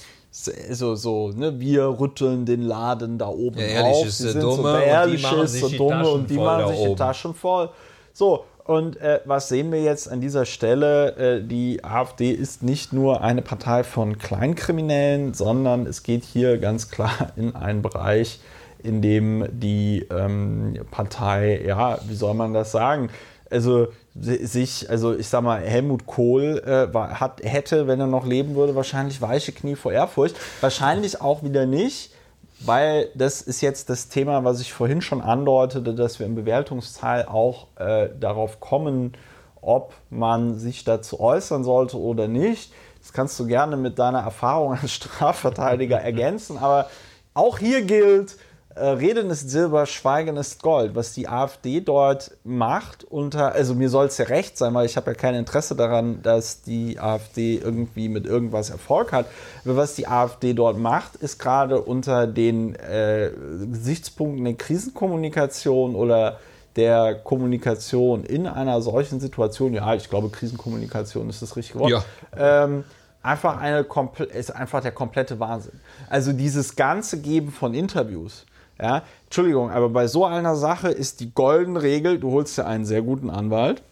[0.45, 4.07] so, so ne, wir rütteln den Laden da oben ja, auf.
[4.07, 7.35] Ist die sind Dumme so ehrlich ist so dumme und die machen sich die Taschen
[7.35, 7.71] voll.
[8.13, 11.17] So, und äh, was sehen wir jetzt an dieser Stelle?
[11.17, 16.91] Äh, die AfD ist nicht nur eine Partei von Kleinkriminellen, sondern es geht hier ganz
[16.91, 18.41] klar in einen Bereich,
[18.83, 23.09] in dem die ähm, Partei, ja, wie soll man das sagen?
[23.51, 23.89] Also
[24.21, 28.55] sich, also ich sag mal, Helmut Kohl äh, war, hat, hätte, wenn er noch leben
[28.55, 30.37] würde, wahrscheinlich weiche Knie vor Ehrfurcht.
[30.61, 32.13] Wahrscheinlich auch wieder nicht,
[32.61, 37.27] weil das ist jetzt das Thema, was ich vorhin schon andeutete, dass wir im Bewertungsteil
[37.27, 39.13] auch äh, darauf kommen,
[39.61, 42.73] ob man sich dazu äußern sollte oder nicht.
[43.01, 46.89] Das kannst du gerne mit deiner Erfahrung als Strafverteidiger ergänzen, aber
[47.35, 48.37] auch hier gilt,
[48.85, 50.95] Reden ist Silber, Schweigen ist Gold.
[50.95, 54.97] Was die AfD dort macht, unter, also mir soll es ja recht sein, weil ich
[54.97, 59.27] habe ja kein Interesse daran, dass die AfD irgendwie mit irgendwas Erfolg hat.
[59.65, 63.31] Aber was die AfD dort macht, ist gerade unter den äh,
[63.73, 66.39] Gesichtspunkten der Krisenkommunikation oder
[66.77, 71.91] der Kommunikation in einer solchen Situation, ja, ich glaube, Krisenkommunikation ist das richtige Wort.
[71.91, 72.65] Ja.
[72.65, 72.85] Ähm,
[73.23, 73.87] einfach eine
[74.33, 75.81] ist einfach der komplette Wahnsinn.
[76.09, 78.47] Also dieses ganze Geben von Interviews,
[78.81, 82.85] ja, Entschuldigung, aber bei so einer Sache ist die goldene Regel, du holst dir einen
[82.85, 83.83] sehr guten Anwalt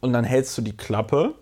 [0.00, 1.34] und dann hältst du die Klappe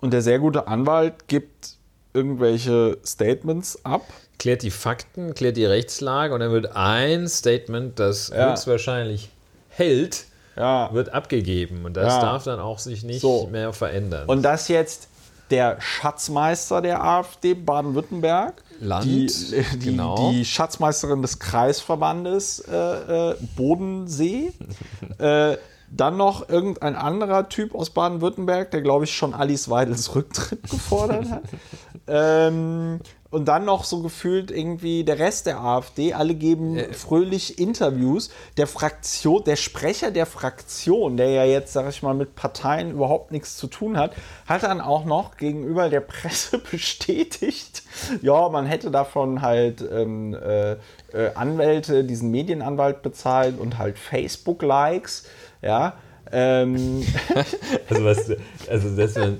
[0.00, 1.76] und der sehr gute Anwalt gibt
[2.12, 4.02] irgendwelche Statements ab.
[4.38, 8.50] Klärt die Fakten, klärt die Rechtslage und dann wird ein Statement, das ja.
[8.50, 9.30] höchstwahrscheinlich
[9.68, 10.26] hält,
[10.56, 10.92] ja.
[10.92, 12.20] wird abgegeben und das ja.
[12.20, 13.46] darf dann auch sich nicht so.
[13.46, 14.28] mehr verändern.
[14.28, 15.08] Und das jetzt
[15.50, 20.30] der Schatzmeister der AfD Baden-Württemberg, Land, die, die, genau.
[20.30, 24.52] die, Schatzmeisterin des Kreisverbandes äh, äh, Bodensee,
[25.18, 25.56] äh,
[25.90, 31.30] dann noch irgendein anderer Typ aus Baden-Württemberg, der glaube ich schon Alice Weidels Rücktritt gefordert
[31.30, 31.42] hat.
[32.08, 33.00] ähm,
[33.34, 38.30] und dann noch so gefühlt irgendwie der Rest der AfD, alle geben äh, fröhlich Interviews.
[38.56, 43.32] Der Fraktion, der Sprecher der Fraktion, der ja jetzt, sag ich mal, mit Parteien überhaupt
[43.32, 44.12] nichts zu tun hat,
[44.46, 47.82] hat dann auch noch gegenüber der Presse bestätigt,
[48.22, 50.72] ja, man hätte davon halt ähm, äh,
[51.12, 55.26] äh, Anwälte, diesen Medienanwalt bezahlt und halt Facebook-Likes,
[55.60, 55.94] ja.
[56.30, 57.04] Ähm.
[57.90, 58.32] also was,
[58.70, 59.38] also dass man,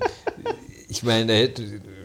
[0.89, 1.49] ich meine,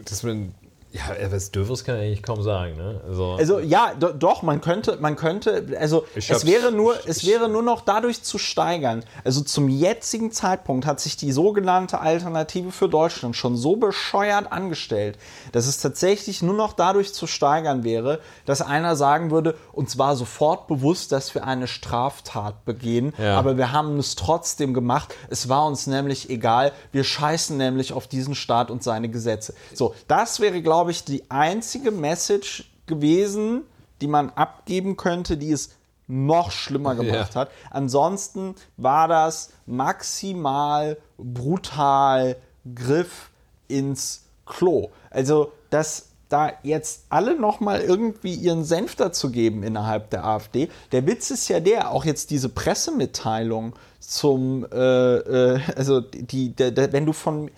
[0.05, 0.53] dass man
[0.93, 2.99] ja, was Dürfes kann er eigentlich kaum sagen, ne?
[3.07, 7.47] Also, also ja, do, doch, man könnte, man könnte, also es wäre nur, es wäre
[7.47, 9.03] nur noch dadurch zu steigern.
[9.23, 15.17] Also zum jetzigen Zeitpunkt hat sich die sogenannte Alternative für Deutschland schon so bescheuert angestellt,
[15.53, 20.17] dass es tatsächlich nur noch dadurch zu steigern wäre, dass einer sagen würde, uns war
[20.17, 23.37] sofort bewusst, dass wir eine Straftat begehen, ja.
[23.37, 25.15] aber wir haben es trotzdem gemacht.
[25.29, 26.73] Es war uns nämlich egal.
[26.91, 29.53] Wir scheißen nämlich auf diesen Staat und seine Gesetze.
[29.73, 33.61] So, das wäre, glaube glaube ich, die einzige Message gewesen,
[34.01, 35.75] die man abgeben könnte, die es
[36.07, 37.41] noch schlimmer gemacht ja.
[37.41, 37.51] hat.
[37.69, 42.35] Ansonsten war das maximal brutal
[42.73, 43.29] Griff
[43.67, 44.89] ins Klo.
[45.11, 50.67] Also, dass da jetzt alle nochmal irgendwie ihren Senf dazu geben innerhalb der AfD.
[50.91, 56.71] Der Witz ist ja der, auch jetzt diese Pressemitteilung zum, äh, äh, also die, der,
[56.71, 57.51] der, wenn du von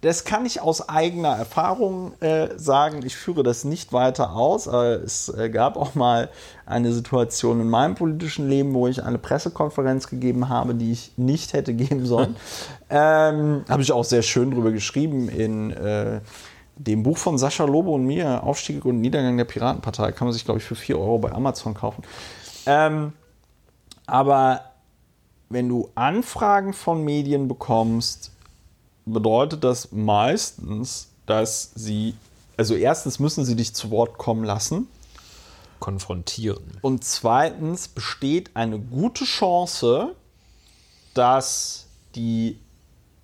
[0.00, 3.00] das kann ich aus eigener Erfahrung äh, sagen.
[3.04, 4.66] Ich führe das nicht weiter aus.
[4.66, 6.30] Aber es äh, gab auch mal
[6.64, 11.52] eine Situation in meinem politischen Leben, wo ich eine Pressekonferenz gegeben habe, die ich nicht
[11.52, 12.36] hätte geben sollen.
[12.90, 16.20] ähm, habe ich auch sehr schön drüber geschrieben in äh,
[16.76, 20.12] dem Buch von Sascha Lobo und mir, Aufstieg und Niedergang der Piratenpartei.
[20.12, 22.04] Kann man sich, glaube ich, für 4 Euro bei Amazon kaufen.
[22.64, 23.12] Ähm,
[24.06, 24.62] aber
[25.50, 28.32] wenn du Anfragen von Medien bekommst,
[29.12, 32.14] bedeutet das meistens, dass sie,
[32.56, 34.88] also erstens müssen sie dich zu Wort kommen lassen.
[35.78, 36.62] Konfrontieren.
[36.82, 40.14] Und zweitens besteht eine gute Chance,
[41.14, 42.58] dass die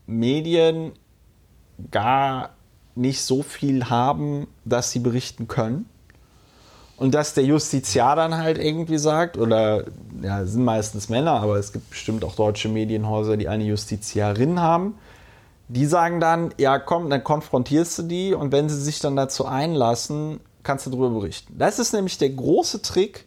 [0.07, 0.93] Medien
[1.91, 2.51] gar
[2.95, 5.89] nicht so viel haben, dass sie berichten können.
[6.97, 9.85] Und dass der Justiziar dann halt irgendwie sagt, oder
[10.23, 14.95] ja, sind meistens Männer, aber es gibt bestimmt auch deutsche Medienhäuser, die eine Justiziarin haben,
[15.69, 19.47] die sagen dann, ja komm, dann konfrontierst du die und wenn sie sich dann dazu
[19.47, 21.55] einlassen, kannst du darüber berichten.
[21.59, 23.25] Das ist nämlich der große Trick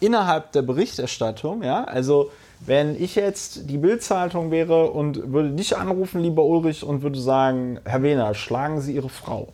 [0.00, 1.62] innerhalb der Berichterstattung.
[1.62, 1.84] Ja?
[1.84, 2.30] Also
[2.60, 7.80] wenn ich jetzt die Bildzeitung wäre und würde dich anrufen, lieber Ulrich, und würde sagen,
[7.84, 9.48] Herr Wehner, schlagen Sie Ihre Frau.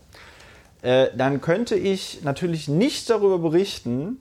[0.82, 4.20] Äh, dann könnte ich natürlich nicht darüber berichten,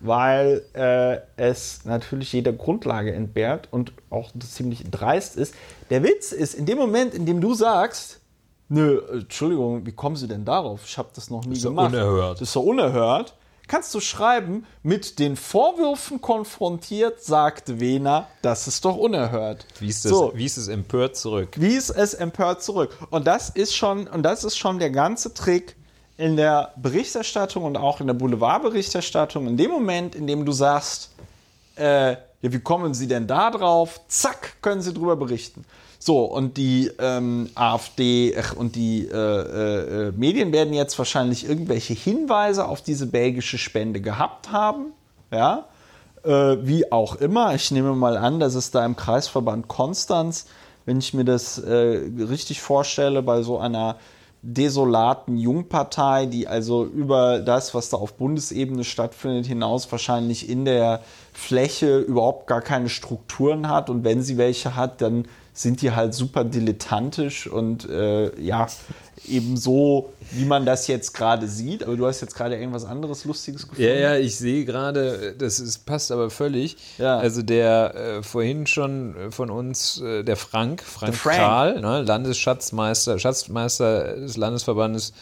[0.00, 5.54] weil äh, es natürlich jeder Grundlage entbehrt und auch ziemlich dreist ist.
[5.90, 8.20] Der Witz ist, in dem Moment, in dem du sagst,
[8.68, 10.82] nö, Entschuldigung, wie kommen Sie denn darauf?
[10.84, 11.92] Ich habe das noch nie das ist gemacht.
[11.92, 12.40] Unerhört.
[12.40, 13.34] Das ist so unerhört.
[13.66, 19.66] Kannst du schreiben, mit den Vorwürfen konfrontiert, sagt Wehner, das ist doch unerhört.
[19.78, 20.32] Wie ist, das, so.
[20.34, 21.50] wie ist es empört zurück?
[21.56, 22.96] Wie ist es empört zurück?
[23.10, 25.76] Und das ist schon, und das ist schon der ganze Trick,
[26.18, 31.10] in der Berichterstattung und auch in der Boulevardberichterstattung, in dem Moment, in dem du sagst,
[31.76, 34.00] äh, ja, wie kommen Sie denn da drauf?
[34.08, 35.64] Zack, können Sie drüber berichten.
[36.00, 41.94] So, und die ähm, AfD ach, und die äh, äh, Medien werden jetzt wahrscheinlich irgendwelche
[41.94, 44.92] Hinweise auf diese belgische Spende gehabt haben.
[45.32, 45.66] Ja,
[46.24, 47.54] äh, wie auch immer.
[47.54, 50.46] Ich nehme mal an, dass es da im Kreisverband Konstanz,
[50.84, 53.96] wenn ich mir das äh, richtig vorstelle, bei so einer
[54.54, 61.00] desolaten Jungpartei, die also über das, was da auf Bundesebene stattfindet, hinaus wahrscheinlich in der
[61.34, 63.90] Fläche überhaupt gar keine Strukturen hat.
[63.90, 65.26] Und wenn sie welche hat, dann
[65.58, 68.68] sind die halt super dilettantisch und äh, ja,
[69.26, 71.82] eben so, wie man das jetzt gerade sieht.
[71.82, 73.82] Aber du hast jetzt gerade irgendwas anderes Lustiges gefunden.
[73.82, 76.76] Ja, ja, ich sehe gerade, das ist, passt aber völlig.
[76.98, 77.18] Ja.
[77.18, 81.38] Also der äh, vorhin schon von uns, äh, der Frank, Frank, Frank.
[81.38, 85.12] Kral, ne, Landesschatzmeister, Schatzmeister des Landesverbandes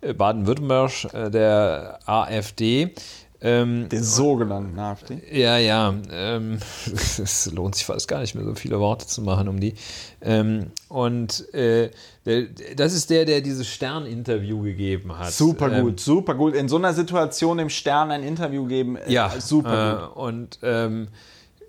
[0.00, 2.94] äh, Baden-Württemberg, äh, der AfD,
[3.42, 5.20] ähm, Den sogenannten AfD.
[5.32, 5.94] Ja, ja.
[6.12, 6.58] Ähm,
[6.92, 9.74] es lohnt sich fast gar nicht mehr, so viele Worte zu machen um die.
[10.20, 11.90] Ähm, und äh,
[12.24, 12.42] der,
[12.76, 15.32] das ist der, der dieses Stern-Interview gegeben hat.
[15.32, 16.54] Super ähm, gut, super gut.
[16.54, 20.16] In so einer Situation im Stern ein Interview geben, äh, ja, super gut.
[20.16, 21.08] Äh, und ähm,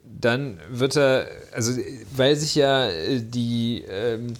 [0.04, 1.74] dann wird er, also
[2.16, 4.34] weil sich ja äh, die ähm,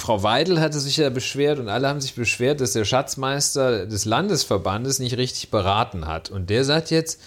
[0.00, 4.06] Frau Weidel hatte sich ja beschwert und alle haben sich beschwert, dass der Schatzmeister des
[4.06, 6.30] Landesverbandes nicht richtig beraten hat.
[6.30, 7.20] Und der sagt jetzt,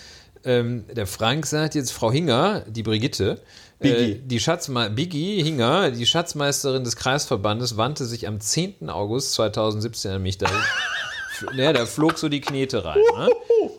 [0.43, 3.39] ähm, der Frank sagt jetzt, Frau Hinger, die Brigitte,
[3.79, 8.89] äh, die Schatzme Biggie Hinger, die Schatzmeisterin des Kreisverbandes, wandte sich am 10.
[8.89, 10.39] August 2017 an mich.
[10.39, 10.47] Da,
[11.55, 12.99] ne, da flog so die Knete rein.
[13.17, 13.29] Ne?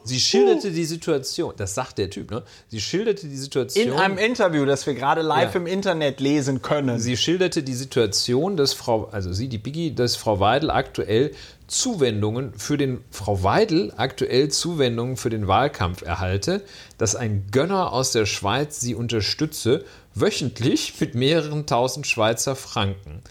[0.04, 2.42] Sie schilderte die Situation, das sagt der Typ, ne?
[2.68, 3.88] Sie schilderte die Situation.
[3.88, 5.60] In einem Interview, das wir gerade live ja.
[5.60, 6.98] im Internet lesen können.
[6.98, 11.30] Sie schilderte die Situation, dass Frau, also sie, die Biggie, dass Frau Weidel aktuell
[11.66, 16.62] Zuwendungen für den, Frau Weidel aktuell Zuwendungen für den Wahlkampf erhalte,
[16.98, 19.84] dass ein Gönner aus der Schweiz sie unterstütze,
[20.14, 23.22] wöchentlich mit mehreren tausend Schweizer Franken.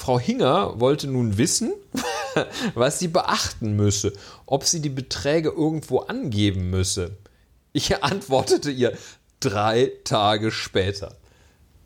[0.00, 1.74] Frau Hinger wollte nun wissen,
[2.74, 4.14] was sie beachten müsse,
[4.46, 7.18] ob sie die Beträge irgendwo angeben müsse.
[7.74, 8.96] Ich antwortete ihr
[9.40, 11.16] drei Tage später.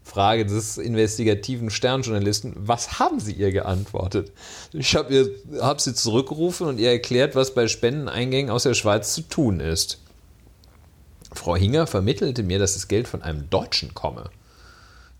[0.05, 4.31] Frage des investigativen Sternjournalisten, was haben Sie ihr geantwortet?
[4.73, 9.23] Ich habe hab sie zurückgerufen und ihr erklärt, was bei Spendeneingängen aus der Schweiz zu
[9.23, 9.99] tun ist.
[11.33, 14.31] Frau Hinger vermittelte mir, dass das Geld von einem Deutschen komme.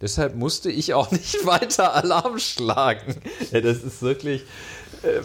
[0.01, 3.17] Deshalb musste ich auch nicht weiter Alarm schlagen.
[3.53, 4.43] Ja, das ist wirklich,
[5.03, 5.21] äh,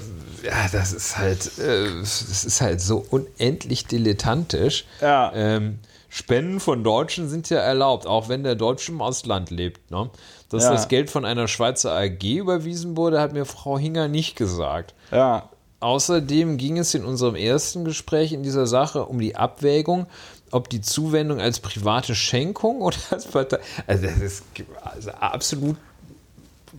[0.46, 4.86] ja, das ist halt, äh, das ist halt so unendlich dilettantisch.
[5.02, 5.32] Ja.
[5.34, 5.80] Ähm,
[6.10, 9.92] Spenden von Deutschen sind ja erlaubt, auch wenn der Deutsche im Ausland lebt.
[9.92, 10.10] Ne?
[10.50, 10.72] Dass ja.
[10.72, 14.96] das Geld von einer Schweizer AG überwiesen wurde, hat mir Frau Hinger nicht gesagt.
[15.12, 15.50] Ja.
[15.82, 20.08] Außerdem ging es in unserem ersten Gespräch in dieser Sache um die Abwägung,
[20.52, 23.60] ob die Zuwendung als private Schenkung oder als Partei.
[23.88, 24.44] Also, das ist
[24.84, 25.78] also absolut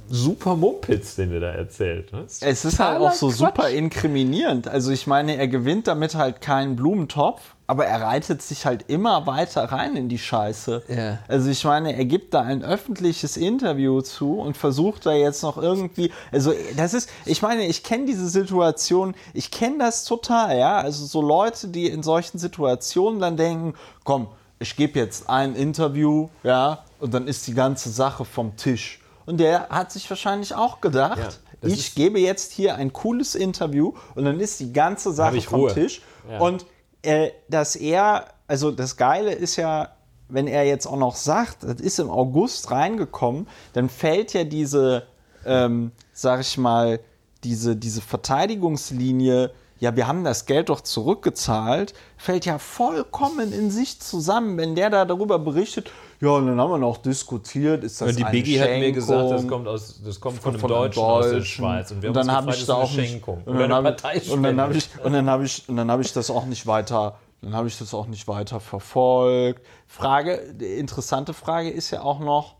[0.08, 2.12] super Mumpitz, den er da erzählt.
[2.12, 2.24] Ne?
[2.26, 3.38] Es ist halt auch so Quatsch.
[3.38, 4.68] super inkriminierend.
[4.68, 7.40] Also ich meine, er gewinnt damit halt keinen Blumentopf,
[7.70, 10.82] aber er reitet sich halt immer weiter rein in die Scheiße.
[10.88, 11.18] Ja.
[11.28, 15.56] Also ich meine, er gibt da ein öffentliches Interview zu und versucht da jetzt noch
[15.56, 20.78] irgendwie, also das ist, ich meine, ich kenne diese Situation, ich kenne das total, ja.
[20.78, 24.26] Also so Leute, die in solchen Situationen dann denken, komm,
[24.58, 29.00] ich gebe jetzt ein Interview, ja, und dann ist die ganze Sache vom Tisch.
[29.26, 33.92] Und der hat sich wahrscheinlich auch gedacht, ja, ich gebe jetzt hier ein cooles Interview
[34.16, 35.72] und dann ist die ganze Sache vom Ruhe.
[35.72, 36.02] Tisch.
[36.28, 36.40] Ja.
[36.40, 36.66] Und
[37.02, 39.90] äh, dass er, also das Geile ist ja,
[40.28, 45.06] wenn er jetzt auch noch sagt, das ist im August reingekommen, dann fällt ja diese,
[45.44, 47.00] ähm, sag ich mal,
[47.42, 53.98] diese, diese Verteidigungslinie, ja, wir haben das Geld doch zurückgezahlt, fällt ja vollkommen in sich
[53.98, 55.90] zusammen, wenn der da darüber berichtet,
[56.20, 58.72] ja, und dann haben wir noch diskutiert, ist das und die eine Biggie Schenkung?
[58.72, 61.46] hat mir gesagt, das kommt, aus, das kommt von, von einem Deutschen, aus der Deutschen.
[61.46, 61.90] Schweiz.
[61.90, 63.88] Und, wir und dann habe ich da auch nicht, und dann habe
[64.30, 66.66] und dann habe ich und dann habe ich und dann habe ich das auch nicht
[66.66, 69.64] weiter dann habe ich das auch nicht weiter verfolgt.
[69.86, 72.56] Frage, die interessante Frage ist ja auch noch,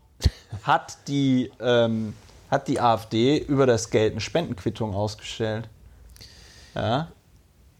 [0.63, 2.13] hat die, ähm,
[2.49, 5.69] hat die AfD über das Geld eine Spendenquittung ausgestellt?
[6.73, 7.09] Ja.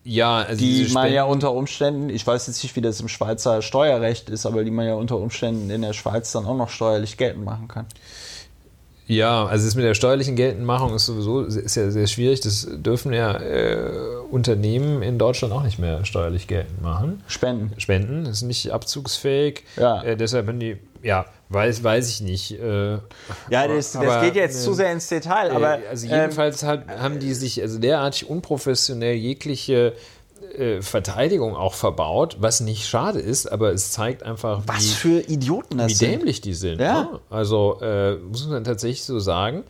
[0.04, 3.62] Ja, also die man ja unter Umständen, ich weiß jetzt nicht, wie das im Schweizer
[3.62, 7.18] Steuerrecht ist, aber die man ja unter Umständen in der Schweiz dann auch noch steuerlich
[7.18, 7.86] geltend machen kann.
[9.12, 12.40] Ja, also das mit der steuerlichen Geltendmachung ist sowieso ist ja sehr schwierig.
[12.40, 13.78] Das dürfen ja äh,
[14.32, 17.22] Unternehmen in Deutschland auch nicht mehr steuerlich geltend machen.
[17.28, 17.74] Spenden.
[17.78, 19.66] Spenden, das ist nicht abzugsfähig.
[19.76, 20.02] Ja.
[20.02, 22.52] Äh, deshalb, wenn die, ja, Weiß, weiß ich nicht.
[22.52, 22.94] Äh,
[23.50, 25.80] ja, das, aber, das geht jetzt äh, zu sehr ins Detail, äh, aber.
[25.90, 29.94] also ähm, jedenfalls hat, haben die sich also derartig unprofessionell jegliche
[30.58, 35.20] äh, Verteidigung auch verbaut, was nicht schade ist, aber es zeigt einfach, was wie, für
[35.30, 36.12] Idioten das wie sind.
[36.12, 36.80] dämlich die sind.
[36.80, 37.02] Ja.
[37.04, 37.20] ne?
[37.30, 39.64] Also äh, muss man tatsächlich so sagen.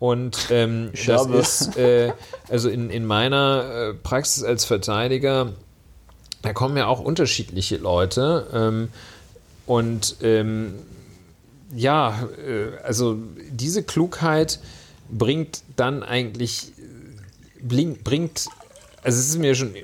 [0.00, 2.12] Und ähm, das ist, äh,
[2.48, 5.52] also in, in meiner Praxis als Verteidiger,
[6.42, 8.46] da kommen ja auch unterschiedliche Leute.
[8.52, 8.88] Ähm,
[9.66, 10.74] und ähm,
[11.74, 13.18] ja, äh, also
[13.50, 14.60] diese Klugheit
[15.10, 16.72] bringt dann eigentlich,
[17.60, 18.46] bringt,
[19.02, 19.74] also es ist mir schon,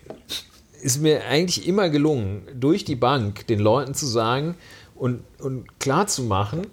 [0.82, 4.54] ist mir eigentlich immer gelungen, durch die Bank den Leuten zu sagen
[4.94, 6.66] und, und klar zu machen,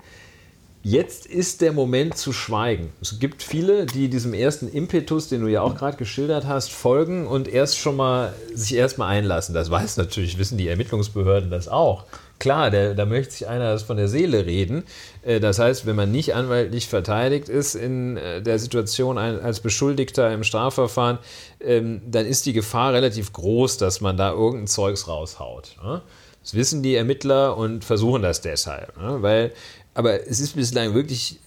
[0.83, 2.89] Jetzt ist der Moment zu schweigen.
[3.01, 7.27] Es gibt viele, die diesem ersten Impetus, den du ja auch gerade geschildert hast, folgen
[7.27, 9.53] und erst schon mal sich erstmal einlassen.
[9.53, 12.05] Das weiß natürlich, wissen die Ermittlungsbehörden das auch.
[12.41, 14.83] Klar, der, da möchte sich einer das von der Seele reden.
[15.21, 20.33] Äh, Das heißt, wenn man nicht anwaltlich verteidigt ist in äh, der Situation als Beschuldigter
[20.33, 21.19] im Strafverfahren,
[21.59, 25.75] ähm, dann ist die Gefahr relativ groß, dass man da irgendein Zeugs raushaut.
[25.83, 26.01] ne?
[26.41, 28.97] Das wissen die Ermittler und versuchen das deshalb.
[28.97, 29.21] ne?
[29.21, 29.51] Weil,
[29.93, 31.39] aber es ist bislang wirklich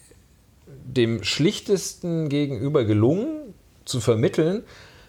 [0.87, 3.53] dem schlichtesten gegenüber gelungen,
[3.85, 4.63] zu vermitteln,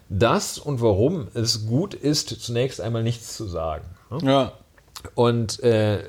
[0.09, 3.85] dass und warum es gut ist, zunächst einmal nichts zu sagen.
[4.09, 4.17] ne?
[4.23, 4.53] ja.
[5.13, 6.03] Und äh,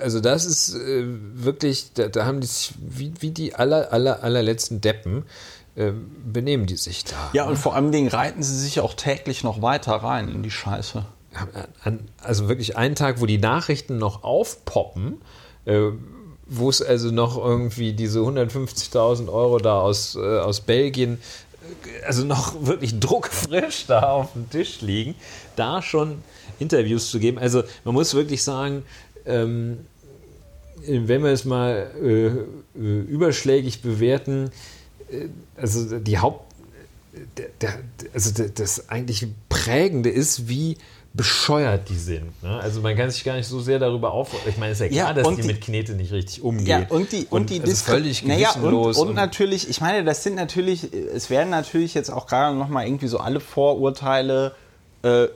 [0.00, 4.22] also das ist äh, wirklich, da, da haben die sich wie, wie die aller, aller,
[4.22, 5.24] allerletzten Deppen
[5.76, 5.92] äh,
[6.24, 7.30] benehmen die sich da.
[7.32, 10.50] ja, und vor allem Dingen reiten sie sich auch täglich noch weiter rein in die
[10.50, 11.04] Scheiße.
[12.22, 15.20] Also wirklich einen Tag, wo die Nachrichten noch aufpoppen,
[15.64, 15.90] äh,
[16.46, 21.20] wo es also noch irgendwie diese 150.000 Euro da aus, äh, aus Belgien,
[21.84, 25.14] äh, also noch wirklich druckfrisch da auf dem Tisch liegen,
[25.54, 26.22] da schon
[26.58, 27.38] Interviews zu geben.
[27.38, 28.82] Also man muss wirklich sagen,
[29.26, 29.78] ähm,
[30.86, 32.32] wenn wir es mal äh, äh,
[32.74, 34.50] überschlägig bewerten,
[35.10, 35.26] äh,
[35.60, 36.50] also die Haupt,
[37.36, 37.74] der, der,
[38.14, 40.78] also der, das eigentlich Prägende ist, wie
[41.12, 42.40] bescheuert die sind.
[42.42, 42.60] Ne?
[42.60, 44.30] Also man kann sich gar nicht so sehr darüber auf.
[44.48, 46.40] Ich meine, es ist ja klar, Ja, dass und die, die- mit Knete nicht richtig
[46.42, 46.66] umgehen.
[46.66, 48.96] Ja, und die, und, die also völlig naja, und, gewissenlos.
[48.96, 53.08] und, natürlich, ich meine, das sind natürlich, es werden natürlich jetzt auch gerade nochmal irgendwie
[53.08, 54.69] so alle Vorurteile äh,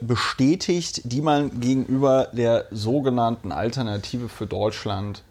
[0.01, 5.23] bestätigt, die man gegenüber der sogenannten Alternative für Deutschland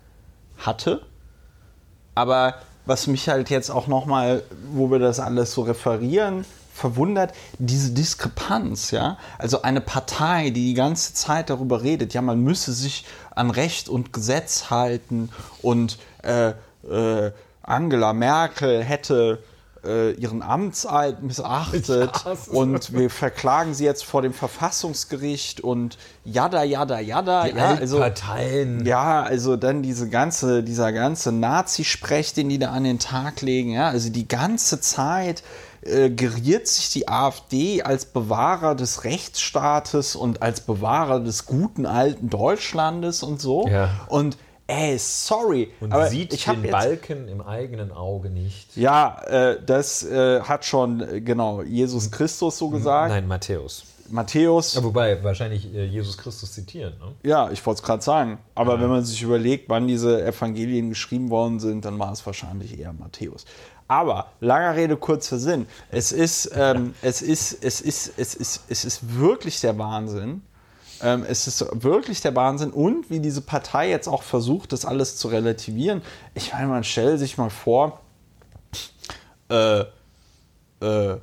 [0.59, 1.02] hatte.
[2.15, 2.55] Aber
[2.86, 4.43] was mich halt jetzt auch nochmal,
[4.73, 9.16] wo wir das alles so referieren, verwundert, diese Diskrepanz, ja.
[9.39, 13.89] Also eine Partei, die die ganze Zeit darüber redet, ja, man müsse sich an Recht
[13.89, 15.31] und Gesetz halten
[15.62, 16.52] und äh,
[16.90, 17.32] äh,
[17.62, 19.39] Angela Merkel hätte
[19.85, 22.11] äh, ihren Amtseid missachtet
[22.48, 27.44] und wir verklagen sie jetzt vor dem Verfassungsgericht und jada, jada, jada.
[27.44, 28.85] die ja, also, Parteien.
[28.86, 33.70] ja, also dann diese ganze, dieser ganze Nazi-Sprech, den die da an den Tag legen,
[33.70, 35.43] ja, also die ganze Zeit
[35.82, 42.31] äh, geriert sich die AfD als Bewahrer des Rechtsstaates und als Bewahrer des guten alten
[42.31, 43.69] Deutschlandes und so.
[43.69, 43.90] Ja.
[44.09, 48.77] Und ey, sorry, und aber sieht ich den Balken im eigenen Auge nicht.
[48.77, 53.11] Ja, äh, das äh, hat schon äh, genau Jesus Christus so gesagt.
[53.11, 53.85] Nein, Matthäus.
[54.11, 54.74] Matthäus.
[54.74, 56.95] Ja, wobei wahrscheinlich äh, Jesus Christus zitieren.
[56.99, 57.15] Ne?
[57.28, 58.39] Ja, ich wollte es gerade sagen.
[58.55, 62.78] Aber wenn man sich überlegt, wann diese Evangelien geschrieben worden sind, dann war es wahrscheinlich
[62.78, 63.47] eher Matthäus.
[63.89, 65.66] Aber langer Rede, kurzer Sinn.
[65.91, 70.43] Es ist, ähm, es ist, es ist, es ist, es ist wirklich der Wahnsinn.
[71.05, 72.70] Ähm, es ist wirklich der Wahnsinn.
[72.70, 76.02] Und wie diese Partei jetzt auch versucht, das alles zu relativieren.
[76.32, 78.01] Ich meine, man stellt sich mal vor,
[79.51, 79.81] äh,
[80.81, 81.18] äh,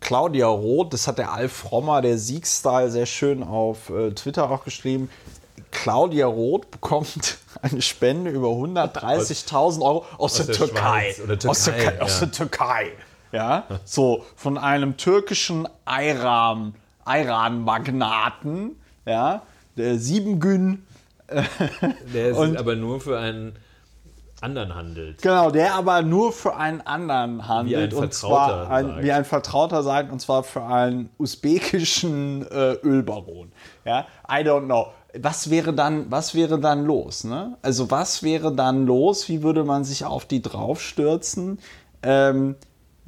[0.00, 4.64] Claudia Roth, das hat der Alf Frommer, der Siegstyle, sehr schön auf äh, Twitter auch
[4.64, 5.10] geschrieben.
[5.72, 11.14] Claudia Roth bekommt eine Spende über 130.000 Euro aus, der, der Türkei.
[11.24, 12.26] Oder Aus, der, Türkei, Türkei, aus ja.
[12.26, 12.92] der Türkei.
[13.30, 16.74] Ja, so von einem türkischen Ayran,
[17.08, 18.76] Ayran-Magnaten,
[19.06, 19.42] ja,
[19.76, 20.84] der Siebengün,
[22.14, 23.54] Der ist aber nur für einen
[24.40, 25.20] anderen handelt.
[25.20, 27.92] Genau, der aber nur für einen anderen handelt.
[27.92, 33.52] Ein und zwar ein, wie ein Vertrauter sagt, und zwar für einen usbekischen äh, Ölbaron.
[33.84, 34.88] Ja, I don't know.
[35.18, 37.24] Was wäre dann, was wäre dann los?
[37.24, 37.56] Ne?
[37.62, 39.28] Also was wäre dann los?
[39.28, 41.58] Wie würde man sich auf die draufstürzen?
[42.02, 42.56] Ähm,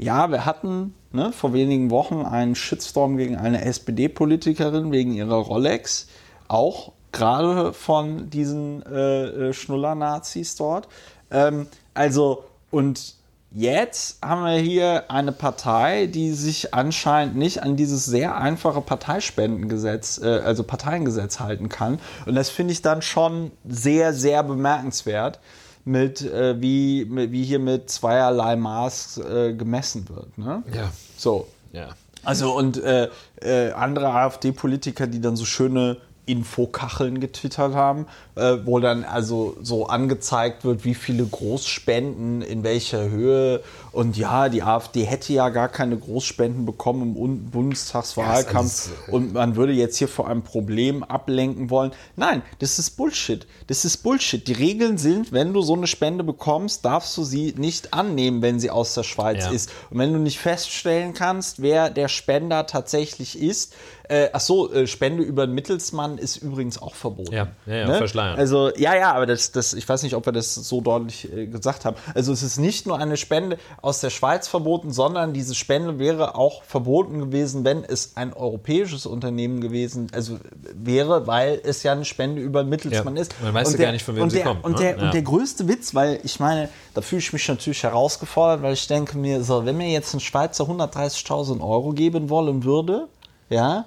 [0.01, 6.09] ja, wir hatten ne, vor wenigen Wochen einen Shitstorm gegen eine SPD-Politikerin wegen ihrer Rolex.
[6.49, 10.89] Auch gerade von diesen äh, äh, Schnuller-Nazis dort.
[11.31, 13.15] Ähm, also, und
[13.51, 20.19] jetzt haben wir hier eine Partei, die sich anscheinend nicht an dieses sehr einfache Parteispendengesetz,
[20.23, 21.99] äh, also Parteiengesetz halten kann.
[22.25, 25.41] Und das finde ich dann schon sehr, sehr bemerkenswert,
[25.85, 30.37] mit, äh, wie, wie hier mit zweierlei Maß äh, gemessen wird.
[30.39, 30.63] Ne?
[30.75, 30.91] Ja.
[31.17, 31.47] So.
[31.73, 31.91] Ja.
[32.23, 33.09] Also und äh,
[33.41, 35.97] äh, andere AfD-Politiker, die dann so schöne
[36.27, 43.09] Infokacheln getwittert haben, äh, wo dann also so angezeigt wird, wie viele Großspenden in welcher
[43.11, 43.63] Höhe.
[43.93, 49.17] Und ja, die AfD hätte ja gar keine Großspenden bekommen im Un Bundestagswahlkampf Ja, äh,
[49.17, 51.93] und man würde jetzt hier vor einem Problem ablenken wollen.
[52.17, 53.47] Nein, das ist Bullshit.
[53.67, 54.47] Das ist Bullshit.
[54.47, 58.61] Die Regeln sind, wenn du so eine Spende bekommst, darfst du sie nicht annehmen, wenn
[58.61, 59.51] sie aus der Schweiz Ja.
[59.51, 59.71] ist.
[59.91, 63.75] Und wenn du nicht feststellen kannst, wer der Spender tatsächlich ist,
[64.09, 67.33] äh, ach so, äh, Spende über einen Mittelsmann ist übrigens auch verboten.
[67.33, 68.37] Ja, ja, ja, verschleiern.
[68.39, 71.47] Also, ja, ja, aber das, das, ich weiß nicht, ob wir das so deutlich äh,
[71.47, 71.97] gesagt haben.
[72.13, 76.35] Also, es ist nicht nur eine Spende aus der Schweiz verboten, sondern diese Spende wäre
[76.35, 80.39] auch verboten gewesen, wenn es ein europäisches Unternehmen gewesen also
[80.75, 83.35] wäre, weil es ja eine Spende über Mittelsmann Ja, ist.
[83.43, 84.79] man weiß Und ja der- gar nicht, von wem sie der, kommt, Und, ne?
[84.79, 85.03] der, Ja.
[85.05, 88.87] und der größte Witz, weil ich meine, da fühle ich mich natürlich herausgefordert, weil ich
[88.87, 93.09] denke mir, so, wenn mir jetzt ein Schweizer 130.000 Euro geben wollen würde,
[93.49, 93.87] ja,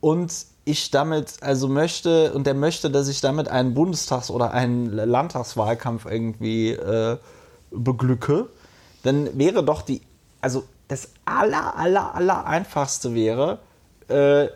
[0.00, 0.32] und
[0.66, 6.06] ich damit also möchte, und der möchte, dass ich damit einen Bundestags- oder einen Landtagswahlkampf
[6.06, 7.18] irgendwie äh,
[7.70, 8.48] beglücke,
[9.04, 10.02] dann wäre doch die,
[10.40, 13.60] also das aller, aller, aller einfachste wäre,
[14.08, 14.48] äh,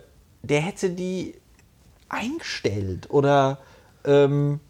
[0.43, 1.35] der hätte die
[2.09, 3.59] eingestellt oder
[4.05, 4.61] ähm,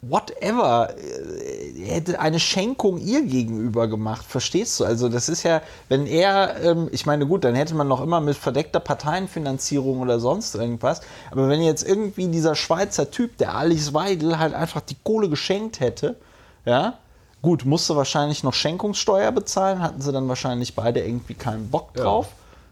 [0.00, 4.84] whatever, äh, hätte eine Schenkung ihr gegenüber gemacht, verstehst du?
[4.84, 8.20] Also das ist ja, wenn er, ähm, ich meine gut, dann hätte man noch immer
[8.20, 11.00] mit verdeckter Parteienfinanzierung oder sonst irgendwas,
[11.30, 15.78] aber wenn jetzt irgendwie dieser Schweizer Typ, der Alice Weidel, halt einfach die Kohle geschenkt
[15.78, 16.16] hätte,
[16.64, 16.98] ja,
[17.42, 22.28] gut, musste wahrscheinlich noch Schenkungssteuer bezahlen, hatten sie dann wahrscheinlich beide irgendwie keinen Bock drauf,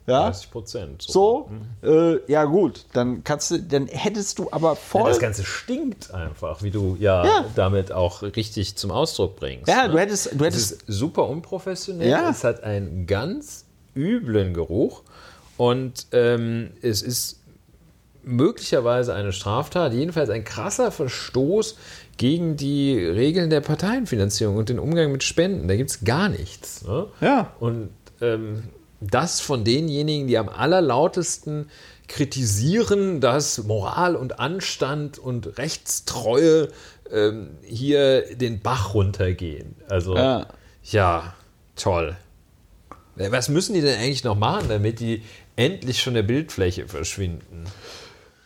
[0.07, 1.03] ja, 30 Prozent.
[1.03, 1.51] so,
[1.83, 5.09] äh, ja gut, dann kannst du, dann hättest du aber Ja, voll.
[5.11, 7.45] das Ganze stinkt einfach, wie du ja, Ja.
[7.55, 9.69] damit auch richtig zum Ausdruck bringst.
[9.69, 9.93] ja, ne?
[9.93, 12.09] du hättest, du Es hättest, ist super unprofessionell.
[12.09, 12.31] Ja.
[12.31, 13.65] Es hat einen ganz
[13.95, 15.03] üblen Geruch
[15.57, 17.41] und ähm, es ist
[18.23, 21.77] möglicherweise eine Straftat, jedenfalls ein krasser Verstoß
[22.17, 25.69] gegen die Regeln der Parteienfinanzierung und den Umgang mit Spenden.
[25.69, 26.85] Da gibt es gar nichts.
[26.85, 27.07] Ne?
[27.21, 27.55] Ja.
[27.61, 28.65] Und ähm,
[29.01, 31.71] das von denjenigen, die am allerlautesten
[32.09, 36.69] kritisieren, dass Moral und Anstand und Rechtstreue
[37.11, 39.77] ähm, hier den Bach runtergehen.
[39.89, 40.47] Also, Ja.
[40.85, 41.35] ja,
[41.77, 42.17] toll.
[43.17, 45.23] Was müssen die denn eigentlich noch machen, damit die
[45.57, 47.65] endlich von der Bildfläche verschwinden?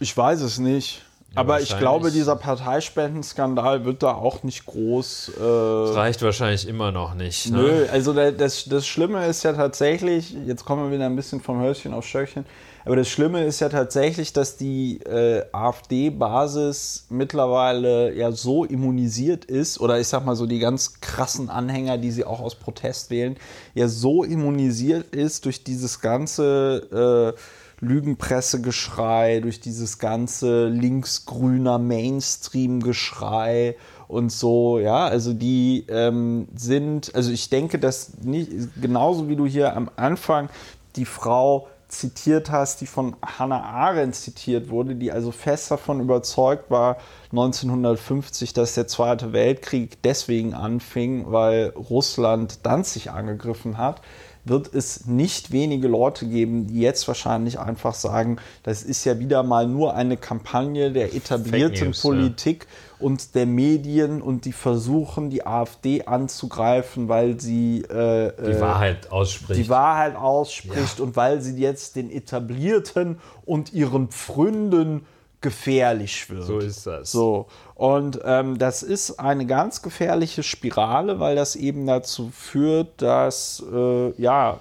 [0.00, 1.02] ich weiß es nicht.
[1.35, 5.32] Aber ich glaube, dieser Parteispenden-Skandal wird da auch nicht groß.
[5.36, 7.51] Äh, Das reicht wahrscheinlich immer noch nicht.
[7.51, 7.59] Ne?
[7.59, 11.40] Nö, also da- das, das Schlimme ist ja tatsächlich, jetzt kommen wir wieder ein bisschen
[11.40, 12.44] vom Hölzchen auf Stöckchen,
[12.86, 19.81] aber das Schlimme ist ja tatsächlich, dass die äh, AfD-Basis mittlerweile ja so immunisiert ist,
[19.81, 23.36] oder ich sag mal so die ganz krassen Anhänger, die sie auch aus Protest wählen,
[23.74, 27.40] ja so immunisiert ist durch dieses ganze äh,
[27.85, 33.77] Lügenpressegeschrei, durch dieses ganze linksgrüner Mainstream-Geschrei
[34.09, 38.51] und so, ja, also die ähm, sind, also ich denke, dass nicht,
[38.81, 40.48] genauso wie du hier am Anfang
[40.97, 46.70] die Frau zitiert hast, die von Hannah Arendt zitiert wurde, die also fest davon überzeugt
[46.70, 46.97] war,
[47.31, 54.01] 1950, dass der Zweite Weltkrieg deswegen anfing, weil Russland Danzig angegriffen hat,
[54.44, 59.42] wird es nicht wenige Leute geben, die jetzt wahrscheinlich einfach sagen, das ist ja wieder
[59.42, 62.10] mal nur eine Kampagne der etablierten News, ja.
[62.10, 62.66] Politik
[62.98, 69.10] und der Medien und die versuchen, die AfD anzugreifen, weil sie äh, Die äh, Wahrheit
[69.10, 69.60] ausspricht.
[69.60, 75.06] die Wahrheit ausspricht und weil sie jetzt den Etablierten und ihren Pfründen
[75.40, 76.44] gefährlich wird.
[76.44, 77.10] So ist das.
[77.12, 77.46] So.
[77.74, 84.12] Und ähm, das ist eine ganz gefährliche Spirale, weil das eben dazu führt, dass äh,
[84.20, 84.60] ja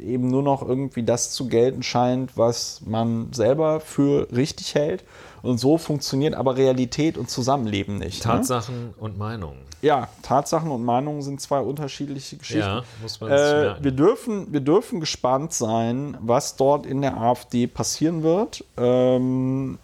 [0.00, 5.04] eben nur noch irgendwie das zu gelten scheint, was man selber für richtig hält.
[5.42, 8.24] Und so funktioniert aber Realität und Zusammenleben nicht.
[8.24, 8.32] Ne?
[8.32, 9.68] Tatsachen und Meinungen.
[9.80, 12.60] Ja, Tatsachen und Meinungen sind zwei unterschiedliche Geschichten.
[12.60, 17.68] Ja, muss man Äh, wir, dürfen, wir dürfen gespannt sein, was dort in der AfD
[17.68, 18.64] passieren wird.
[18.76, 19.78] Ähm,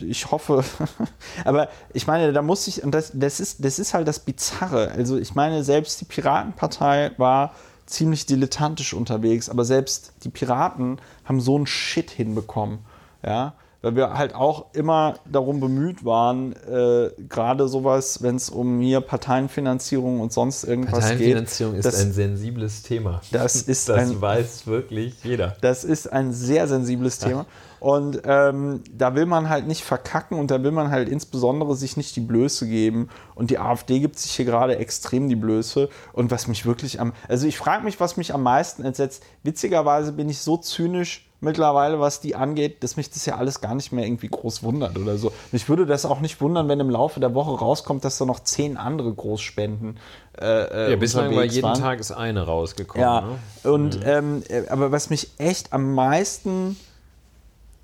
[0.00, 0.64] ich hoffe,
[1.44, 4.90] aber ich meine, da muss ich, und das, das, ist, das ist halt das Bizarre.
[4.90, 7.54] Also, ich meine, selbst die Piratenpartei war
[7.86, 12.78] ziemlich dilettantisch unterwegs, aber selbst die Piraten haben so einen Shit hinbekommen.
[13.24, 13.54] Ja,
[13.84, 19.02] weil wir halt auch immer darum bemüht waren, äh, gerade sowas, wenn es um hier
[19.02, 21.84] Parteienfinanzierung und sonst irgendwas Parteienfinanzierung geht.
[21.84, 23.20] ist ein sensibles Thema.
[23.30, 25.56] Das ist das ein, weiß wirklich jeder.
[25.60, 27.44] Das ist ein sehr sensibles Thema.
[27.78, 31.98] Und ähm, da will man halt nicht verkacken und da will man halt insbesondere sich
[31.98, 33.10] nicht die Blöße geben.
[33.34, 35.90] Und die AfD gibt sich hier gerade extrem die Blöße.
[36.14, 37.12] Und was mich wirklich am.
[37.28, 39.22] Also ich frage mich, was mich am meisten entsetzt.
[39.42, 43.74] Witzigerweise bin ich so zynisch mittlerweile, was die angeht, dass mich das ja alles gar
[43.74, 45.32] nicht mehr irgendwie groß wundert oder so.
[45.52, 48.40] Mich würde das auch nicht wundern, wenn im Laufe der Woche rauskommt, dass da noch
[48.40, 49.98] zehn andere Großspenden.
[50.40, 51.80] Äh, ja, bislang war jeden waren.
[51.80, 53.06] Tag ist eine rausgekommen.
[53.06, 53.72] Ja, ne?
[53.72, 56.76] und ähm, äh, aber was mich echt am meisten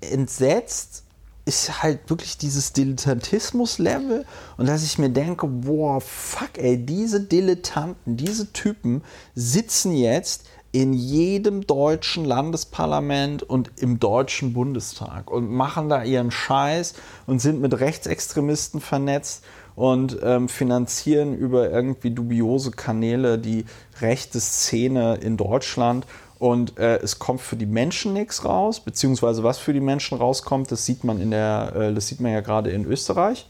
[0.01, 1.03] entsetzt,
[1.45, 4.25] ist halt wirklich dieses Dilettantismus-Level
[4.57, 10.93] und dass ich mir denke, boah, fuck, ey, diese Dilettanten, diese Typen sitzen jetzt in
[10.93, 16.93] jedem deutschen Landesparlament und im deutschen Bundestag und machen da ihren Scheiß
[17.27, 19.43] und sind mit Rechtsextremisten vernetzt
[19.75, 23.65] und ähm, finanzieren über irgendwie dubiose Kanäle die
[23.99, 26.05] rechte Szene in Deutschland.
[26.39, 30.71] Und äh, es kommt für die Menschen nichts raus, beziehungsweise was für die Menschen rauskommt,
[30.71, 33.47] das sieht man in der, äh, das sieht man ja gerade in Österreich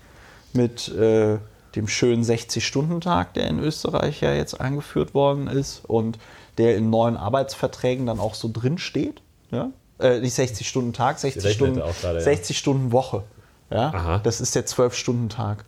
[0.53, 1.37] mit äh,
[1.75, 5.83] dem schönen 60-Stunden-Tag, der in Österreich ja jetzt eingeführt worden ist.
[5.85, 6.17] Und
[6.57, 9.21] der in neuen Arbeitsverträgen dann auch so drin steht.
[9.51, 9.71] Ja?
[9.99, 12.23] Äh, nicht 60-Stunden-Tag, 60 rechnet Stunden, auch gerade, ja.
[12.23, 13.23] 60 Stunden Woche.
[13.69, 13.93] Ja?
[13.93, 14.19] Aha.
[14.19, 15.65] Das ist der 12-Stunden-Tag.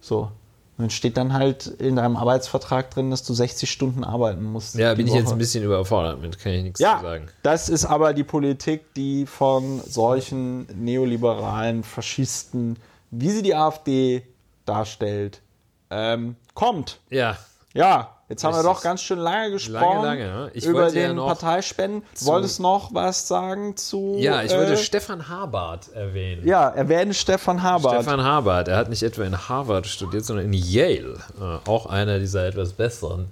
[0.00, 0.30] So.
[0.78, 4.74] Und dann steht dann halt in deinem Arbeitsvertrag drin, dass du 60 Stunden arbeiten musst.
[4.74, 5.36] Ja, bin ich jetzt Woche.
[5.36, 7.28] ein bisschen überfordert mit, kann ich nichts Ja, zu sagen.
[7.42, 12.78] das ist aber die Politik, die von solchen neoliberalen Faschisten,
[13.10, 14.22] wie sie die AfD
[14.66, 15.40] darstellt,
[15.88, 16.98] ähm, kommt.
[17.08, 17.38] Ja,
[17.72, 20.50] Ja, jetzt haben wir doch ganz schön lange gesprochen lange, ne?
[20.54, 22.02] Ich über wollte ja den noch Parteispenden.
[22.18, 24.16] Du wolltest noch was sagen zu.
[24.18, 26.46] ja ich wollte äh, Stefan Habart erwähnen.
[26.46, 27.94] Ja, erwähne Stefan Habart.
[27.94, 31.18] Stefan Habart, er hat nicht etwa in Harvard studiert, sondern in Yale.
[31.40, 33.28] Äh, auch einer dieser etwas besseren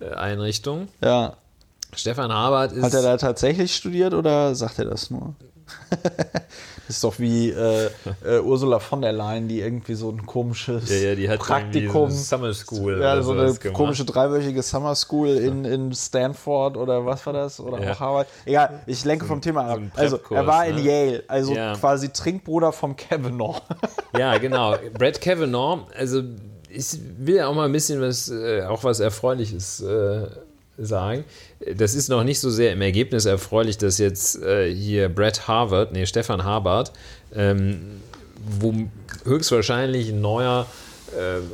[0.00, 0.88] äh, Einrichtungen.
[1.02, 1.34] Ja.
[1.94, 2.82] Stefan Habart ist.
[2.82, 5.34] Hat er da tatsächlich studiert oder sagt er das nur?
[6.90, 7.88] das ist doch wie äh,
[8.24, 12.52] äh, Ursula von der Leyen, die irgendwie so ein komisches ja, ja, Praktikum, so Summer
[12.52, 13.00] School.
[13.00, 17.60] ja, so eine komische dreiwöchige Summer School in, in Stanford oder was war das?
[17.60, 17.92] Oder Ja.
[17.92, 18.26] auch Harvard.
[18.44, 19.78] Egal, ich lenke vom Thema ab.
[19.78, 20.82] ein also, er war in ne?
[20.82, 23.60] Yale, also quasi Trinkbruder vom Kavanaugh.
[24.18, 24.74] Ja, genau.
[24.98, 26.22] Brad Kavanaugh, also
[26.68, 30.26] ich will ja auch mal ein bisschen was, äh, auch was Erfreuliches äh,
[30.80, 31.24] sagen.
[31.76, 35.92] Das ist noch nicht so sehr im Ergebnis erfreulich, dass jetzt äh, hier Brad Harvard,
[35.92, 36.92] nee, Stefan Habart,
[37.34, 38.00] ähm,
[38.60, 38.74] wo
[39.24, 40.66] höchstwahrscheinlich ein neuer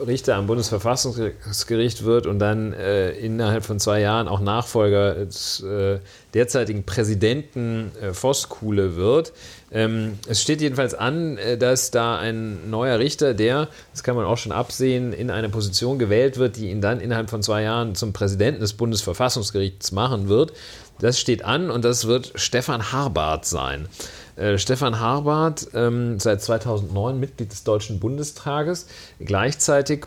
[0.06, 5.98] Richter am Bundesverfassungsgericht wird und dann äh, innerhalb von zwei Jahren auch Nachfolger des äh,
[6.34, 9.32] derzeitigen Präsidenten äh, Voskuhle wird.
[9.72, 14.24] Ähm, es steht jedenfalls an, äh, dass da ein neuer Richter, der, das kann man
[14.24, 17.94] auch schon absehen, in eine Position gewählt wird, die ihn dann innerhalb von zwei Jahren
[17.94, 20.52] zum Präsidenten des Bundesverfassungsgerichts machen wird.
[21.00, 23.88] Das steht an und das wird Stefan Harbart sein.
[24.36, 28.86] Äh, Stefan Harbart, ähm, seit 2009 Mitglied des Deutschen Bundestages,
[29.18, 30.06] gleichzeitig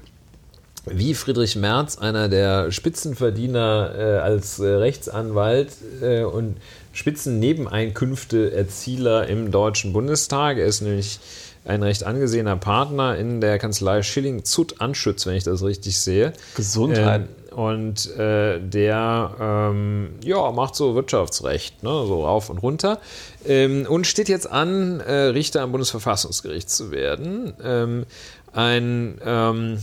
[0.85, 5.69] wie Friedrich Merz, einer der Spitzenverdiener äh, als äh, Rechtsanwalt
[6.01, 6.57] äh, und
[6.93, 10.57] Spitzennebeneinkünfteerzieler im Deutschen Bundestag.
[10.57, 11.19] Er ist nämlich
[11.65, 16.31] ein recht angesehener Partner in der Kanzlei Schilling Zutt Anschütz, wenn ich das richtig sehe.
[16.55, 17.21] Gesundheit.
[17.21, 22.99] Ähm, und äh, der ähm, ja, macht so Wirtschaftsrecht, ne, so rauf und runter.
[23.45, 27.53] Ähm, und steht jetzt an, äh, Richter am Bundesverfassungsgericht zu werden.
[27.63, 28.05] Ähm,
[28.53, 29.79] ein, ähm,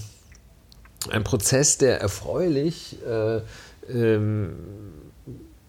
[1.10, 3.40] ein Prozess, der erfreulich, äh,
[3.88, 4.56] ähm,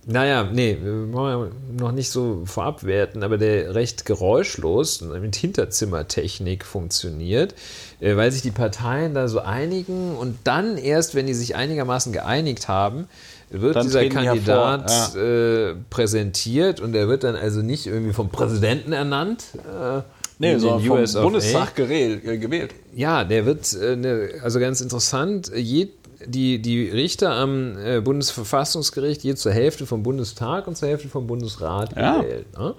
[0.09, 7.55] naja, nee, noch nicht so vorab werten, aber der recht geräuschlos mit Hinterzimmertechnik funktioniert,
[7.99, 12.67] weil sich die Parteien da so einigen und dann erst, wenn die sich einigermaßen geeinigt
[12.67, 13.07] haben,
[13.49, 18.29] wird Dann dieser Kandidat hervor, äh, präsentiert und er wird dann also nicht irgendwie vom
[18.29, 19.45] Präsidenten ernannt.
[19.55, 20.01] Äh,
[20.39, 21.13] Nee, sondern den vom US.
[21.13, 22.23] Bundestag gewählt.
[22.23, 22.75] äh, gewählt.
[22.95, 25.87] Ja, der wird, äh, ne, also ganz interessant, je,
[26.23, 31.25] die, die Richter am äh, Bundesverfassungsgericht je zur Hälfte vom Bundestag und zur Hälfte vom
[31.25, 32.21] Bundesrat Ja.
[32.21, 32.45] gewählt.
[32.55, 32.75] Ne?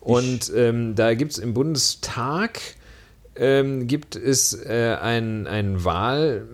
[0.00, 2.60] Und ähm, da gibt es im Bundestag
[3.38, 6.46] ähm, gibt es äh, ein, ein Wahl,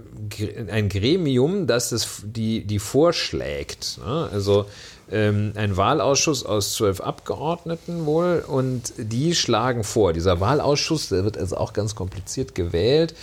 [0.71, 3.99] ein Gremium, das das, die, die vorschlägt.
[4.05, 4.29] Ne?
[4.33, 4.67] Also
[5.11, 10.13] ähm, ein Wahlausschuss aus zwölf Abgeordneten wohl und die schlagen vor.
[10.13, 13.15] Dieser Wahlausschuss, der wird also auch ganz kompliziert gewählt.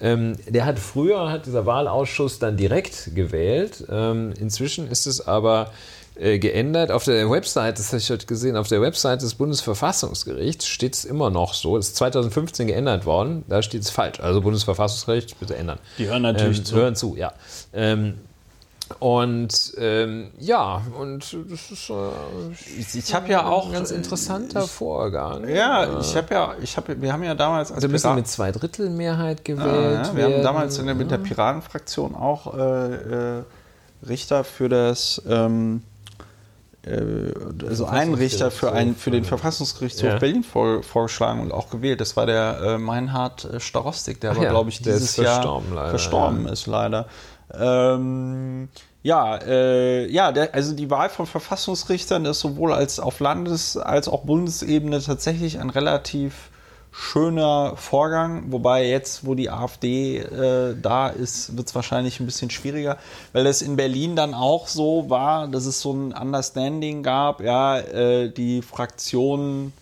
[0.00, 3.84] Ähm, der hat früher, hat dieser Wahlausschuss dann direkt gewählt.
[3.90, 5.72] Ähm, inzwischen ist es aber
[6.18, 6.90] äh, geändert.
[6.90, 11.04] Auf der Website, das habe ich heute gesehen, auf der Website des Bundesverfassungsgerichts steht es
[11.04, 11.76] immer noch so.
[11.76, 14.20] Es ist 2015 geändert worden, da steht es falsch.
[14.20, 15.78] Also Bundesverfassungsgericht, bitte ändern.
[15.98, 16.74] Die hören natürlich ähm, zu.
[16.76, 17.32] Hören zu, ja.
[17.72, 18.14] Ähm,
[19.00, 24.64] und ähm, ja, und das ist äh, Ich, ich habe ja auch ein ganz interessanter
[24.64, 25.46] ich, Vorgang.
[25.46, 28.28] Ja, ich habe ja, ich habe, wir haben ja damals als Also müssen Pirat- mit
[28.28, 29.66] Zweidrittelmehrheit Ah, gewählt
[30.06, 30.42] ja, wir haben werden.
[30.42, 33.42] damals in der, mit der Piratenfraktion auch äh, äh,
[34.08, 35.97] Richter für das, ähm, äh,
[37.66, 40.18] also einen Richter für, einen, für den Verfassungsgerichtshof Ja.
[40.18, 42.00] Berlin vor, vorgeschlagen und auch gewählt.
[42.00, 45.34] Das war der äh, Meinhard äh, Starostik, der Ach aber, ja, glaube ich, dieses Jahr
[45.34, 47.06] verstorben leider, verstorben ist, leider.
[47.52, 48.68] Ähm,
[49.02, 54.08] ja, äh, ja der, also die Wahl von Verfassungsrichtern ist sowohl als auf Landes- als
[54.08, 56.50] auch Bundesebene tatsächlich ein relativ
[57.00, 62.50] schöner Vorgang, wobei jetzt, wo die AfD äh, da ist, wird es wahrscheinlich ein bisschen
[62.50, 62.98] schwieriger,
[63.32, 67.78] weil es in Berlin dann auch so war, dass es so ein Understanding gab, ja,
[67.78, 69.72] äh, die Fraktionen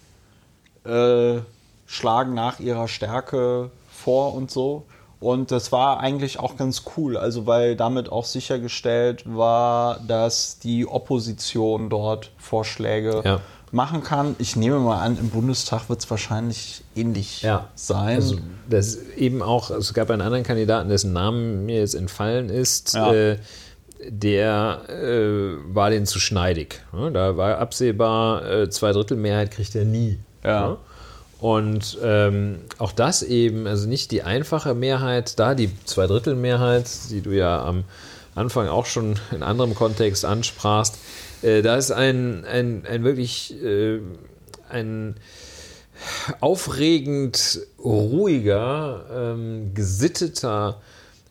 [0.85, 1.39] äh,
[1.87, 4.85] schlagen nach ihrer Stärke vor und so.
[5.19, 10.87] Und das war eigentlich auch ganz cool, also weil damit auch sichergestellt war, dass die
[10.87, 13.41] Opposition dort Vorschläge Ja.
[13.77, 14.35] Machen kann.
[14.41, 17.69] Ich nehme mal an, im Bundestag wird es wahrscheinlich ähnlich Ja.
[17.77, 18.17] sein.
[18.17, 18.39] Also
[18.69, 22.95] das eben auch, also es gab einen anderen Kandidaten, dessen Namen mir jetzt entfallen ist,
[22.95, 23.13] Ja.
[23.13, 23.39] äh,
[24.09, 26.83] der äh, war den zu schneidig.
[26.93, 27.13] ne?
[27.13, 30.19] Da war absehbar, äh, Zweidrittelmehrheit kriegt er nie.
[30.45, 30.79] Ja.
[31.39, 37.31] Und ähm, auch das eben, also nicht die einfache Mehrheit, da die Zweidrittelmehrheit, die du
[37.31, 37.85] ja am
[38.35, 40.97] Anfang auch schon in anderem Kontext ansprachst,
[41.43, 44.01] äh, da ist ein, ein, ein wirklich äh,
[44.69, 45.17] ein
[46.41, 50.81] aufregend ruhiger, ähm, gesitteter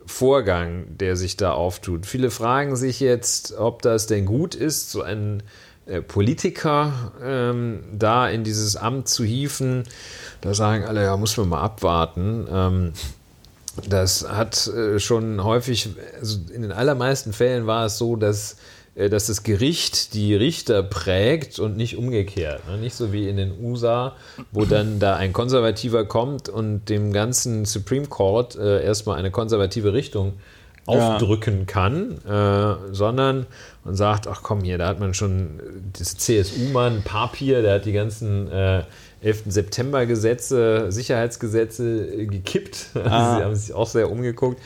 [0.06, 2.06] Vorgang, der sich da auftut.
[2.06, 5.42] Viele fragen sich jetzt, ob das denn gut ist, so einen
[5.88, 9.84] äh, Politiker ähm, da in dieses Amt zu hieven.
[10.42, 12.48] Da sagen alle, ja, muss man mal abwarten.
[12.52, 12.94] Ähm,
[13.90, 18.58] das hat äh, schon häufig, also in den allermeisten Fällen war es so, dass,
[18.96, 22.66] dass das Gericht die Richter prägt und nicht umgekehrt.
[22.68, 22.78] Ne?
[22.78, 24.16] Nicht so wie in den USA,
[24.52, 29.92] wo dann da ein Konservativer kommt und dem ganzen Supreme Court äh, erstmal eine konservative
[29.94, 30.34] Richtung
[30.88, 31.16] Ja.
[31.16, 33.48] aufdrücken kann, äh, sondern
[33.84, 35.60] und sagt, ach komm hier, da hat man schon
[35.98, 38.84] das CSU-Mann Papier, der hat die ganzen äh,
[39.22, 39.44] 11.
[39.48, 42.76] September-Gesetze, Sicherheitsgesetze äh, gekippt.
[42.94, 44.62] Sie haben sich auch sehr umgeguckt.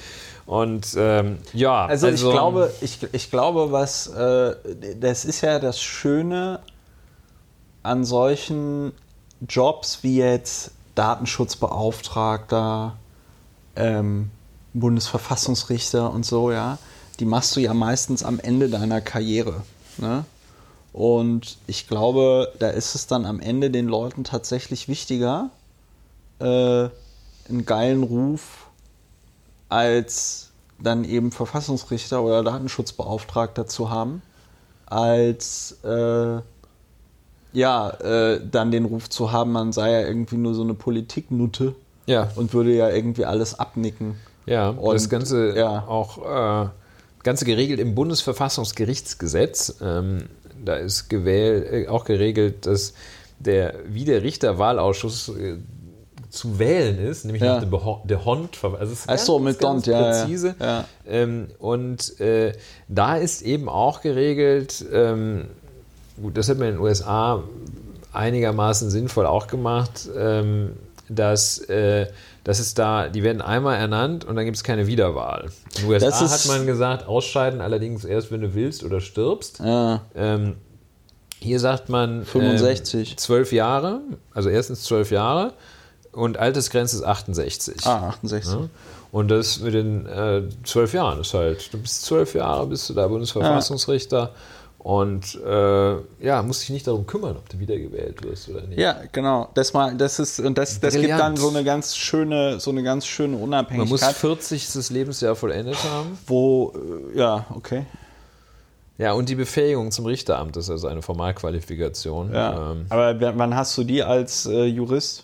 [0.49, 4.55] Und ähm, ja, Also, ich glaube, ich, ich glaube, was äh,
[4.99, 6.59] das ist ja das Schöne
[7.83, 8.91] an solchen
[9.47, 12.95] Jobs wie jetzt Datenschutzbeauftragter,
[13.75, 14.31] ähm,
[14.73, 16.79] Bundesverfassungsrichter und so, ja,
[17.19, 19.61] die machst du ja meistens am Ende deiner Karriere.
[19.97, 20.25] Ne?
[20.93, 25.51] Und ich glaube, da ist es dann am Ende den Leuten tatsächlich wichtiger,
[26.39, 28.68] äh, einen geilen Ruf
[29.69, 30.49] als
[30.81, 34.21] dann eben Verfassungsrichter oder Datenschutzbeauftragter zu haben,
[34.85, 36.39] als äh,
[37.51, 41.75] ja, äh, dann den Ruf zu haben, man sei ja irgendwie nur so eine Politiknutte
[42.05, 44.15] ja, und würde ja irgendwie alles abnicken.
[44.45, 45.85] ja, und- das Ganze ja.
[45.87, 46.69] auch äh,
[47.23, 49.75] Ganze geregelt im Bundesverfassungsgerichtsgesetz.
[49.81, 50.25] Ähm,
[50.63, 52.93] da ist gewählt, äh, auch geregelt, dass
[53.39, 55.57] der, wie der Richterwahlausschuss äh,
[56.29, 57.59] zu wählen ist, nämlich Ja.
[57.59, 58.57] nach der Hond.
[58.63, 60.21] Also es ist Ach so, ganz, mit ganz Dont, ja, ja.
[60.23, 60.55] präzise.
[60.59, 60.85] Ja.
[61.07, 62.53] Ähm, und äh,
[62.87, 65.45] da ist eben auch geregelt, ähm,
[66.21, 67.43] gut, das hat man in den USA
[68.13, 70.73] einigermaßen sinnvoll auch gemacht, ähm,
[71.07, 72.07] dass, äh,
[72.43, 75.49] dass es da, die werden einmal ernannt und dann gibt es keine Wiederwahl.
[75.77, 79.59] In den USA hat man gesagt, ausscheiden allerdings erst, wenn du willst oder stirbst.
[79.59, 80.55] Ja, Ähm,
[81.41, 83.11] hier sagt man 65.
[83.11, 84.01] Ähm, zwölf Jahre,
[84.33, 85.53] also erstens zwölf Jahre
[86.11, 87.85] und Altersgrenze ist 68.
[87.85, 88.53] ah, 68.
[88.53, 88.69] Ja?
[89.11, 92.93] Und das mit den äh, zwölf Jahren ist halt, du bist zwölf Jahre, bist du
[92.93, 94.33] da Bundesverfassungsrichter
[94.77, 95.95] und äh,
[96.25, 98.79] ja, musst dich nicht darum kümmern, ob du wiedergewählt wirst oder nicht.
[98.79, 99.49] Ja, genau.
[99.53, 102.83] Das mal, das ist und das, das gibt dann so eine ganz schöne, so eine
[102.83, 104.89] ganz schöne Man muss Unabhängigkeit, 40.
[104.91, 106.17] Lebensjahr vollendet haben.
[106.27, 106.73] wo
[107.13, 107.85] äh, ja okay.
[108.97, 112.33] Ja, und die Befähigung zum Richteramt ist also eine Formalqualifikation.
[112.33, 112.71] Ja.
[112.71, 115.23] Ähm, Aber wann hast du die als äh, Jurist?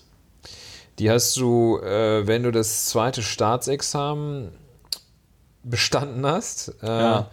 [0.98, 4.52] Die hast du, äh, wenn du das zweite Staatsexamen
[5.62, 6.74] bestanden hast.
[6.82, 7.30] Äh, Ja.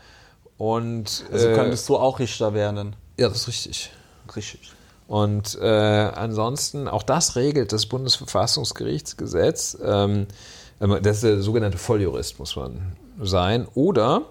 [0.57, 2.95] Und Also äh, könntest du auch Richter werden.
[3.17, 3.91] ja, das ist richtig.
[4.35, 4.71] Richtig.
[5.07, 9.77] Und äh, ansonsten, auch das regelt das Bundesverfassungsgerichtsgesetz.
[9.83, 10.27] Ähm,
[10.79, 13.67] das ist der sogenannte Volljurist, muss man sein.
[13.73, 14.23] Oder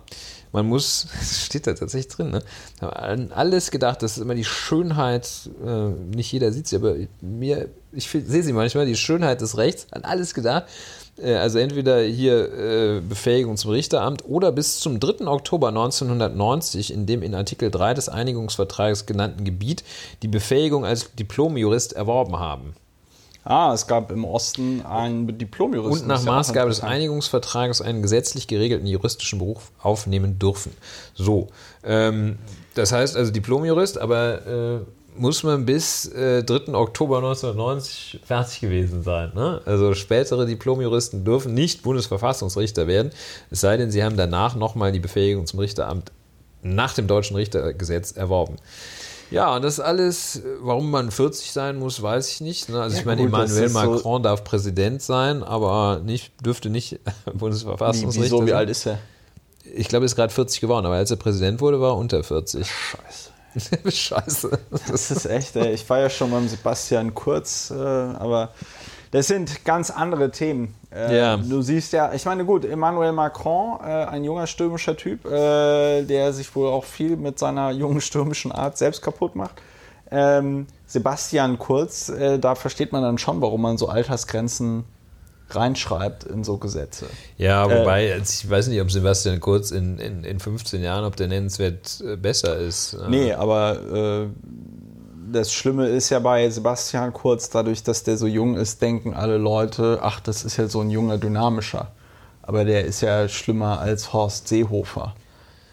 [0.53, 2.43] man muss, das steht da tatsächlich drin, ne?
[2.81, 7.69] An alles gedacht, das ist immer die Schönheit, äh, nicht jeder sieht sie, aber mir,
[7.93, 10.65] ich sehe sie manchmal, die Schönheit des Rechts, an alles gedacht.
[11.19, 15.27] Äh, also entweder hier äh, Befähigung zum Richteramt oder bis zum 3.
[15.27, 19.85] Oktober 1990 in dem in Artikel 3 des Einigungsvertrages genannten Gebiet
[20.23, 22.74] die Befähigung als Diplomjurist erworben haben.
[23.44, 26.02] Ah, es gab im Osten einen Diplomjuristen.
[26.02, 26.81] Und nach Maßgabe des.
[26.81, 30.73] Einigungsvertrages einen gesetzlich geregelten juristischen Beruf aufnehmen dürfen.
[31.14, 31.48] So,
[31.82, 32.39] ähm,
[32.74, 34.81] das heißt also Diplomjurist, aber äh,
[35.16, 36.73] muss man bis äh, 3.
[36.74, 39.32] Oktober 1990 fertig gewesen sein.
[39.35, 39.60] Ne?
[39.64, 43.10] Also spätere Diplomjuristen dürfen nicht Bundesverfassungsrichter werden,
[43.51, 46.12] es sei denn, sie haben danach nochmal die Befähigung zum Richteramt
[46.62, 48.56] nach dem deutschen Richtergesetz erworben.
[49.32, 52.68] Ja, und das alles, warum man 40 sein muss, weiß ich nicht.
[52.68, 52.80] Ne?
[52.80, 56.70] Also Ja, ich meine, gut, Emmanuel ist so- Macron darf Präsident sein, aber nicht, dürfte
[56.70, 56.92] nicht
[57.24, 58.59] Wie, Bundesverfassungsrichter wieso, wie sein.
[58.59, 58.98] alt ist er?
[59.74, 62.22] Ich glaube, er ist gerade 40 geworden, aber als er Präsident wurde, war er unter
[62.22, 62.66] 40.
[62.66, 63.30] Scheiße.
[63.90, 64.59] Scheiße.
[64.90, 65.72] Das ist echt, ey.
[65.74, 68.50] ich war ja schon beim Sebastian Kurz, äh, aber
[69.12, 70.74] das sind ganz andere Themen.
[70.93, 71.36] Äh, Ja.
[71.36, 76.32] Du siehst ja, ich meine, gut, Emmanuel Macron, äh, ein junger stürmischer Typ, äh, der
[76.32, 79.55] sich wohl auch viel mit seiner jungen stürmischen Art selbst kaputt macht.
[80.10, 84.84] Ähm, Sebastian Kurz, äh, da versteht man dann schon, warum man so Altersgrenzen
[85.51, 87.06] reinschreibt in so Gesetze.
[87.36, 91.05] Ja, Äh, wobei, also ich weiß nicht, ob Sebastian Kurz in, in, in 15 Jahren,
[91.05, 92.94] ob der nennenswert äh, besser ist.
[92.94, 94.26] Äh, Nee, aber äh,
[95.32, 99.38] das Schlimme ist ja bei Sebastian Kurz, dadurch, dass der so jung ist, denken alle
[99.38, 101.90] Leute, ach, das ist ja so ein junger, dynamischer.
[102.42, 105.14] Aber der ist ja schlimmer als Horst Seehofer.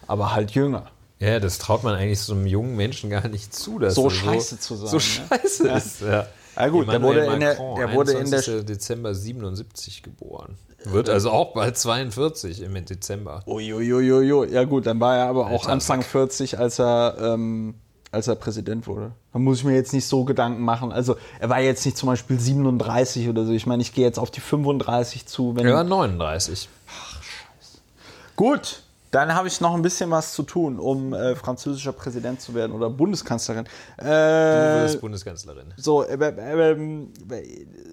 [0.06, 0.84] Aber halt jünger.
[1.18, 4.10] Ja, das traut man eigentlich so einem jungen Menschen gar nicht zu, dass So er
[4.10, 5.00] scheiße zu sein, So ne?
[5.00, 6.00] scheiße ist.
[6.00, 6.26] Ja.
[6.56, 8.64] Ja, gut, der Emmanuel wurde in der- Macron, der wurde in der- 21.
[8.66, 10.56] Dezember 77 geboren.
[10.84, 13.42] Wird also auch bald 42 im Dezember.
[13.46, 14.50] Uiuiuiui.
[14.50, 17.74] Ja gut, dann war er aber auch Alter, Anfang 40, als er, ähm,
[18.12, 19.12] als er Präsident wurde.
[19.32, 20.90] Da muss ich mir jetzt nicht so Gedanken machen.
[20.92, 23.52] Also er war jetzt nicht zum Beispiel 37 oder so.
[23.52, 25.54] Ich meine, ich gehe jetzt auf die 35 zu.
[25.56, 26.68] Wenn Er war 39.
[28.36, 32.54] Gut, dann habe ich noch ein bisschen was zu tun, um äh, französischer Präsident zu
[32.54, 33.64] werden oder Bundeskanzlerin.
[33.98, 34.08] Du Äh,
[34.84, 35.74] wirst Bundeskanzlerin.
[35.76, 37.06] so, äh, äh, äh,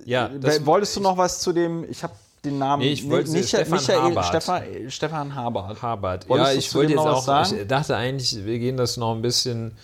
[0.06, 1.86] Ja, äh, wolltest du noch was zu dem?
[1.90, 2.14] Ich habe
[2.46, 4.26] den Namen Nee, ich wollte- nicht, Stefan Michael, Habart.
[4.28, 5.82] Stefan, Stefan Habart.
[5.82, 6.30] Habart.
[6.30, 7.58] Wolltest ja, du ich wollte jetzt auch, sagen?
[7.62, 9.76] ich dachte eigentlich, wir gehen das noch ein bisschen,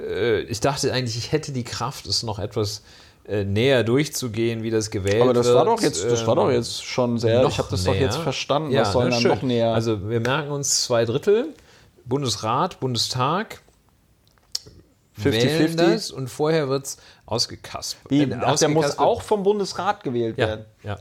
[0.00, 2.82] äh, ich dachte eigentlich, ich hätte die Kraft, es noch etwas
[3.28, 5.56] äh, näher durchzugehen, wie das gewählt Aber das wird.
[5.56, 7.44] war doch jetzt, das war Ähm, doch jetzt schon sehr.
[7.46, 8.02] ich habe das doch näher.
[8.02, 8.70] jetzt verstanden.
[8.70, 9.30] Ja, was soll ne, dann schön.
[9.32, 9.72] noch näher?
[9.74, 11.48] Also wir merken uns zwei Drittel,
[12.04, 13.62] Bundesrat, Bundestag,
[15.20, 15.32] 50-50?
[15.32, 18.12] wählen das und vorher wird es ausgekaspert.
[18.12, 20.64] Äh, der muss auch vom Bundesrat gewählt Ja, werden.
[20.82, 20.98] ja.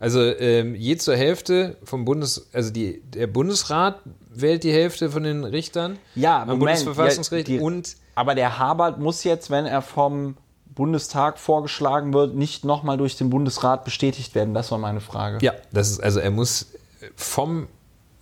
[0.00, 4.00] Also ähm, je zur Hälfte vom Bundes, also die, der Bundesrat
[4.30, 8.58] wählt die Hälfte von den Richtern Ja, am Moment, Bundesverfassungsgericht ja, die- und Aber der
[8.58, 10.38] Habart muss jetzt, wenn er vom
[10.74, 14.54] Bundestag vorgeschlagen wird, nicht nochmal durch den Bundesrat bestätigt werden.
[14.54, 15.44] Das war meine Frage.
[15.44, 16.72] ja, das ist also er muss
[17.14, 17.68] vom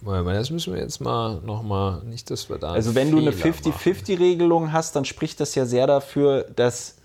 [0.00, 2.70] das müssen wir jetzt mal nochmal, nicht, dass wir da.
[2.70, 3.72] Also wenn du eine Fehler machen.
[3.72, 6.97] 50-50-Regelung hast, dann spricht das ja sehr dafür, dass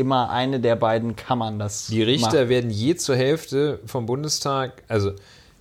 [0.00, 5.10] immer eine der beiden Kammern das Die Richter werden je zur Hälfte vom Bundestag, also
[5.10, 5.20] macht.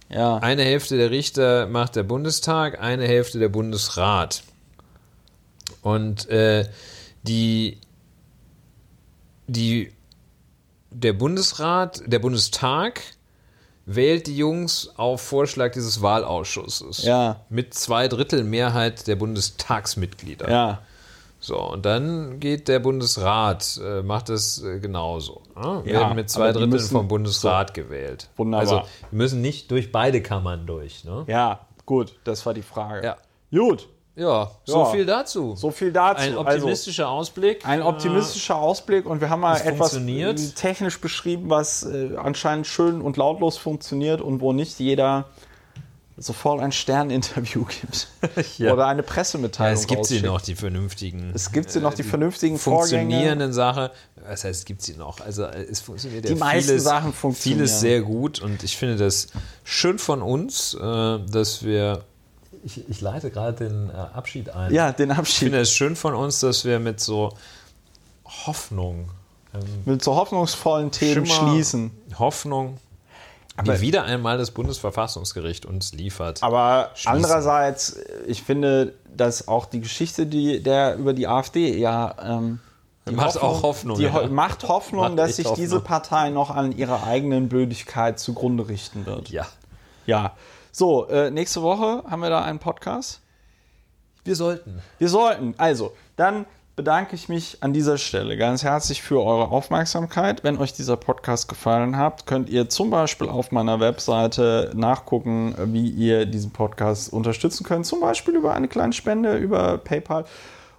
[0.10, 0.38] Ja.
[0.38, 4.42] eine Hälfte der Richter macht der Bundestag, eine Hälfte der Bundesrat.
[5.82, 6.68] Und äh,
[7.24, 7.78] die,
[9.48, 9.92] die,
[10.90, 13.02] der Bundesrat, der Bundestag
[13.86, 17.04] wählt die Jungs auf Vorschlag dieses Wahlausschusses.
[17.04, 17.42] Ja.
[17.50, 20.50] Mit zwei Drittel Mehrheit der Bundestagsmitglieder.
[20.50, 20.82] ja.
[21.42, 25.42] So, und dann geht der Bundesrat, äh, macht das äh, genauso.
[25.56, 25.84] Ne?
[25.86, 28.30] Ja, Werden mit zwei Dritteln vom Bundesrat gewählt.
[28.36, 28.60] Wunderbar.
[28.80, 31.06] Also, wir müssen nicht durch beide Kammern durch.
[31.06, 31.24] Ne?
[31.28, 33.06] Ja, gut, das war die Frage.
[33.06, 33.18] Ja.
[33.58, 34.86] Gut, Ja, so Ja.
[34.86, 35.56] viel dazu.
[35.56, 36.22] so viel dazu.
[36.22, 37.66] Ein Also, optimistischer Ausblick.
[37.66, 42.68] ein optimistischer Ausblick und wir haben mal Es etwas äh, technisch beschrieben, was äh, anscheinend
[42.68, 45.30] schön und lautlos funktioniert und wo nicht jeder
[46.22, 48.08] sofort ein Sterninterview gibt
[48.60, 48.74] Ja.
[48.74, 51.32] oder eine Ja, Pressemitteilung es gibt sie noch, die vernünftigen.
[51.34, 53.02] Es gibt sie noch, die äh, vernünftigen Vorgänge.
[53.04, 53.90] funktionierenden Sachen.
[54.28, 55.22] Was heißt, es gibt sie noch?
[55.22, 57.60] Also es funktioniert Die ja meisten vieles, Sachen funktionieren.
[57.60, 59.28] Vieles sehr gut und ich finde das
[59.64, 60.80] schön von uns, äh,
[61.30, 62.04] dass wir.
[62.66, 64.74] Ich, ich leite gerade den äh, Abschied ein.
[64.74, 65.38] Ja, den Ich Abschied.
[65.40, 67.34] finde es schön von uns, dass wir mit so
[68.46, 69.10] Hoffnung,
[69.54, 71.92] ähm, Mit so hoffnungsvollen Themen Schimmer, schließen.
[72.20, 72.78] Hoffnung,
[73.60, 76.42] Aber- die wieder einmal das Bundesverfassungsgericht uns liefert.
[76.44, 77.12] Aber Schließen.
[77.12, 82.60] andererseits, ich finde, dass auch die Geschichte, die der über die AfD ja ähm,
[83.08, 84.28] die Macht auch Hoffnung, Die ja.
[84.28, 85.64] Macht Hoffnung, Macht dass sich Hoffnung.
[85.66, 89.30] diese Partei noch an ihrer eigenen Blödigkeit zugrunde richten wird.
[89.30, 89.46] ja.
[90.06, 90.34] Ja.
[90.72, 93.22] So, äh, nächste Woche haben wir da einen Podcast.
[94.24, 94.82] Wir sollten.
[95.00, 95.54] Wir sollten.
[95.58, 96.46] Also, dann
[96.80, 100.46] bedanke ich mich an dieser Stelle ganz herzlich für eure Aufmerksamkeit.
[100.46, 105.90] Wenn euch dieser Podcast gefallen hat, könnt ihr zum Beispiel auf meiner Webseite nachgucken, wie
[105.90, 107.86] ihr diesen Podcast unterstützen könnt.
[107.86, 110.24] Zum Beispiel über eine kleine Spende, über PayPal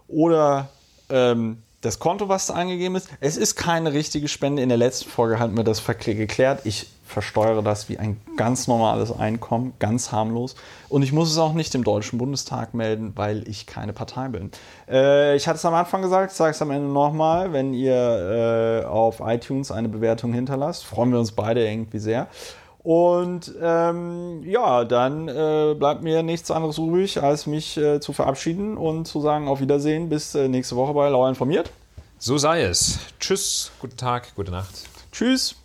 [0.09, 0.71] oder
[1.11, 3.11] ähm, das Konto, was da angegeben ist.
[3.21, 4.63] Es ist keine richtige Spende.
[4.63, 6.63] In der letzten Folge hatten wir das geklärt.
[6.65, 10.55] Ich versteuere das wie ein ganz normales Einkommen, ganz harmlos.
[10.89, 14.51] Und ich muss es auch nicht im Deutschen Bundestag melden, weil ich keine Partei bin.
[14.89, 17.53] Äh, ich hatte es am Anfang gesagt, ich sage es am Ende nochmal.
[17.53, 22.29] Wenn ihr äh, auf iTunes eine Bewertung hinterlasst, freuen wir uns beide irgendwie sehr.
[22.83, 28.79] Und ähm, ja, dann äh, bleibt mir nichts anderes übrig, als mich äh, zu verabschieden
[28.79, 31.71] und zu sagen auf Wiedersehen bis äh, nächste Woche bei Lauer informiert.
[32.19, 32.99] So sei es.
[33.19, 34.89] Tschüss, guten Tag, gute Nacht.
[35.13, 35.57] Tschüss.